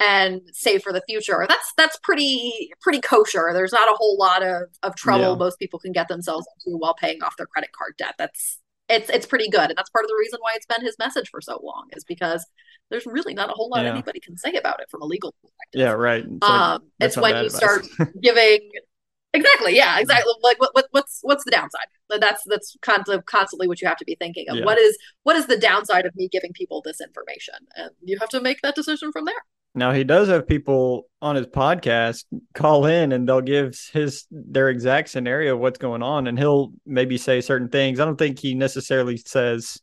and 0.00 0.40
save 0.52 0.82
for 0.82 0.92
the 0.92 1.02
future. 1.08 1.44
That's 1.48 1.72
that's 1.76 1.98
pretty 2.02 2.70
pretty 2.80 3.00
kosher. 3.00 3.50
There's 3.52 3.72
not 3.72 3.88
a 3.88 3.96
whole 3.96 4.16
lot 4.18 4.42
of 4.42 4.62
of 4.82 4.96
trouble 4.96 5.30
yeah. 5.30 5.34
most 5.34 5.58
people 5.58 5.78
can 5.78 5.92
get 5.92 6.08
themselves 6.08 6.46
into 6.66 6.76
while 6.76 6.94
paying 6.94 7.22
off 7.22 7.36
their 7.36 7.46
credit 7.46 7.70
card 7.72 7.94
debt. 7.98 8.14
That's 8.18 8.58
it's 8.88 9.08
it's 9.08 9.26
pretty 9.26 9.48
good. 9.48 9.70
And 9.70 9.76
that's 9.76 9.90
part 9.90 10.04
of 10.04 10.08
the 10.08 10.16
reason 10.18 10.38
why 10.42 10.54
it's 10.56 10.66
been 10.66 10.84
his 10.84 10.96
message 10.98 11.28
for 11.30 11.40
so 11.40 11.60
long 11.62 11.88
is 11.92 12.04
because 12.04 12.44
there's 12.92 13.06
really 13.06 13.34
not 13.34 13.48
a 13.48 13.52
whole 13.54 13.70
lot 13.70 13.84
yeah. 13.84 13.90
anybody 13.90 14.20
can 14.20 14.36
say 14.36 14.52
about 14.52 14.80
it 14.80 14.90
from 14.90 15.02
a 15.02 15.06
legal 15.06 15.34
perspective. 15.42 15.80
Yeah, 15.80 15.92
right. 15.92 16.24
It's, 16.24 16.48
um, 16.48 16.82
it's 17.00 17.16
when 17.16 17.34
you 17.36 17.46
advice. 17.46 17.56
start 17.56 17.86
giving 18.22 18.70
exactly, 19.32 19.74
yeah, 19.74 19.98
exactly. 19.98 20.32
Like 20.42 20.60
what, 20.60 20.74
what 20.74 20.86
what's 20.90 21.20
what's 21.22 21.44
the 21.44 21.50
downside? 21.50 21.86
That's 22.10 22.42
that's 22.46 22.76
constantly 22.82 23.22
constantly 23.24 23.66
what 23.66 23.80
you 23.80 23.88
have 23.88 23.96
to 23.96 24.04
be 24.04 24.14
thinking 24.14 24.48
of. 24.50 24.58
Yeah. 24.58 24.64
What 24.66 24.78
is 24.78 24.96
what 25.22 25.34
is 25.36 25.46
the 25.46 25.56
downside 25.56 26.04
of 26.04 26.14
me 26.14 26.28
giving 26.30 26.52
people 26.52 26.82
this 26.84 27.00
information? 27.00 27.54
And 27.74 27.90
you 28.02 28.18
have 28.20 28.28
to 28.28 28.40
make 28.40 28.60
that 28.62 28.74
decision 28.74 29.10
from 29.10 29.24
there. 29.24 29.42
Now 29.74 29.92
he 29.92 30.04
does 30.04 30.28
have 30.28 30.46
people 30.46 31.06
on 31.22 31.34
his 31.34 31.46
podcast 31.46 32.24
call 32.52 32.84
in 32.84 33.10
and 33.10 33.26
they'll 33.26 33.40
give 33.40 33.74
his 33.94 34.26
their 34.30 34.68
exact 34.68 35.08
scenario 35.08 35.54
of 35.54 35.60
what's 35.60 35.78
going 35.78 36.02
on 36.02 36.26
and 36.26 36.38
he'll 36.38 36.72
maybe 36.84 37.16
say 37.16 37.40
certain 37.40 37.70
things. 37.70 37.98
I 37.98 38.04
don't 38.04 38.18
think 38.18 38.38
he 38.38 38.54
necessarily 38.54 39.16
says 39.16 39.80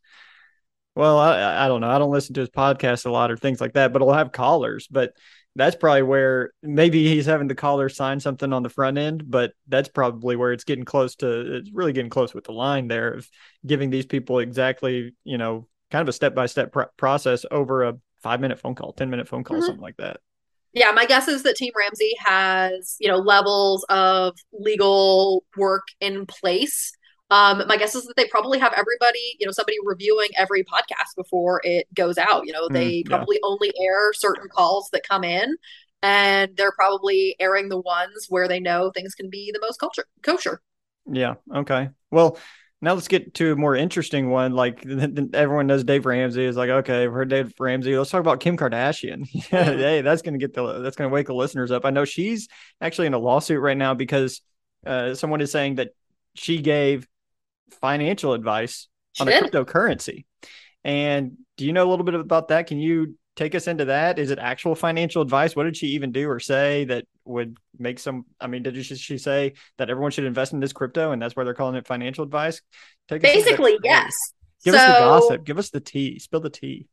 well, 0.99 1.17
I, 1.17 1.65
I 1.65 1.67
don't 1.69 1.79
know. 1.79 1.89
I 1.89 1.97
don't 1.97 2.12
listen 2.12 2.33
to 2.33 2.41
his 2.41 2.49
podcast 2.49 3.05
a 3.05 3.09
lot 3.09 3.31
or 3.31 3.38
things 3.38 3.62
like 3.62 3.71
that, 3.73 3.93
but 3.93 4.01
he'll 4.01 4.12
have 4.12 4.33
callers. 4.33 4.85
But 4.91 5.13
that's 5.55 5.77
probably 5.77 6.01
where 6.01 6.51
maybe 6.62 7.07
he's 7.07 7.25
having 7.25 7.47
the 7.47 7.55
caller 7.55 7.88
sign 7.88 8.19
something 8.19 8.51
on 8.51 8.63
the 8.63 8.69
front 8.69 8.97
end, 8.97 9.23
but 9.25 9.53
that's 9.69 9.88
probably 9.88 10.35
where 10.35 10.51
it's 10.51 10.65
getting 10.65 10.83
close 10.83 11.15
to 11.15 11.55
it's 11.55 11.71
really 11.71 11.93
getting 11.93 12.09
close 12.09 12.33
with 12.33 12.43
the 12.43 12.51
line 12.51 12.89
there 12.89 13.13
of 13.13 13.29
giving 13.65 13.89
these 13.89 14.05
people 14.05 14.39
exactly, 14.39 15.13
you 15.23 15.38
know, 15.38 15.69
kind 15.89 16.01
of 16.01 16.09
a 16.09 16.13
step 16.13 16.35
by 16.35 16.47
step 16.47 16.75
process 16.97 17.45
over 17.49 17.83
a 17.83 17.97
five 18.21 18.41
minute 18.41 18.59
phone 18.59 18.75
call, 18.75 18.91
10 18.91 19.09
minute 19.09 19.29
phone 19.29 19.45
call, 19.45 19.55
mm-hmm. 19.55 19.67
something 19.67 19.81
like 19.81 19.97
that. 19.97 20.17
Yeah, 20.73 20.91
my 20.91 21.05
guess 21.05 21.29
is 21.29 21.43
that 21.43 21.55
Team 21.55 21.71
Ramsey 21.77 22.13
has, 22.19 22.97
you 22.99 23.07
know, 23.07 23.17
levels 23.17 23.85
of 23.88 24.35
legal 24.51 25.45
work 25.55 25.83
in 26.01 26.25
place 26.25 26.91
um, 27.29 27.63
my 27.67 27.77
guess 27.77 27.95
is 27.95 28.05
that 28.05 28.15
they 28.15 28.27
probably 28.27 28.57
have 28.59 28.73
everybody, 28.73 29.35
you 29.39 29.45
know, 29.45 29.51
somebody 29.51 29.77
reviewing 29.83 30.29
every 30.35 30.63
podcast 30.63 31.15
before 31.15 31.61
it 31.63 31.87
goes 31.93 32.17
out. 32.17 32.45
You 32.45 32.53
know, 32.53 32.67
hmm, 32.67 32.73
they 32.73 32.89
mm, 32.89 33.03
yeah. 33.09 33.17
probably 33.17 33.39
only 33.43 33.71
air 33.79 34.13
certain 34.13 34.49
calls 34.49 34.89
that 34.93 35.07
come 35.07 35.23
in, 35.23 35.55
and 36.01 36.55
they're 36.57 36.71
probably 36.71 37.35
airing 37.39 37.69
the 37.69 37.79
ones 37.79 38.25
where 38.29 38.47
they 38.47 38.59
know 38.59 38.91
things 38.91 39.13
can 39.13 39.29
be 39.29 39.51
the 39.53 39.59
most 39.61 39.79
culture 39.79 40.05
kosher. 40.23 40.61
Yeah. 41.11 41.35
Okay. 41.53 41.89
Well, 42.11 42.37
now 42.81 42.93
let's 42.93 43.07
get 43.07 43.33
to 43.35 43.51
a 43.51 43.55
more 43.55 43.75
interesting 43.75 44.29
one. 44.29 44.53
Like 44.53 44.85
everyone 45.33 45.67
knows 45.67 45.83
Dave 45.83 46.05
Ramsey 46.05 46.45
is 46.45 46.55
like, 46.55 46.69
okay, 46.69 47.05
we've 47.05 47.13
heard 47.13 47.29
Dave 47.29 47.53
Ramsey. 47.59 47.97
Let's 47.97 48.09
talk 48.09 48.21
about 48.21 48.39
Kim 48.39 48.57
Kardashian. 48.57 49.27
hey, 49.49 50.01
that's 50.01 50.21
going 50.21 50.33
to 50.33 50.39
get 50.39 50.53
the, 50.53 50.79
that's 50.79 50.95
going 50.95 51.09
to 51.09 51.13
wake 51.13 51.27
the 51.27 51.33
listeners 51.33 51.71
up. 51.71 51.85
I 51.85 51.89
know 51.89 52.05
she's 52.05 52.47
actually 52.79 53.07
in 53.07 53.13
a 53.13 53.19
lawsuit 53.19 53.61
right 53.61 53.77
now 53.77 53.93
because 53.93 54.41
uh, 54.85 55.13
someone 55.13 55.41
is 55.41 55.51
saying 55.51 55.75
that 55.75 55.89
she 56.35 56.61
gave 56.61 57.07
financial 57.73 58.34
advice 58.34 58.88
on 59.19 59.27
a 59.27 59.32
cryptocurrency. 59.32 60.25
And 60.84 61.38
do 61.58 61.65
you 61.65 61.73
know 61.73 61.88
a 61.88 61.89
little 61.89 62.05
bit 62.05 62.15
about 62.15 62.49
that? 62.49 62.67
Can 62.67 62.79
you 62.79 63.17
take 63.36 63.55
us 63.55 63.67
into 63.67 63.86
that? 63.86 64.19
Is 64.19 64.32
it 64.32 64.39
actual 64.39 64.75
financial 64.75 65.21
advice? 65.21 65.55
What 65.55 65.63
did 65.63 65.77
she 65.77 65.88
even 65.88 66.12
do 66.12 66.29
or 66.29 66.39
say 66.39 66.86
that 66.86 67.05
would 67.25 67.58
make 67.77 67.99
some? 67.99 68.25
I 68.39 68.47
mean, 68.47 68.63
did 68.63 68.84
she 68.84 69.17
say 69.17 69.53
that 69.77 69.89
everyone 69.89 70.12
should 70.12 70.25
invest 70.25 70.53
in 70.53 70.60
this 70.60 70.73
crypto 70.73 71.12
and 71.12 71.21
that's 71.21 71.36
why 71.36 71.43
they're 71.43 71.53
calling 71.53 71.75
it 71.75 71.88
financial 71.88 72.23
advice? 72.23 72.62
Take 73.08 73.21
Basically, 73.21 73.77
yes. 73.84 74.13
Give 74.63 74.73
so, 74.73 74.79
us 74.79 74.88
the 74.88 74.99
gossip. 74.99 75.45
Give 75.45 75.58
us 75.58 75.69
the 75.69 75.79
tea. 75.79 76.19
Spill 76.19 76.41
the 76.41 76.49
tea 76.49 76.88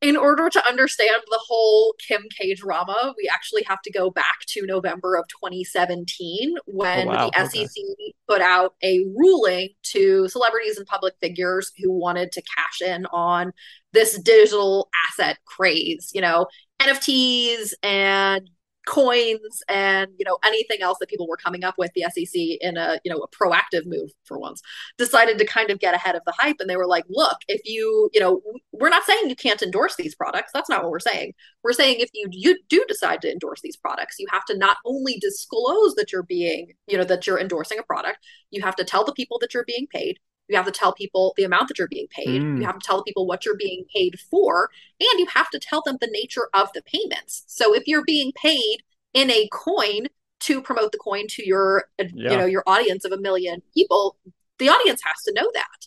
in 0.00 0.16
order 0.16 0.48
to 0.48 0.66
understand 0.66 1.22
the 1.28 1.40
whole 1.46 1.94
Kim 2.06 2.22
K 2.36 2.54
drama, 2.54 3.14
we 3.18 3.28
actually 3.32 3.62
have 3.64 3.82
to 3.82 3.92
go 3.92 4.10
back 4.10 4.40
to 4.48 4.64
November 4.64 5.16
of 5.16 5.26
2017 5.28 6.54
when 6.66 7.08
oh, 7.08 7.10
wow. 7.10 7.30
the 7.30 7.42
okay. 7.42 7.66
SEC 7.66 7.84
put 8.26 8.40
out 8.40 8.74
a 8.82 9.00
ruling 9.14 9.68
to 9.82 10.26
celebrities 10.28 10.78
and 10.78 10.86
public 10.86 11.14
figures 11.20 11.72
who 11.78 11.92
wanted 11.92 12.32
to 12.32 12.42
cash 12.42 12.80
in 12.80 13.04
on 13.06 13.52
this 13.92 14.18
digital 14.22 14.88
asset 15.08 15.38
craze, 15.44 16.10
you 16.14 16.22
know, 16.22 16.46
NFTs 16.80 17.72
and 17.82 18.48
coins 18.90 19.62
and 19.68 20.10
you 20.18 20.24
know 20.24 20.36
anything 20.44 20.82
else 20.82 20.98
that 20.98 21.08
people 21.08 21.28
were 21.28 21.36
coming 21.36 21.62
up 21.62 21.76
with 21.78 21.92
the 21.94 22.02
SEC 22.02 22.40
in 22.60 22.76
a 22.76 22.98
you 23.04 23.10
know 23.10 23.18
a 23.18 23.28
proactive 23.28 23.86
move 23.86 24.10
for 24.24 24.38
once 24.38 24.60
decided 24.98 25.38
to 25.38 25.46
kind 25.46 25.70
of 25.70 25.78
get 25.78 25.94
ahead 25.94 26.16
of 26.16 26.22
the 26.26 26.34
hype. 26.36 26.56
And 26.58 26.68
they 26.68 26.76
were 26.76 26.88
like 26.88 27.04
look 27.08 27.38
if 27.48 27.60
you 27.64 28.10
you 28.12 28.20
know 28.20 28.42
we're 28.72 28.88
not 28.88 29.04
saying 29.04 29.28
you 29.28 29.36
can't 29.36 29.62
endorse 29.62 29.94
these 29.96 30.14
products. 30.14 30.50
That's 30.52 30.68
not 30.68 30.82
what 30.82 30.90
we're 30.90 30.98
saying. 30.98 31.34
We're 31.62 31.72
saying 31.72 31.96
if 32.00 32.10
you 32.12 32.28
you 32.32 32.58
do 32.68 32.84
decide 32.88 33.22
to 33.22 33.30
endorse 33.30 33.60
these 33.60 33.76
products 33.76 34.16
you 34.18 34.26
have 34.32 34.44
to 34.46 34.56
not 34.56 34.78
only 34.84 35.18
disclose 35.20 35.94
that 35.94 36.12
you're 36.12 36.22
being 36.22 36.72
you 36.88 36.96
know 36.96 37.04
that 37.04 37.26
you're 37.26 37.40
endorsing 37.40 37.78
a 37.78 37.82
product 37.82 38.18
you 38.50 38.62
have 38.62 38.76
to 38.76 38.84
tell 38.84 39.04
the 39.04 39.12
people 39.12 39.38
that 39.40 39.54
you're 39.54 39.64
being 39.64 39.86
paid 39.92 40.18
you 40.50 40.56
have 40.56 40.66
to 40.66 40.72
tell 40.72 40.92
people 40.92 41.34
the 41.36 41.44
amount 41.44 41.68
that 41.68 41.78
you're 41.78 41.88
being 41.88 42.08
paid. 42.08 42.42
Mm. 42.42 42.58
You 42.58 42.66
have 42.66 42.78
to 42.78 42.86
tell 42.86 43.02
people 43.04 43.26
what 43.26 43.44
you're 43.44 43.56
being 43.56 43.84
paid 43.94 44.18
for. 44.30 44.68
And 45.00 45.20
you 45.20 45.26
have 45.34 45.48
to 45.50 45.58
tell 45.58 45.82
them 45.84 45.96
the 46.00 46.10
nature 46.10 46.48
of 46.52 46.68
the 46.74 46.82
payments. 46.82 47.44
So 47.46 47.74
if 47.74 47.84
you're 47.86 48.04
being 48.04 48.32
paid 48.32 48.82
in 49.14 49.30
a 49.30 49.48
coin 49.52 50.06
to 50.40 50.62
promote 50.62 50.92
the 50.92 50.98
coin 50.98 51.26
to 51.28 51.46
your 51.46 51.84
yeah. 51.98 52.30
you 52.30 52.36
know 52.36 52.46
your 52.46 52.62
audience 52.66 53.04
of 53.04 53.12
a 53.12 53.18
million 53.18 53.60
people 53.74 54.16
the 54.58 54.68
audience 54.68 55.02
has 55.04 55.22
to 55.24 55.32
know 55.34 55.50
that 55.52 55.86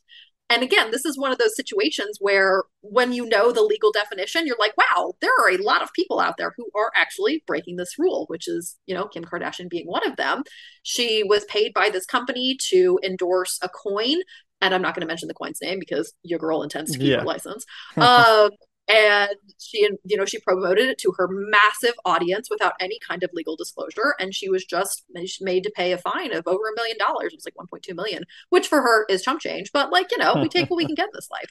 And 0.50 0.62
again, 0.62 0.92
this 0.92 1.06
is 1.06 1.18
one 1.18 1.32
of 1.32 1.40
those 1.40 1.56
situations 1.56 2.18
where 2.20 2.64
when 2.82 3.14
you 3.14 3.26
know 3.26 3.52
the 3.52 3.62
legal 3.62 3.92
definition, 3.92 4.46
you're 4.46 4.58
like, 4.60 4.76
wow, 4.78 5.14
there 5.20 5.32
are 5.42 5.50
a 5.50 5.58
lot 5.58 5.82
of 5.82 5.94
people 5.94 6.20
out 6.20 6.38
there 6.38 6.54
who 6.56 6.70
are 6.76 6.92
actually 6.96 7.44
breaking 7.48 7.78
this 7.78 7.98
rule, 7.98 8.26
which 8.28 8.48
is, 8.48 8.78
you 8.86 8.94
know, 8.94 9.08
Kim 9.08 9.24
Kardashian 9.24 9.70
being 9.70 9.88
one 9.88 10.08
of 10.08 10.18
them. 10.18 10.44
She 10.84 11.24
was 11.24 11.46
paid 11.46 11.74
by 11.74 11.90
this 11.90 12.06
company 12.06 12.58
to 12.70 13.00
endorse 13.04 13.58
a 13.64 13.70
coin. 13.70 14.18
And 14.64 14.74
I'm 14.74 14.82
not 14.82 14.96
going 14.96 15.02
to 15.02 15.08
mention 15.08 15.28
the 15.28 15.34
coin's 15.34 15.60
name 15.62 15.78
because 15.78 16.14
your 16.24 16.40
girl 16.40 16.64
intends 16.64 16.92
to 16.94 16.98
keep 16.98 17.10
yeah. 17.10 17.20
her 17.20 17.26
license. 17.26 17.66
um, 17.98 18.50
and 18.88 19.30
she 19.60 19.90
you 20.04 20.18
know 20.18 20.26
she 20.26 20.40
promoted 20.40 20.90
it 20.90 20.98
to 20.98 21.14
her 21.18 21.28
massive 21.30 21.94
audience 22.06 22.50
without 22.50 22.74
any 22.80 23.00
kind 23.08 23.24
of 23.24 23.30
legal 23.34 23.56
disclosure 23.56 24.16
and 24.20 24.36
she 24.36 24.50
was 24.50 24.66
just 24.66 25.06
made 25.40 25.64
to 25.64 25.72
pay 25.76 25.94
a 25.94 25.98
fine 25.98 26.34
of 26.34 26.44
over 26.48 26.68
a 26.68 26.76
million 26.76 26.98
dollars 26.98 27.32
it 27.32 27.38
was 27.38 27.46
like 27.46 27.56
1.2 27.56 27.96
million 27.96 28.24
which 28.50 28.68
for 28.68 28.82
her 28.82 29.06
is 29.10 29.22
chump 29.22 29.40
change 29.40 29.72
but 29.72 29.92
like 29.92 30.12
you 30.12 30.18
know 30.18 30.36
we 30.42 30.50
take 30.50 30.70
what 30.70 30.78
we 30.78 30.86
can 30.86 30.96
get 30.96 31.06
in 31.06 31.12
this 31.14 31.30
life 31.32 31.50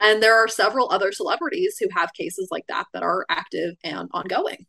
and 0.00 0.22
there 0.22 0.34
are 0.34 0.48
several 0.48 0.90
other 0.90 1.12
celebrities 1.12 1.78
who 1.80 1.88
have 1.94 2.12
cases 2.12 2.48
like 2.50 2.64
that 2.68 2.84
that 2.92 3.02
are 3.02 3.24
active 3.30 3.74
and 3.82 4.10
ongoing 4.12 4.66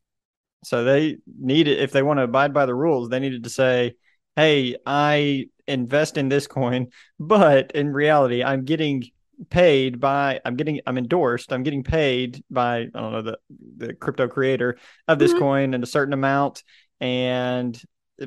so 0.63 0.86
they 0.86 1.17
need 1.39 1.67
it 1.67 1.80
if 1.80 1.91
they 1.91 2.04
want 2.04 2.19
to 2.19 2.23
abide 2.23 2.54
by 2.54 2.65
the 2.65 2.76
rules 2.76 3.10
they 3.10 3.19
needed 3.19 3.43
to 3.43 3.50
say 3.50 3.93
hey 4.38 4.78
i 4.86 5.45
invest 5.67 6.17
in 6.17 6.30
this 6.30 6.47
coin 6.47 6.88
but 7.19 7.71
in 7.71 7.91
reality 7.91 8.43
i'm 8.43 8.63
getting 8.63 9.03
paid 9.49 9.99
by 9.99 10.39
I'm 10.45 10.56
getting 10.56 10.82
I'm 10.86 10.97
endorsed. 10.97 11.53
I'm 11.53 11.63
getting 11.63 11.84
paid 11.84 12.43
by 12.49 12.80
I 12.80 12.86
don't 12.93 13.12
know 13.12 13.21
the 13.21 13.38
the 13.77 13.93
crypto 13.93 14.27
creator 14.27 14.77
of 15.08 15.19
this 15.19 15.32
mm-hmm. 15.32 15.39
coin 15.39 15.73
and 15.73 15.84
a 15.84 15.88
certain 15.88 16.13
amount 16.13 16.63
and 16.99 17.80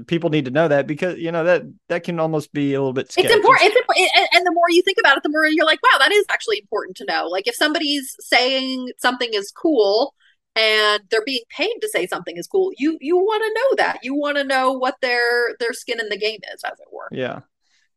people 0.06 0.30
need 0.30 0.44
to 0.44 0.52
know 0.52 0.68
that 0.68 0.86
because 0.86 1.18
you 1.18 1.32
know 1.32 1.42
that 1.42 1.62
that 1.88 2.04
can 2.04 2.20
almost 2.20 2.52
be 2.52 2.74
a 2.74 2.78
little 2.78 2.92
bit 2.92 3.10
sketchy. 3.10 3.26
it's 3.26 3.34
important 3.34 3.66
it's 3.66 3.76
important 3.76 4.08
and 4.32 4.46
the 4.46 4.52
more 4.52 4.70
you 4.70 4.82
think 4.82 4.98
about 5.00 5.16
it 5.16 5.22
the 5.24 5.28
more 5.28 5.44
you're 5.46 5.66
like 5.66 5.80
wow 5.82 5.98
that 5.98 6.12
is 6.12 6.24
actually 6.30 6.58
important 6.60 6.96
to 6.96 7.04
know 7.06 7.26
like 7.26 7.48
if 7.48 7.56
somebody's 7.56 8.14
saying 8.20 8.88
something 8.98 9.30
is 9.32 9.50
cool 9.50 10.14
and 10.56 11.02
they're 11.10 11.24
being 11.24 11.42
paid 11.48 11.74
to 11.80 11.88
say 11.88 12.06
something 12.06 12.36
is 12.36 12.46
cool 12.46 12.72
you 12.76 12.98
you 13.00 13.16
want 13.16 13.42
to 13.42 13.60
know 13.60 13.84
that 13.84 13.98
you 14.02 14.14
want 14.14 14.36
to 14.36 14.44
know 14.44 14.72
what 14.72 14.96
their 15.00 15.54
their 15.60 15.72
skin 15.72 16.00
in 16.00 16.08
the 16.08 16.18
game 16.18 16.40
is 16.52 16.62
as 16.64 16.78
it 16.80 16.88
were 16.92 17.08
yeah 17.12 17.40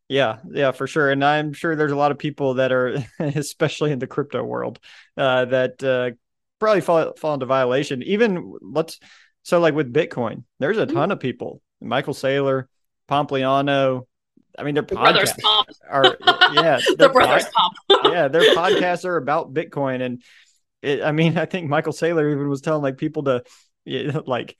yeah, 0.09 0.39
yeah, 0.51 0.71
for 0.71 0.85
sure. 0.85 1.09
And 1.09 1.23
I'm 1.23 1.53
sure 1.53 1.75
there's 1.75 1.91
a 1.91 1.97
lot 1.97 2.11
of 2.11 2.17
people 2.17 2.55
that 2.55 2.71
are, 2.71 3.03
especially 3.19 3.91
in 3.91 3.99
the 3.99 4.07
crypto 4.07 4.43
world, 4.43 4.79
uh, 5.17 5.45
that 5.45 5.83
uh, 5.83 6.15
probably 6.59 6.81
fall, 6.81 7.13
fall 7.17 7.33
into 7.33 7.45
violation. 7.45 8.03
Even 8.03 8.55
let's, 8.61 8.99
so 9.43 9.59
like 9.59 9.73
with 9.73 9.93
Bitcoin, 9.93 10.43
there's 10.59 10.77
a 10.77 10.85
ton 10.85 10.95
mm-hmm. 10.95 11.11
of 11.11 11.19
people, 11.19 11.61
Michael 11.81 12.13
Saylor, 12.13 12.65
Pompliano. 13.09 14.05
I 14.57 14.63
mean, 14.63 14.75
their 14.75 14.83
the 14.83 14.95
podcasts 14.95 15.39
are, 15.89 16.15
yeah, 16.53 16.79
the 16.97 17.09
brothers 17.11 17.45
Pomp. 17.51 17.73
yeah, 18.13 18.27
their 18.27 18.55
podcasts 18.55 19.05
are 19.05 19.17
about 19.17 19.53
Bitcoin. 19.53 20.01
And 20.01 20.21
it, 20.83 21.01
I 21.03 21.11
mean, 21.11 21.37
I 21.37 21.45
think 21.45 21.69
Michael 21.69 21.93
Saylor 21.93 22.31
even 22.31 22.49
was 22.49 22.61
telling 22.61 22.83
like 22.83 22.97
people 22.97 23.23
to, 23.23 23.43
like, 24.25 24.57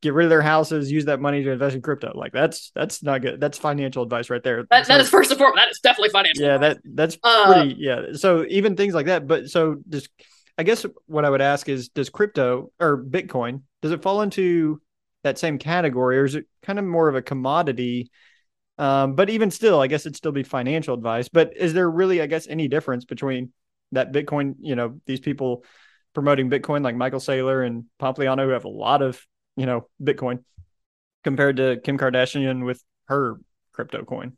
get 0.00 0.14
rid 0.14 0.24
of 0.24 0.30
their 0.30 0.42
houses, 0.42 0.90
use 0.90 1.06
that 1.06 1.20
money 1.20 1.42
to 1.42 1.50
invest 1.50 1.74
in 1.74 1.82
crypto. 1.82 2.12
Like 2.14 2.32
that's 2.32 2.70
that's 2.74 3.02
not 3.02 3.22
good. 3.22 3.40
That's 3.40 3.58
financial 3.58 4.02
advice 4.02 4.30
right 4.30 4.42
there. 4.42 4.64
That, 4.70 4.86
so, 4.86 4.92
that 4.92 5.00
is 5.00 5.08
first 5.08 5.30
and 5.30 5.38
foremost. 5.38 5.56
That 5.56 5.70
is 5.70 5.80
definitely 5.82 6.10
financial. 6.10 6.44
Yeah, 6.44 6.54
advice. 6.54 6.74
that 6.74 6.94
that's 6.94 7.18
uh, 7.22 7.52
pretty. 7.52 7.76
Yeah. 7.78 8.12
So 8.14 8.44
even 8.48 8.76
things 8.76 8.94
like 8.94 9.06
that. 9.06 9.26
But 9.26 9.48
so 9.48 9.76
just, 9.88 10.10
I 10.56 10.62
guess 10.62 10.86
what 11.06 11.24
I 11.24 11.30
would 11.30 11.40
ask 11.40 11.68
is, 11.68 11.88
does 11.88 12.08
crypto 12.10 12.70
or 12.78 13.02
Bitcoin 13.02 13.62
does 13.82 13.92
it 13.92 14.02
fall 14.02 14.22
into 14.22 14.80
that 15.24 15.38
same 15.38 15.58
category, 15.58 16.18
or 16.18 16.24
is 16.24 16.36
it 16.36 16.46
kind 16.62 16.78
of 16.78 16.84
more 16.84 17.08
of 17.08 17.16
a 17.16 17.22
commodity? 17.22 18.10
Um, 18.78 19.14
but 19.14 19.30
even 19.30 19.50
still, 19.50 19.80
I 19.80 19.86
guess 19.86 20.06
it'd 20.06 20.16
still 20.16 20.32
be 20.32 20.42
financial 20.42 20.94
advice. 20.94 21.28
But 21.28 21.56
is 21.56 21.72
there 21.72 21.90
really, 21.90 22.20
I 22.20 22.26
guess, 22.26 22.46
any 22.46 22.68
difference 22.68 23.04
between 23.04 23.52
that 23.94 24.12
Bitcoin? 24.12 24.54
You 24.60 24.76
know, 24.76 25.00
these 25.06 25.20
people 25.20 25.64
promoting 26.14 26.50
Bitcoin 26.50 26.82
like 26.82 26.96
Michael 26.96 27.20
Saylor 27.20 27.66
and 27.66 27.84
Pompliano, 28.00 28.44
who 28.44 28.50
have 28.50 28.64
a 28.64 28.68
lot 28.68 29.02
of 29.02 29.20
you 29.56 29.66
know, 29.66 29.88
Bitcoin 30.02 30.42
compared 31.22 31.56
to 31.56 31.78
Kim 31.82 31.98
Kardashian 31.98 32.64
with 32.64 32.82
her 33.06 33.36
crypto 33.72 34.04
coin? 34.04 34.36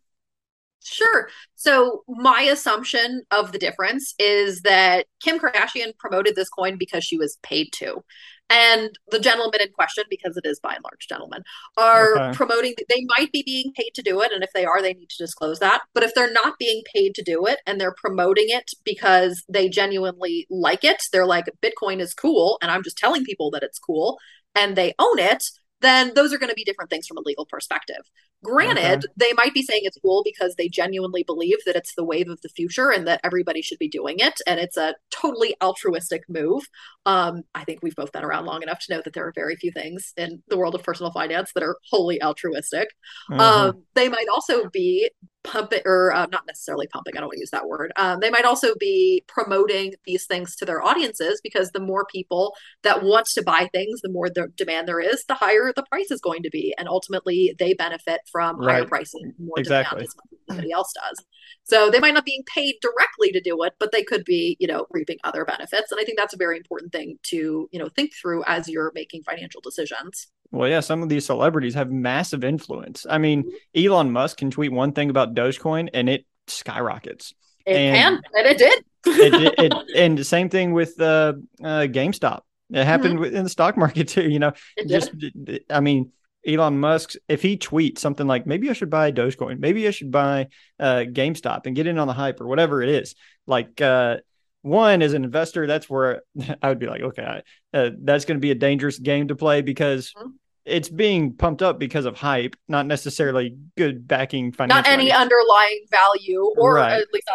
Sure. 0.88 1.28
So 1.56 2.04
my 2.06 2.42
assumption 2.42 3.22
of 3.30 3.52
the 3.52 3.58
difference 3.58 4.14
is 4.18 4.60
that 4.62 5.06
Kim 5.20 5.38
Kardashian 5.38 5.96
promoted 5.98 6.36
this 6.36 6.48
coin 6.48 6.76
because 6.78 7.02
she 7.02 7.18
was 7.18 7.38
paid 7.42 7.72
to. 7.74 8.04
And 8.48 8.96
the 9.10 9.18
gentlemen 9.18 9.60
in 9.60 9.72
question, 9.72 10.04
because 10.08 10.36
it 10.36 10.46
is 10.46 10.60
by 10.60 10.74
and 10.74 10.84
large 10.84 11.08
gentlemen, 11.08 11.42
are 11.76 12.16
okay. 12.16 12.36
promoting, 12.36 12.74
they 12.88 13.04
might 13.18 13.32
be 13.32 13.42
being 13.44 13.72
paid 13.74 13.90
to 13.94 14.02
do 14.02 14.20
it. 14.20 14.30
And 14.30 14.44
if 14.44 14.50
they 14.54 14.64
are, 14.64 14.80
they 14.80 14.94
need 14.94 15.10
to 15.10 15.24
disclose 15.24 15.58
that. 15.58 15.82
But 15.92 16.04
if 16.04 16.14
they're 16.14 16.32
not 16.32 16.54
being 16.58 16.82
paid 16.94 17.16
to 17.16 17.22
do 17.22 17.46
it 17.46 17.58
and 17.66 17.80
they're 17.80 17.94
promoting 17.96 18.46
it 18.48 18.70
because 18.84 19.42
they 19.48 19.68
genuinely 19.68 20.46
like 20.48 20.84
it, 20.84 21.02
they're 21.12 21.26
like, 21.26 21.46
Bitcoin 21.60 21.98
is 21.98 22.14
cool. 22.14 22.58
And 22.62 22.70
I'm 22.70 22.84
just 22.84 22.98
telling 22.98 23.24
people 23.24 23.50
that 23.50 23.64
it's 23.64 23.80
cool 23.80 24.18
and 24.54 24.76
they 24.76 24.94
own 25.00 25.18
it, 25.18 25.42
then 25.80 26.12
those 26.14 26.32
are 26.32 26.38
going 26.38 26.50
to 26.50 26.54
be 26.54 26.64
different 26.64 26.90
things 26.90 27.06
from 27.06 27.18
a 27.18 27.22
legal 27.24 27.46
perspective. 27.46 28.02
Granted, 28.44 29.04
okay. 29.04 29.12
they 29.16 29.32
might 29.32 29.54
be 29.54 29.62
saying 29.62 29.82
it's 29.84 29.98
cool 30.00 30.22
because 30.24 30.54
they 30.54 30.68
genuinely 30.68 31.24
believe 31.24 31.56
that 31.64 31.76
it's 31.76 31.94
the 31.94 32.04
wave 32.04 32.28
of 32.28 32.40
the 32.42 32.48
future 32.48 32.90
and 32.90 33.06
that 33.06 33.20
everybody 33.24 33.62
should 33.62 33.78
be 33.78 33.88
doing 33.88 34.16
it. 34.18 34.40
And 34.46 34.60
it's 34.60 34.76
a 34.76 34.94
totally 35.10 35.56
altruistic 35.62 36.24
move. 36.28 36.64
Um, 37.06 37.42
I 37.54 37.64
think 37.64 37.80
we've 37.82 37.96
both 37.96 38.12
been 38.12 38.24
around 38.24 38.44
long 38.44 38.62
enough 38.62 38.80
to 38.80 38.94
know 38.94 39.02
that 39.02 39.14
there 39.14 39.26
are 39.26 39.32
very 39.34 39.56
few 39.56 39.72
things 39.72 40.12
in 40.16 40.42
the 40.48 40.56
world 40.56 40.74
of 40.74 40.82
personal 40.82 41.12
finance 41.12 41.52
that 41.54 41.62
are 41.62 41.76
wholly 41.90 42.22
altruistic. 42.22 42.88
Mm-hmm. 43.30 43.40
Um, 43.40 43.82
they 43.94 44.08
might 44.08 44.28
also 44.28 44.68
be 44.68 45.10
pumping 45.46 45.80
or 45.84 46.12
uh, 46.12 46.26
not 46.26 46.44
necessarily 46.46 46.86
pumping 46.88 47.16
i 47.16 47.20
don't 47.20 47.28
want 47.28 47.36
to 47.36 47.40
use 47.40 47.50
that 47.50 47.68
word 47.68 47.92
um, 47.96 48.20
they 48.20 48.30
might 48.30 48.44
also 48.44 48.74
be 48.78 49.22
promoting 49.28 49.94
these 50.04 50.26
things 50.26 50.56
to 50.56 50.64
their 50.64 50.82
audiences 50.82 51.40
because 51.42 51.70
the 51.70 51.80
more 51.80 52.04
people 52.06 52.54
that 52.82 53.02
want 53.02 53.26
to 53.26 53.42
buy 53.42 53.68
things 53.72 54.00
the 54.00 54.10
more 54.10 54.28
the 54.28 54.48
demand 54.56 54.88
there 54.88 55.00
is 55.00 55.24
the 55.28 55.34
higher 55.34 55.72
the 55.74 55.84
price 55.84 56.10
is 56.10 56.20
going 56.20 56.42
to 56.42 56.50
be 56.50 56.74
and 56.78 56.88
ultimately 56.88 57.54
they 57.58 57.72
benefit 57.74 58.20
from 58.30 58.58
right. 58.58 58.74
higher 58.74 58.86
pricing 58.86 59.32
more 59.38 59.58
exactly. 59.58 59.98
demand 59.98 60.06
as 60.06 60.14
somebody 60.48 60.72
else 60.72 60.92
does 60.92 61.24
so 61.64 61.90
they 61.90 61.98
might 61.98 62.14
not 62.14 62.24
be 62.24 62.32
being 62.32 62.44
paid 62.44 62.76
directly 62.80 63.32
to 63.32 63.40
do 63.40 63.62
it 63.62 63.74
but 63.78 63.92
they 63.92 64.02
could 64.02 64.24
be 64.24 64.56
you 64.60 64.66
know 64.66 64.86
reaping 64.90 65.18
other 65.24 65.44
benefits 65.44 65.90
and 65.90 66.00
i 66.00 66.04
think 66.04 66.18
that's 66.18 66.34
a 66.34 66.38
very 66.38 66.56
important 66.56 66.92
thing 66.92 67.18
to 67.22 67.68
you 67.72 67.78
know 67.78 67.88
think 67.96 68.12
through 68.14 68.42
as 68.46 68.68
you're 68.68 68.92
making 68.94 69.22
financial 69.22 69.60
decisions 69.60 70.28
well, 70.52 70.68
yeah, 70.68 70.80
some 70.80 71.02
of 71.02 71.08
these 71.08 71.26
celebrities 71.26 71.74
have 71.74 71.90
massive 71.90 72.44
influence. 72.44 73.06
I 73.08 73.18
mean, 73.18 73.50
Elon 73.74 74.12
Musk 74.12 74.38
can 74.38 74.50
tweet 74.50 74.72
one 74.72 74.92
thing 74.92 75.10
about 75.10 75.34
Dogecoin 75.34 75.88
and 75.92 76.08
it 76.08 76.24
skyrockets. 76.46 77.34
It 77.66 77.76
and 77.76 77.96
can, 77.96 78.22
and 78.34 78.46
it 78.46 78.58
did. 78.58 78.84
it, 79.06 79.54
it, 79.58 79.72
and 79.96 80.16
the 80.16 80.24
same 80.24 80.48
thing 80.48 80.72
with 80.72 81.00
uh, 81.00 81.34
uh, 81.62 81.86
GameStop. 81.88 82.42
It 82.70 82.84
happened 82.84 83.18
mm-hmm. 83.18 83.36
in 83.36 83.44
the 83.44 83.50
stock 83.50 83.76
market 83.76 84.08
too. 84.08 84.28
You 84.28 84.38
know, 84.38 84.52
it 84.76 84.88
just. 84.88 85.12
I 85.70 85.80
mean, 85.80 86.12
Elon 86.46 86.78
Musk, 86.78 87.14
if 87.28 87.42
he 87.42 87.56
tweets 87.56 87.98
something 87.98 88.26
like, 88.26 88.46
maybe 88.46 88.70
I 88.70 88.72
should 88.72 88.90
buy 88.90 89.10
Dogecoin, 89.12 89.58
maybe 89.58 89.86
I 89.88 89.90
should 89.90 90.10
buy 90.10 90.48
uh, 90.78 91.04
GameStop 91.08 91.66
and 91.66 91.74
get 91.74 91.86
in 91.86 91.98
on 91.98 92.06
the 92.06 92.12
hype 92.12 92.40
or 92.40 92.46
whatever 92.46 92.82
it 92.82 92.88
is, 92.88 93.14
like 93.46 93.80
uh, 93.80 94.18
one 94.62 95.02
as 95.02 95.12
an 95.14 95.24
investor, 95.24 95.66
that's 95.66 95.88
where 95.88 96.22
I 96.62 96.68
would 96.68 96.78
be 96.78 96.86
like, 96.86 97.02
okay, 97.02 97.42
uh, 97.74 97.90
that's 98.02 98.24
going 98.24 98.36
to 98.36 98.40
be 98.40 98.50
a 98.50 98.56
dangerous 98.56 98.98
game 98.98 99.28
to 99.28 99.36
play 99.36 99.62
because 99.62 100.12
mm-hmm. 100.16 100.30
it's 100.64 100.88
being 100.88 101.34
pumped 101.34 101.62
up 101.62 101.78
because 101.78 102.04
of 102.04 102.16
hype, 102.16 102.56
not 102.68 102.86
necessarily 102.86 103.56
good 103.76 104.06
backing 104.06 104.52
financial. 104.52 104.82
Not 104.82 104.88
any 104.88 105.12
underlying 105.12 105.84
value, 105.90 106.52
or 106.58 106.74
right. 106.74 107.00
at 107.00 107.06
least 107.12 107.28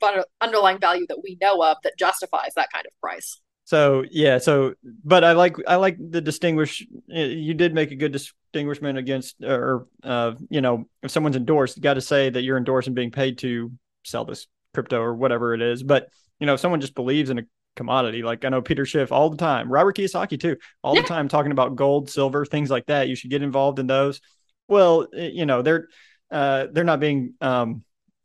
not 0.00 0.16
an 0.16 0.24
underlying 0.40 0.78
value 0.78 1.06
that 1.08 1.22
we 1.22 1.38
know 1.40 1.62
of 1.62 1.76
that 1.84 1.98
justifies 1.98 2.52
that 2.56 2.68
kind 2.72 2.86
of 2.86 2.92
price. 3.00 3.40
So 3.70 4.04
yeah, 4.10 4.38
so 4.38 4.74
but 5.04 5.22
I 5.22 5.30
like 5.30 5.54
I 5.64 5.76
like 5.76 5.96
the 5.96 6.20
distinguish. 6.20 6.84
You 7.06 7.54
did 7.54 7.72
make 7.72 7.92
a 7.92 7.94
good 7.94 8.10
distinguishment 8.10 8.98
against, 8.98 9.36
or 9.44 9.86
uh, 10.02 10.32
you 10.48 10.60
know, 10.60 10.86
if 11.04 11.12
someone's 11.12 11.36
endorsed, 11.36 11.76
you 11.76 11.82
got 11.84 11.94
to 11.94 12.00
say 12.00 12.30
that 12.30 12.42
you're 12.42 12.56
endorsing 12.56 12.94
being 12.94 13.12
paid 13.12 13.38
to 13.38 13.70
sell 14.02 14.24
this 14.24 14.48
crypto 14.74 15.00
or 15.00 15.14
whatever 15.14 15.54
it 15.54 15.62
is. 15.62 15.84
But 15.84 16.08
you 16.40 16.48
know, 16.48 16.54
if 16.54 16.60
someone 16.60 16.80
just 16.80 16.96
believes 16.96 17.30
in 17.30 17.38
a 17.38 17.42
commodity, 17.76 18.24
like 18.24 18.44
I 18.44 18.48
know 18.48 18.60
Peter 18.60 18.84
Schiff 18.84 19.12
all 19.12 19.30
the 19.30 19.36
time, 19.36 19.70
Robert 19.70 19.96
Kiyosaki 19.96 20.40
too, 20.40 20.56
all 20.82 20.96
yeah. 20.96 21.02
the 21.02 21.06
time 21.06 21.28
talking 21.28 21.52
about 21.52 21.76
gold, 21.76 22.10
silver, 22.10 22.44
things 22.44 22.70
like 22.70 22.86
that. 22.86 23.06
You 23.06 23.14
should 23.14 23.30
get 23.30 23.40
involved 23.40 23.78
in 23.78 23.86
those. 23.86 24.20
Well, 24.66 25.06
you 25.12 25.46
know, 25.46 25.62
they're 25.62 25.86
uh, 26.28 26.66
they're 26.72 26.82
not 26.82 26.98
being 26.98 27.34
um, 27.40 27.84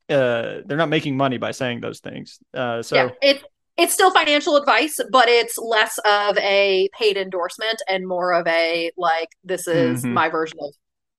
uh, 0.10 0.62
they're 0.66 0.76
not 0.76 0.90
making 0.90 1.16
money 1.18 1.38
by 1.38 1.52
saying 1.52 1.82
those 1.82 2.00
things. 2.00 2.40
Uh, 2.52 2.82
so 2.82 2.96
yeah, 2.96 3.10
it's 3.22 3.44
it's 3.78 3.94
still 3.94 4.12
financial 4.12 4.56
advice, 4.56 5.00
but 5.12 5.28
it's 5.28 5.58
less 5.58 5.98
of 6.00 6.38
a 6.38 6.90
paid 6.98 7.18
endorsement 7.18 7.82
and 7.90 8.08
more 8.08 8.34
of 8.34 8.48
a 8.48 8.92
like 8.98 9.30
this 9.44 9.68
is 9.68 10.02
mm-hmm. 10.02 10.14
my 10.14 10.30
version 10.30 10.58
of 10.62 10.74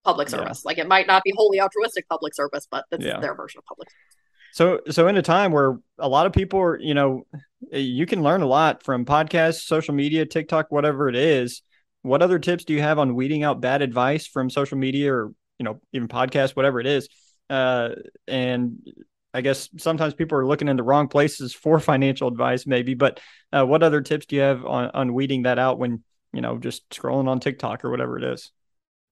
public 0.04 0.28
service. 0.28 0.62
Yeah. 0.64 0.68
Like 0.68 0.78
it 0.78 0.88
might 0.88 1.06
not 1.06 1.22
be 1.24 1.32
wholly 1.36 1.60
altruistic 1.60 2.08
public 2.08 2.34
service, 2.34 2.66
but 2.70 2.84
this 2.90 3.00
yeah. 3.02 3.20
their 3.20 3.34
version 3.34 3.58
of 3.58 3.64
public 3.66 3.90
service. 3.90 4.16
So, 4.52 4.80
so 4.90 5.06
in 5.08 5.18
a 5.18 5.22
time 5.22 5.52
where 5.52 5.78
a 5.98 6.08
lot 6.08 6.24
of 6.24 6.32
people 6.32 6.60
are, 6.60 6.80
you 6.80 6.94
know, 6.94 7.26
you 7.70 8.06
can 8.06 8.22
learn 8.22 8.40
a 8.40 8.46
lot 8.46 8.82
from 8.82 9.04
podcasts, 9.04 9.66
social 9.66 9.92
media, 9.92 10.24
TikTok, 10.24 10.70
whatever 10.70 11.10
it 11.10 11.16
is. 11.16 11.60
What 12.00 12.22
other 12.22 12.38
tips 12.38 12.64
do 12.64 12.72
you 12.72 12.80
have 12.80 12.98
on 12.98 13.14
weeding 13.14 13.42
out 13.42 13.60
bad 13.60 13.82
advice 13.82 14.26
from 14.26 14.48
social 14.48 14.78
media 14.78 15.12
or, 15.12 15.32
you 15.58 15.64
know, 15.64 15.80
even 15.92 16.08
podcasts, 16.08 16.56
whatever 16.56 16.80
it 16.80 16.86
is? 16.86 17.08
Uh, 17.50 17.90
and 18.26 18.78
I 19.36 19.42
guess 19.42 19.68
sometimes 19.76 20.14
people 20.14 20.38
are 20.38 20.46
looking 20.46 20.68
in 20.68 20.76
the 20.76 20.82
wrong 20.82 21.08
places 21.08 21.52
for 21.52 21.78
financial 21.92 22.28
advice, 22.28 22.66
maybe. 22.66 22.94
But 22.94 23.20
uh, 23.52 23.64
what 23.66 23.82
other 23.82 24.00
tips 24.00 24.26
do 24.26 24.36
you 24.36 24.42
have 24.42 24.64
on, 24.64 24.90
on 24.94 25.14
weeding 25.14 25.42
that 25.42 25.58
out 25.58 25.78
when 25.78 26.02
you 26.32 26.40
know 26.40 26.58
just 26.58 26.88
scrolling 26.90 27.28
on 27.28 27.40
TikTok 27.40 27.84
or 27.84 27.90
whatever 27.90 28.18
it 28.18 28.24
is? 28.24 28.50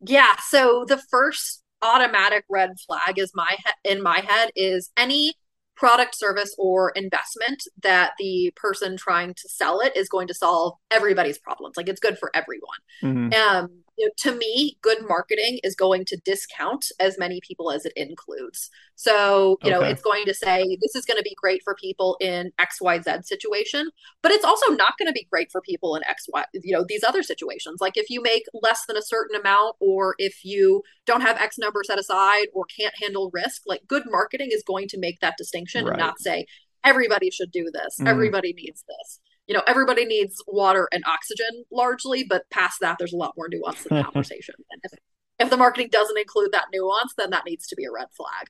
Yeah. 0.00 0.34
So 0.48 0.84
the 0.88 0.98
first 1.10 1.62
automatic 1.82 2.44
red 2.48 2.70
flag 2.86 3.18
is 3.18 3.32
my 3.34 3.56
he- 3.58 3.90
in 3.90 4.02
my 4.02 4.20
head 4.26 4.50
is 4.56 4.90
any 4.96 5.34
product, 5.76 6.16
service, 6.16 6.54
or 6.58 6.90
investment 6.90 7.62
that 7.82 8.12
the 8.18 8.52
person 8.56 8.96
trying 8.96 9.34
to 9.34 9.48
sell 9.48 9.80
it 9.80 9.94
is 9.96 10.08
going 10.08 10.28
to 10.28 10.34
solve 10.34 10.74
everybody's 10.90 11.38
problems. 11.38 11.76
Like 11.76 11.88
it's 11.88 12.00
good 12.00 12.18
for 12.18 12.30
everyone. 12.34 12.78
Mm-hmm. 13.02 13.32
Um, 13.34 13.83
you 13.96 14.06
know, 14.06 14.12
to 14.18 14.36
me, 14.36 14.76
good 14.82 15.06
marketing 15.06 15.60
is 15.62 15.74
going 15.74 16.04
to 16.06 16.16
discount 16.24 16.86
as 16.98 17.18
many 17.18 17.40
people 17.46 17.70
as 17.70 17.84
it 17.84 17.92
includes. 17.96 18.70
So, 18.96 19.58
you 19.62 19.70
okay. 19.70 19.70
know, 19.70 19.82
it's 19.82 20.02
going 20.02 20.24
to 20.26 20.34
say 20.34 20.76
this 20.80 20.94
is 20.96 21.04
going 21.04 21.18
to 21.18 21.22
be 21.22 21.34
great 21.40 21.62
for 21.62 21.74
people 21.74 22.16
in 22.20 22.52
XYZ 22.60 23.24
situation, 23.24 23.90
but 24.22 24.32
it's 24.32 24.44
also 24.44 24.72
not 24.72 24.94
going 24.98 25.08
to 25.08 25.12
be 25.12 25.26
great 25.30 25.50
for 25.52 25.60
people 25.60 25.94
in 25.96 26.02
XY, 26.02 26.44
you 26.54 26.72
know, 26.72 26.84
these 26.88 27.04
other 27.04 27.22
situations. 27.22 27.80
Like 27.80 27.96
if 27.96 28.10
you 28.10 28.20
make 28.22 28.44
less 28.52 28.84
than 28.86 28.96
a 28.96 29.02
certain 29.02 29.38
amount, 29.38 29.76
or 29.80 30.14
if 30.18 30.44
you 30.44 30.82
don't 31.06 31.22
have 31.22 31.40
X 31.40 31.58
number 31.58 31.82
set 31.84 31.98
aside 31.98 32.46
or 32.52 32.64
can't 32.64 32.94
handle 33.00 33.30
risk, 33.32 33.62
like 33.66 33.82
good 33.86 34.04
marketing 34.06 34.48
is 34.50 34.62
going 34.64 34.88
to 34.88 34.98
make 34.98 35.20
that 35.20 35.36
distinction 35.38 35.84
right. 35.84 35.92
and 35.92 36.00
not 36.00 36.18
say 36.18 36.46
everybody 36.84 37.30
should 37.30 37.50
do 37.50 37.70
this, 37.72 37.98
mm. 38.00 38.08
everybody 38.08 38.52
needs 38.52 38.84
this 38.88 39.20
you 39.46 39.54
know, 39.54 39.62
everybody 39.66 40.04
needs 40.04 40.42
water 40.46 40.88
and 40.92 41.04
oxygen 41.06 41.64
largely, 41.70 42.24
but 42.24 42.48
past 42.50 42.80
that, 42.80 42.96
there's 42.98 43.12
a 43.12 43.16
lot 43.16 43.34
more 43.36 43.48
nuance 43.48 43.84
in 43.86 43.96
the 43.96 44.04
conversation. 44.12 44.54
and 44.70 44.80
if, 44.84 44.92
if 45.38 45.50
the 45.50 45.56
marketing 45.56 45.88
doesn't 45.90 46.18
include 46.18 46.52
that 46.52 46.66
nuance, 46.72 47.14
then 47.18 47.30
that 47.30 47.44
needs 47.44 47.66
to 47.68 47.76
be 47.76 47.84
a 47.84 47.92
red 47.92 48.06
flag. 48.16 48.46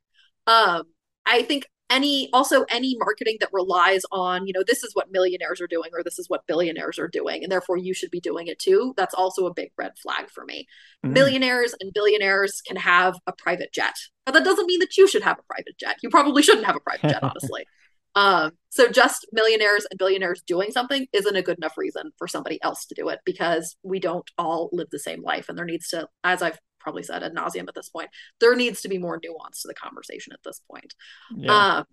Um, 0.46 0.84
I 1.26 1.42
think 1.42 1.66
any 1.90 2.30
also 2.32 2.64
any 2.70 2.96
marketing 2.98 3.36
that 3.40 3.50
relies 3.52 4.02
on 4.10 4.46
you 4.46 4.52
know 4.52 4.64
this 4.66 4.82
is 4.82 4.94
what 4.94 5.10
millionaires 5.10 5.60
are 5.60 5.66
doing 5.66 5.90
or 5.92 6.02
this 6.02 6.18
is 6.18 6.28
what 6.28 6.46
billionaires 6.46 6.98
are 6.98 7.08
doing 7.08 7.42
and 7.42 7.52
therefore 7.52 7.76
you 7.76 7.92
should 7.92 8.10
be 8.10 8.20
doing 8.20 8.46
it 8.46 8.58
too 8.58 8.94
that's 8.96 9.14
also 9.14 9.46
a 9.46 9.52
big 9.52 9.70
red 9.76 9.92
flag 10.02 10.30
for 10.30 10.44
me 10.44 10.66
mm-hmm. 11.04 11.12
millionaires 11.12 11.74
and 11.80 11.92
billionaires 11.92 12.62
can 12.66 12.76
have 12.76 13.14
a 13.26 13.32
private 13.32 13.70
jet 13.72 13.94
but 14.24 14.32
that 14.32 14.44
doesn't 14.44 14.66
mean 14.66 14.80
that 14.80 14.96
you 14.96 15.06
should 15.06 15.22
have 15.22 15.38
a 15.38 15.42
private 15.42 15.76
jet 15.78 15.96
you 16.02 16.08
probably 16.08 16.42
shouldn't 16.42 16.66
have 16.66 16.76
a 16.76 16.80
private 16.80 17.10
jet 17.10 17.22
honestly 17.22 17.66
um, 18.14 18.52
so 18.70 18.88
just 18.88 19.26
millionaires 19.32 19.86
and 19.90 19.98
billionaires 19.98 20.42
doing 20.46 20.70
something 20.70 21.06
isn't 21.12 21.36
a 21.36 21.42
good 21.42 21.58
enough 21.58 21.76
reason 21.76 22.12
for 22.18 22.26
somebody 22.28 22.62
else 22.62 22.86
to 22.86 22.94
do 22.94 23.08
it 23.08 23.20
because 23.24 23.76
we 23.82 23.98
don't 23.98 24.28
all 24.38 24.68
live 24.72 24.88
the 24.90 24.98
same 24.98 25.22
life. 25.22 25.48
And 25.48 25.58
there 25.58 25.64
needs 25.64 25.88
to, 25.90 26.08
as 26.22 26.42
I've 26.42 26.58
probably 26.80 27.02
said 27.02 27.22
ad 27.22 27.34
nauseum 27.34 27.68
at 27.68 27.74
this 27.74 27.88
point, 27.88 28.10
there 28.40 28.54
needs 28.54 28.82
to 28.82 28.88
be 28.88 28.98
more 28.98 29.20
nuance 29.22 29.62
to 29.62 29.68
the 29.68 29.74
conversation 29.74 30.32
at 30.32 30.40
this 30.44 30.60
point. 30.70 30.94
Yeah. 31.34 31.76
Um, 31.78 31.84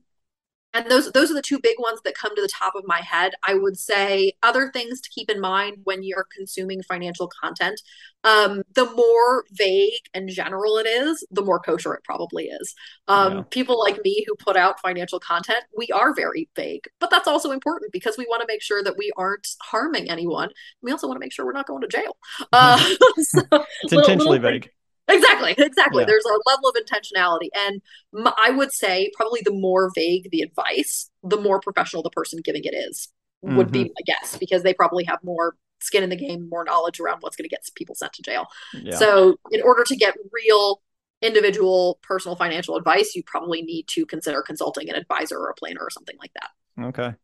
and 0.74 0.90
those 0.90 1.12
those 1.12 1.32
are 1.32 1.36
the 1.36 1.42
two 1.42 1.60
big 1.60 1.76
ones 1.80 2.00
that 2.04 2.16
come 2.16 2.36
to 2.36 2.42
the 2.42 2.48
top 2.48 2.76
of 2.76 2.84
my 2.86 3.02
head. 3.02 3.34
I 3.44 3.56
would 3.56 3.78
say 3.78 4.34
other 4.44 4.72
things 4.72 5.02
to 5.02 5.10
keep 5.10 5.30
in 5.30 5.40
mind 5.40 5.78
when 5.84 6.04
you're 6.04 6.28
consuming 6.36 6.82
financial 6.84 7.30
content 7.42 7.82
um, 8.24 8.62
the 8.76 8.86
more 8.86 9.46
vague 9.52 10.02
and 10.14 10.30
general 10.30 10.78
it 10.78 10.86
is 10.86 11.26
the 11.32 11.42
more 11.42 11.60
kosher 11.60 11.94
it 11.94 12.04
probably 12.04 12.46
is. 12.46 12.76
Um, 13.08 13.38
yeah. 13.38 13.44
people 13.50 13.80
like 13.80 14.00
me 14.04 14.24
who 14.28 14.36
put 14.36 14.56
out 14.56 14.80
financial 14.80 15.20
content 15.20 15.64
we 15.76 15.88
are 15.88 16.14
very 16.14 16.50
vague 16.56 16.88
but 17.00 17.10
that's 17.10 17.28
also 17.28 17.52
important 17.52 17.92
because 17.92 18.18
we 18.18 18.26
want 18.30 18.42
to 18.42 18.48
make 18.48 18.62
sure 18.62 18.84
that 18.84 18.98
we 18.98 19.12
aren't 19.18 19.48
harming 19.62 20.10
anyone. 20.10 20.50
We 20.82 20.92
also 20.92 21.08
want 21.08 21.18
to 21.18 21.26
make 21.26 21.34
sure 21.34 21.46
we're 21.46 21.54
not 21.54 21.68
going 21.68 21.82
to 21.82 21.88
jail. 21.88 22.18
Uh, 22.54 22.78
so 23.18 23.42
it's 23.84 23.94
intentionally 23.94 24.38
little, 24.40 24.52
vague 24.52 24.72
Exactly, 25.08 25.56
exactly. 25.58 26.04
Yeah. 26.04 26.08
There's 26.08 26.26
a 26.26 26.50
level 26.50 26.70
of 26.70 26.76
intentionality. 26.76 27.50
And 27.56 27.82
m- 28.18 28.34
I 28.44 28.52
would 28.52 28.72
say 28.72 29.12
probably 29.16 29.42
the 29.44 29.54
more 29.54 29.92
vague 29.94 30.30
the 30.32 30.42
advice, 30.42 31.10
the 31.24 31.38
more 31.38 31.60
professional 31.60 32.04
the 32.04 32.10
person 32.10 32.40
giving 32.44 32.64
it 32.64 32.74
is, 32.74 33.10
would 33.42 33.68
mm-hmm. 33.68 33.72
be 33.72 33.84
my 33.84 34.04
guess, 34.06 34.38
because 34.38 34.64
they 34.64 34.74
probably 34.74 35.04
have 35.06 35.20
more 35.24 35.56
skin 35.80 36.04
in 36.04 36.10
the 36.10 36.16
game, 36.16 36.48
more 36.50 36.64
knowledge 36.64 37.00
around 37.00 37.18
what's 37.22 37.36
going 37.36 37.50
to 37.50 37.50
get 37.50 37.68
people 37.76 37.96
sent 37.96 38.14
to 38.14 38.22
jail. 38.22 38.46
Yeah. 38.74 38.96
So, 38.96 39.38
in 39.52 39.62
order 39.64 39.84
to 39.84 39.96
get 39.96 40.16
real 40.32 40.82
individual 41.22 42.00
personal 42.04 42.36
financial 42.36 42.76
advice, 42.76 43.16
you 43.16 43.24
probably 43.24 43.62
need 43.62 43.88
to 43.90 44.06
consider 44.06 44.42
consulting 44.42 44.90
an 44.90 44.96
advisor 44.96 45.38
or 45.38 45.50
a 45.50 45.56
planner 45.56 45.82
or 45.82 45.90
something 45.90 46.16
like 46.20 46.32
that. 46.34 46.86
Okay. 46.86 47.16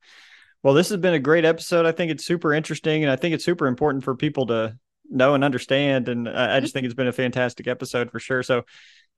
Well, 0.63 0.73
this 0.73 0.89
has 0.89 0.97
been 0.97 1.13
a 1.13 1.19
great 1.19 1.45
episode. 1.45 1.85
I 1.85 1.91
think 1.91 2.11
it's 2.11 2.25
super 2.25 2.53
interesting 2.53 3.03
and 3.03 3.11
I 3.11 3.15
think 3.15 3.35
it's 3.35 3.45
super 3.45 3.67
important 3.67 4.03
for 4.03 4.15
people 4.15 4.47
to 4.47 4.77
know 5.09 5.33
and 5.33 5.43
understand. 5.43 6.09
And 6.09 6.27
I, 6.27 6.57
I 6.57 6.59
just 6.59 6.71
mm-hmm. 6.71 6.77
think 6.79 6.85
it's 6.85 6.95
been 6.95 7.07
a 7.07 7.13
fantastic 7.13 7.67
episode 7.67 8.11
for 8.11 8.19
sure. 8.19 8.43
So, 8.43 8.63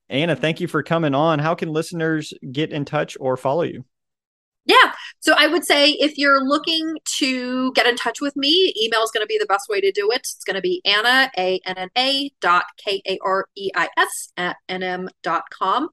Anna, 0.09 0.35
thank 0.35 0.59
you 0.59 0.67
for 0.67 0.83
coming 0.83 1.13
on. 1.13 1.39
How 1.39 1.55
can 1.55 1.69
listeners 1.69 2.33
get 2.51 2.71
in 2.71 2.85
touch 2.85 3.17
or 3.19 3.37
follow 3.37 3.63
you? 3.63 3.85
Yeah. 4.65 4.91
So 5.19 5.33
I 5.35 5.47
would 5.47 5.65
say 5.65 5.91
if 5.93 6.17
you're 6.17 6.43
looking 6.43 6.97
to 7.17 7.71
get 7.73 7.87
in 7.87 7.95
touch 7.95 8.21
with 8.21 8.35
me, 8.35 8.73
email 8.81 9.01
is 9.01 9.11
going 9.11 9.23
to 9.23 9.27
be 9.27 9.37
the 9.39 9.47
best 9.47 9.67
way 9.67 9.81
to 9.81 9.91
do 9.91 10.11
it. 10.11 10.17
It's 10.17 10.43
going 10.43 10.55
to 10.55 10.61
be 10.61 10.81
Anna, 10.85 11.31
A 11.37 11.59
N 11.65 11.77
N 11.77 11.89
A 11.97 12.31
dot 12.39 12.65
K 12.77 13.01
A 13.07 13.17
R 13.23 13.47
E 13.55 13.71
I 13.75 13.89
S 13.97 14.31
at 14.37 14.57
NM 14.69 15.09
dot 15.23 15.43
com. 15.49 15.89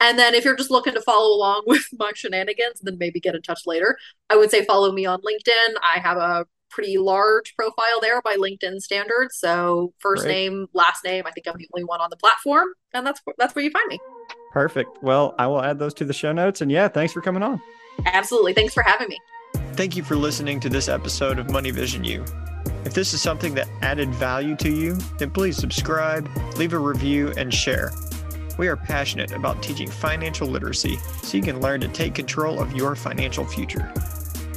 And 0.00 0.18
then 0.18 0.34
if 0.34 0.44
you're 0.44 0.56
just 0.56 0.70
looking 0.70 0.94
to 0.94 1.00
follow 1.00 1.34
along 1.34 1.62
with 1.66 1.86
my 1.98 2.12
shenanigans, 2.14 2.80
then 2.82 2.98
maybe 2.98 3.20
get 3.20 3.34
in 3.34 3.42
touch 3.42 3.62
later. 3.66 3.96
I 4.28 4.36
would 4.36 4.50
say 4.50 4.64
follow 4.64 4.92
me 4.92 5.06
on 5.06 5.20
LinkedIn. 5.20 5.74
I 5.82 5.98
have 5.98 6.18
a 6.18 6.46
pretty 6.70 6.98
large 6.98 7.54
profile 7.56 8.00
there 8.00 8.20
by 8.22 8.36
LinkedIn 8.36 8.80
standards. 8.80 9.38
So 9.38 9.92
first 9.98 10.22
Great. 10.22 10.32
name, 10.32 10.66
last 10.72 11.04
name. 11.04 11.24
I 11.26 11.30
think 11.30 11.46
I'm 11.46 11.56
the 11.56 11.68
only 11.74 11.84
one 11.84 12.00
on 12.00 12.10
the 12.10 12.16
platform, 12.16 12.68
and 12.94 13.06
that's 13.06 13.20
that's 13.38 13.54
where 13.54 13.64
you 13.64 13.70
find 13.70 13.88
me. 13.88 13.98
Perfect. 14.52 15.02
Well, 15.02 15.34
I 15.38 15.46
will 15.46 15.62
add 15.62 15.78
those 15.78 15.94
to 15.94 16.04
the 16.04 16.12
show 16.12 16.32
notes. 16.32 16.60
And 16.60 16.70
yeah, 16.70 16.88
thanks 16.88 17.12
for 17.12 17.20
coming 17.20 17.42
on. 17.42 17.60
Absolutely. 18.06 18.54
Thanks 18.54 18.74
for 18.74 18.82
having 18.82 19.08
me. 19.08 19.18
Thank 19.72 19.96
you 19.96 20.02
for 20.02 20.16
listening 20.16 20.60
to 20.60 20.68
this 20.68 20.88
episode 20.88 21.38
of 21.38 21.50
Money 21.50 21.70
Vision 21.70 22.04
U. 22.04 22.24
If 22.84 22.94
this 22.94 23.12
is 23.12 23.20
something 23.20 23.54
that 23.54 23.68
added 23.82 24.08
value 24.14 24.56
to 24.56 24.70
you, 24.70 24.94
then 25.18 25.30
please 25.30 25.56
subscribe, 25.56 26.28
leave 26.56 26.72
a 26.72 26.78
review, 26.78 27.32
and 27.36 27.52
share. 27.52 27.92
We 28.58 28.66
are 28.66 28.76
passionate 28.76 29.32
about 29.32 29.62
teaching 29.62 29.88
financial 29.88 30.48
literacy 30.48 30.96
so 31.22 31.36
you 31.36 31.42
can 31.42 31.60
learn 31.60 31.80
to 31.82 31.88
take 31.88 32.14
control 32.14 32.60
of 32.60 32.72
your 32.72 32.96
financial 32.96 33.44
future. 33.44 33.92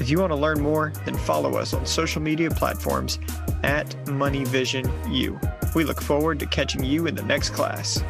If 0.01 0.09
you 0.09 0.19
want 0.19 0.31
to 0.31 0.35
learn 0.35 0.59
more, 0.59 0.91
then 1.05 1.15
follow 1.15 1.57
us 1.57 1.75
on 1.75 1.85
social 1.85 2.23
media 2.23 2.49
platforms 2.49 3.19
at 3.61 3.87
MoneyVisionU. 4.05 5.75
We 5.75 5.83
look 5.83 6.01
forward 6.01 6.39
to 6.39 6.47
catching 6.47 6.83
you 6.83 7.05
in 7.05 7.13
the 7.13 7.21
next 7.21 7.51
class. 7.51 8.03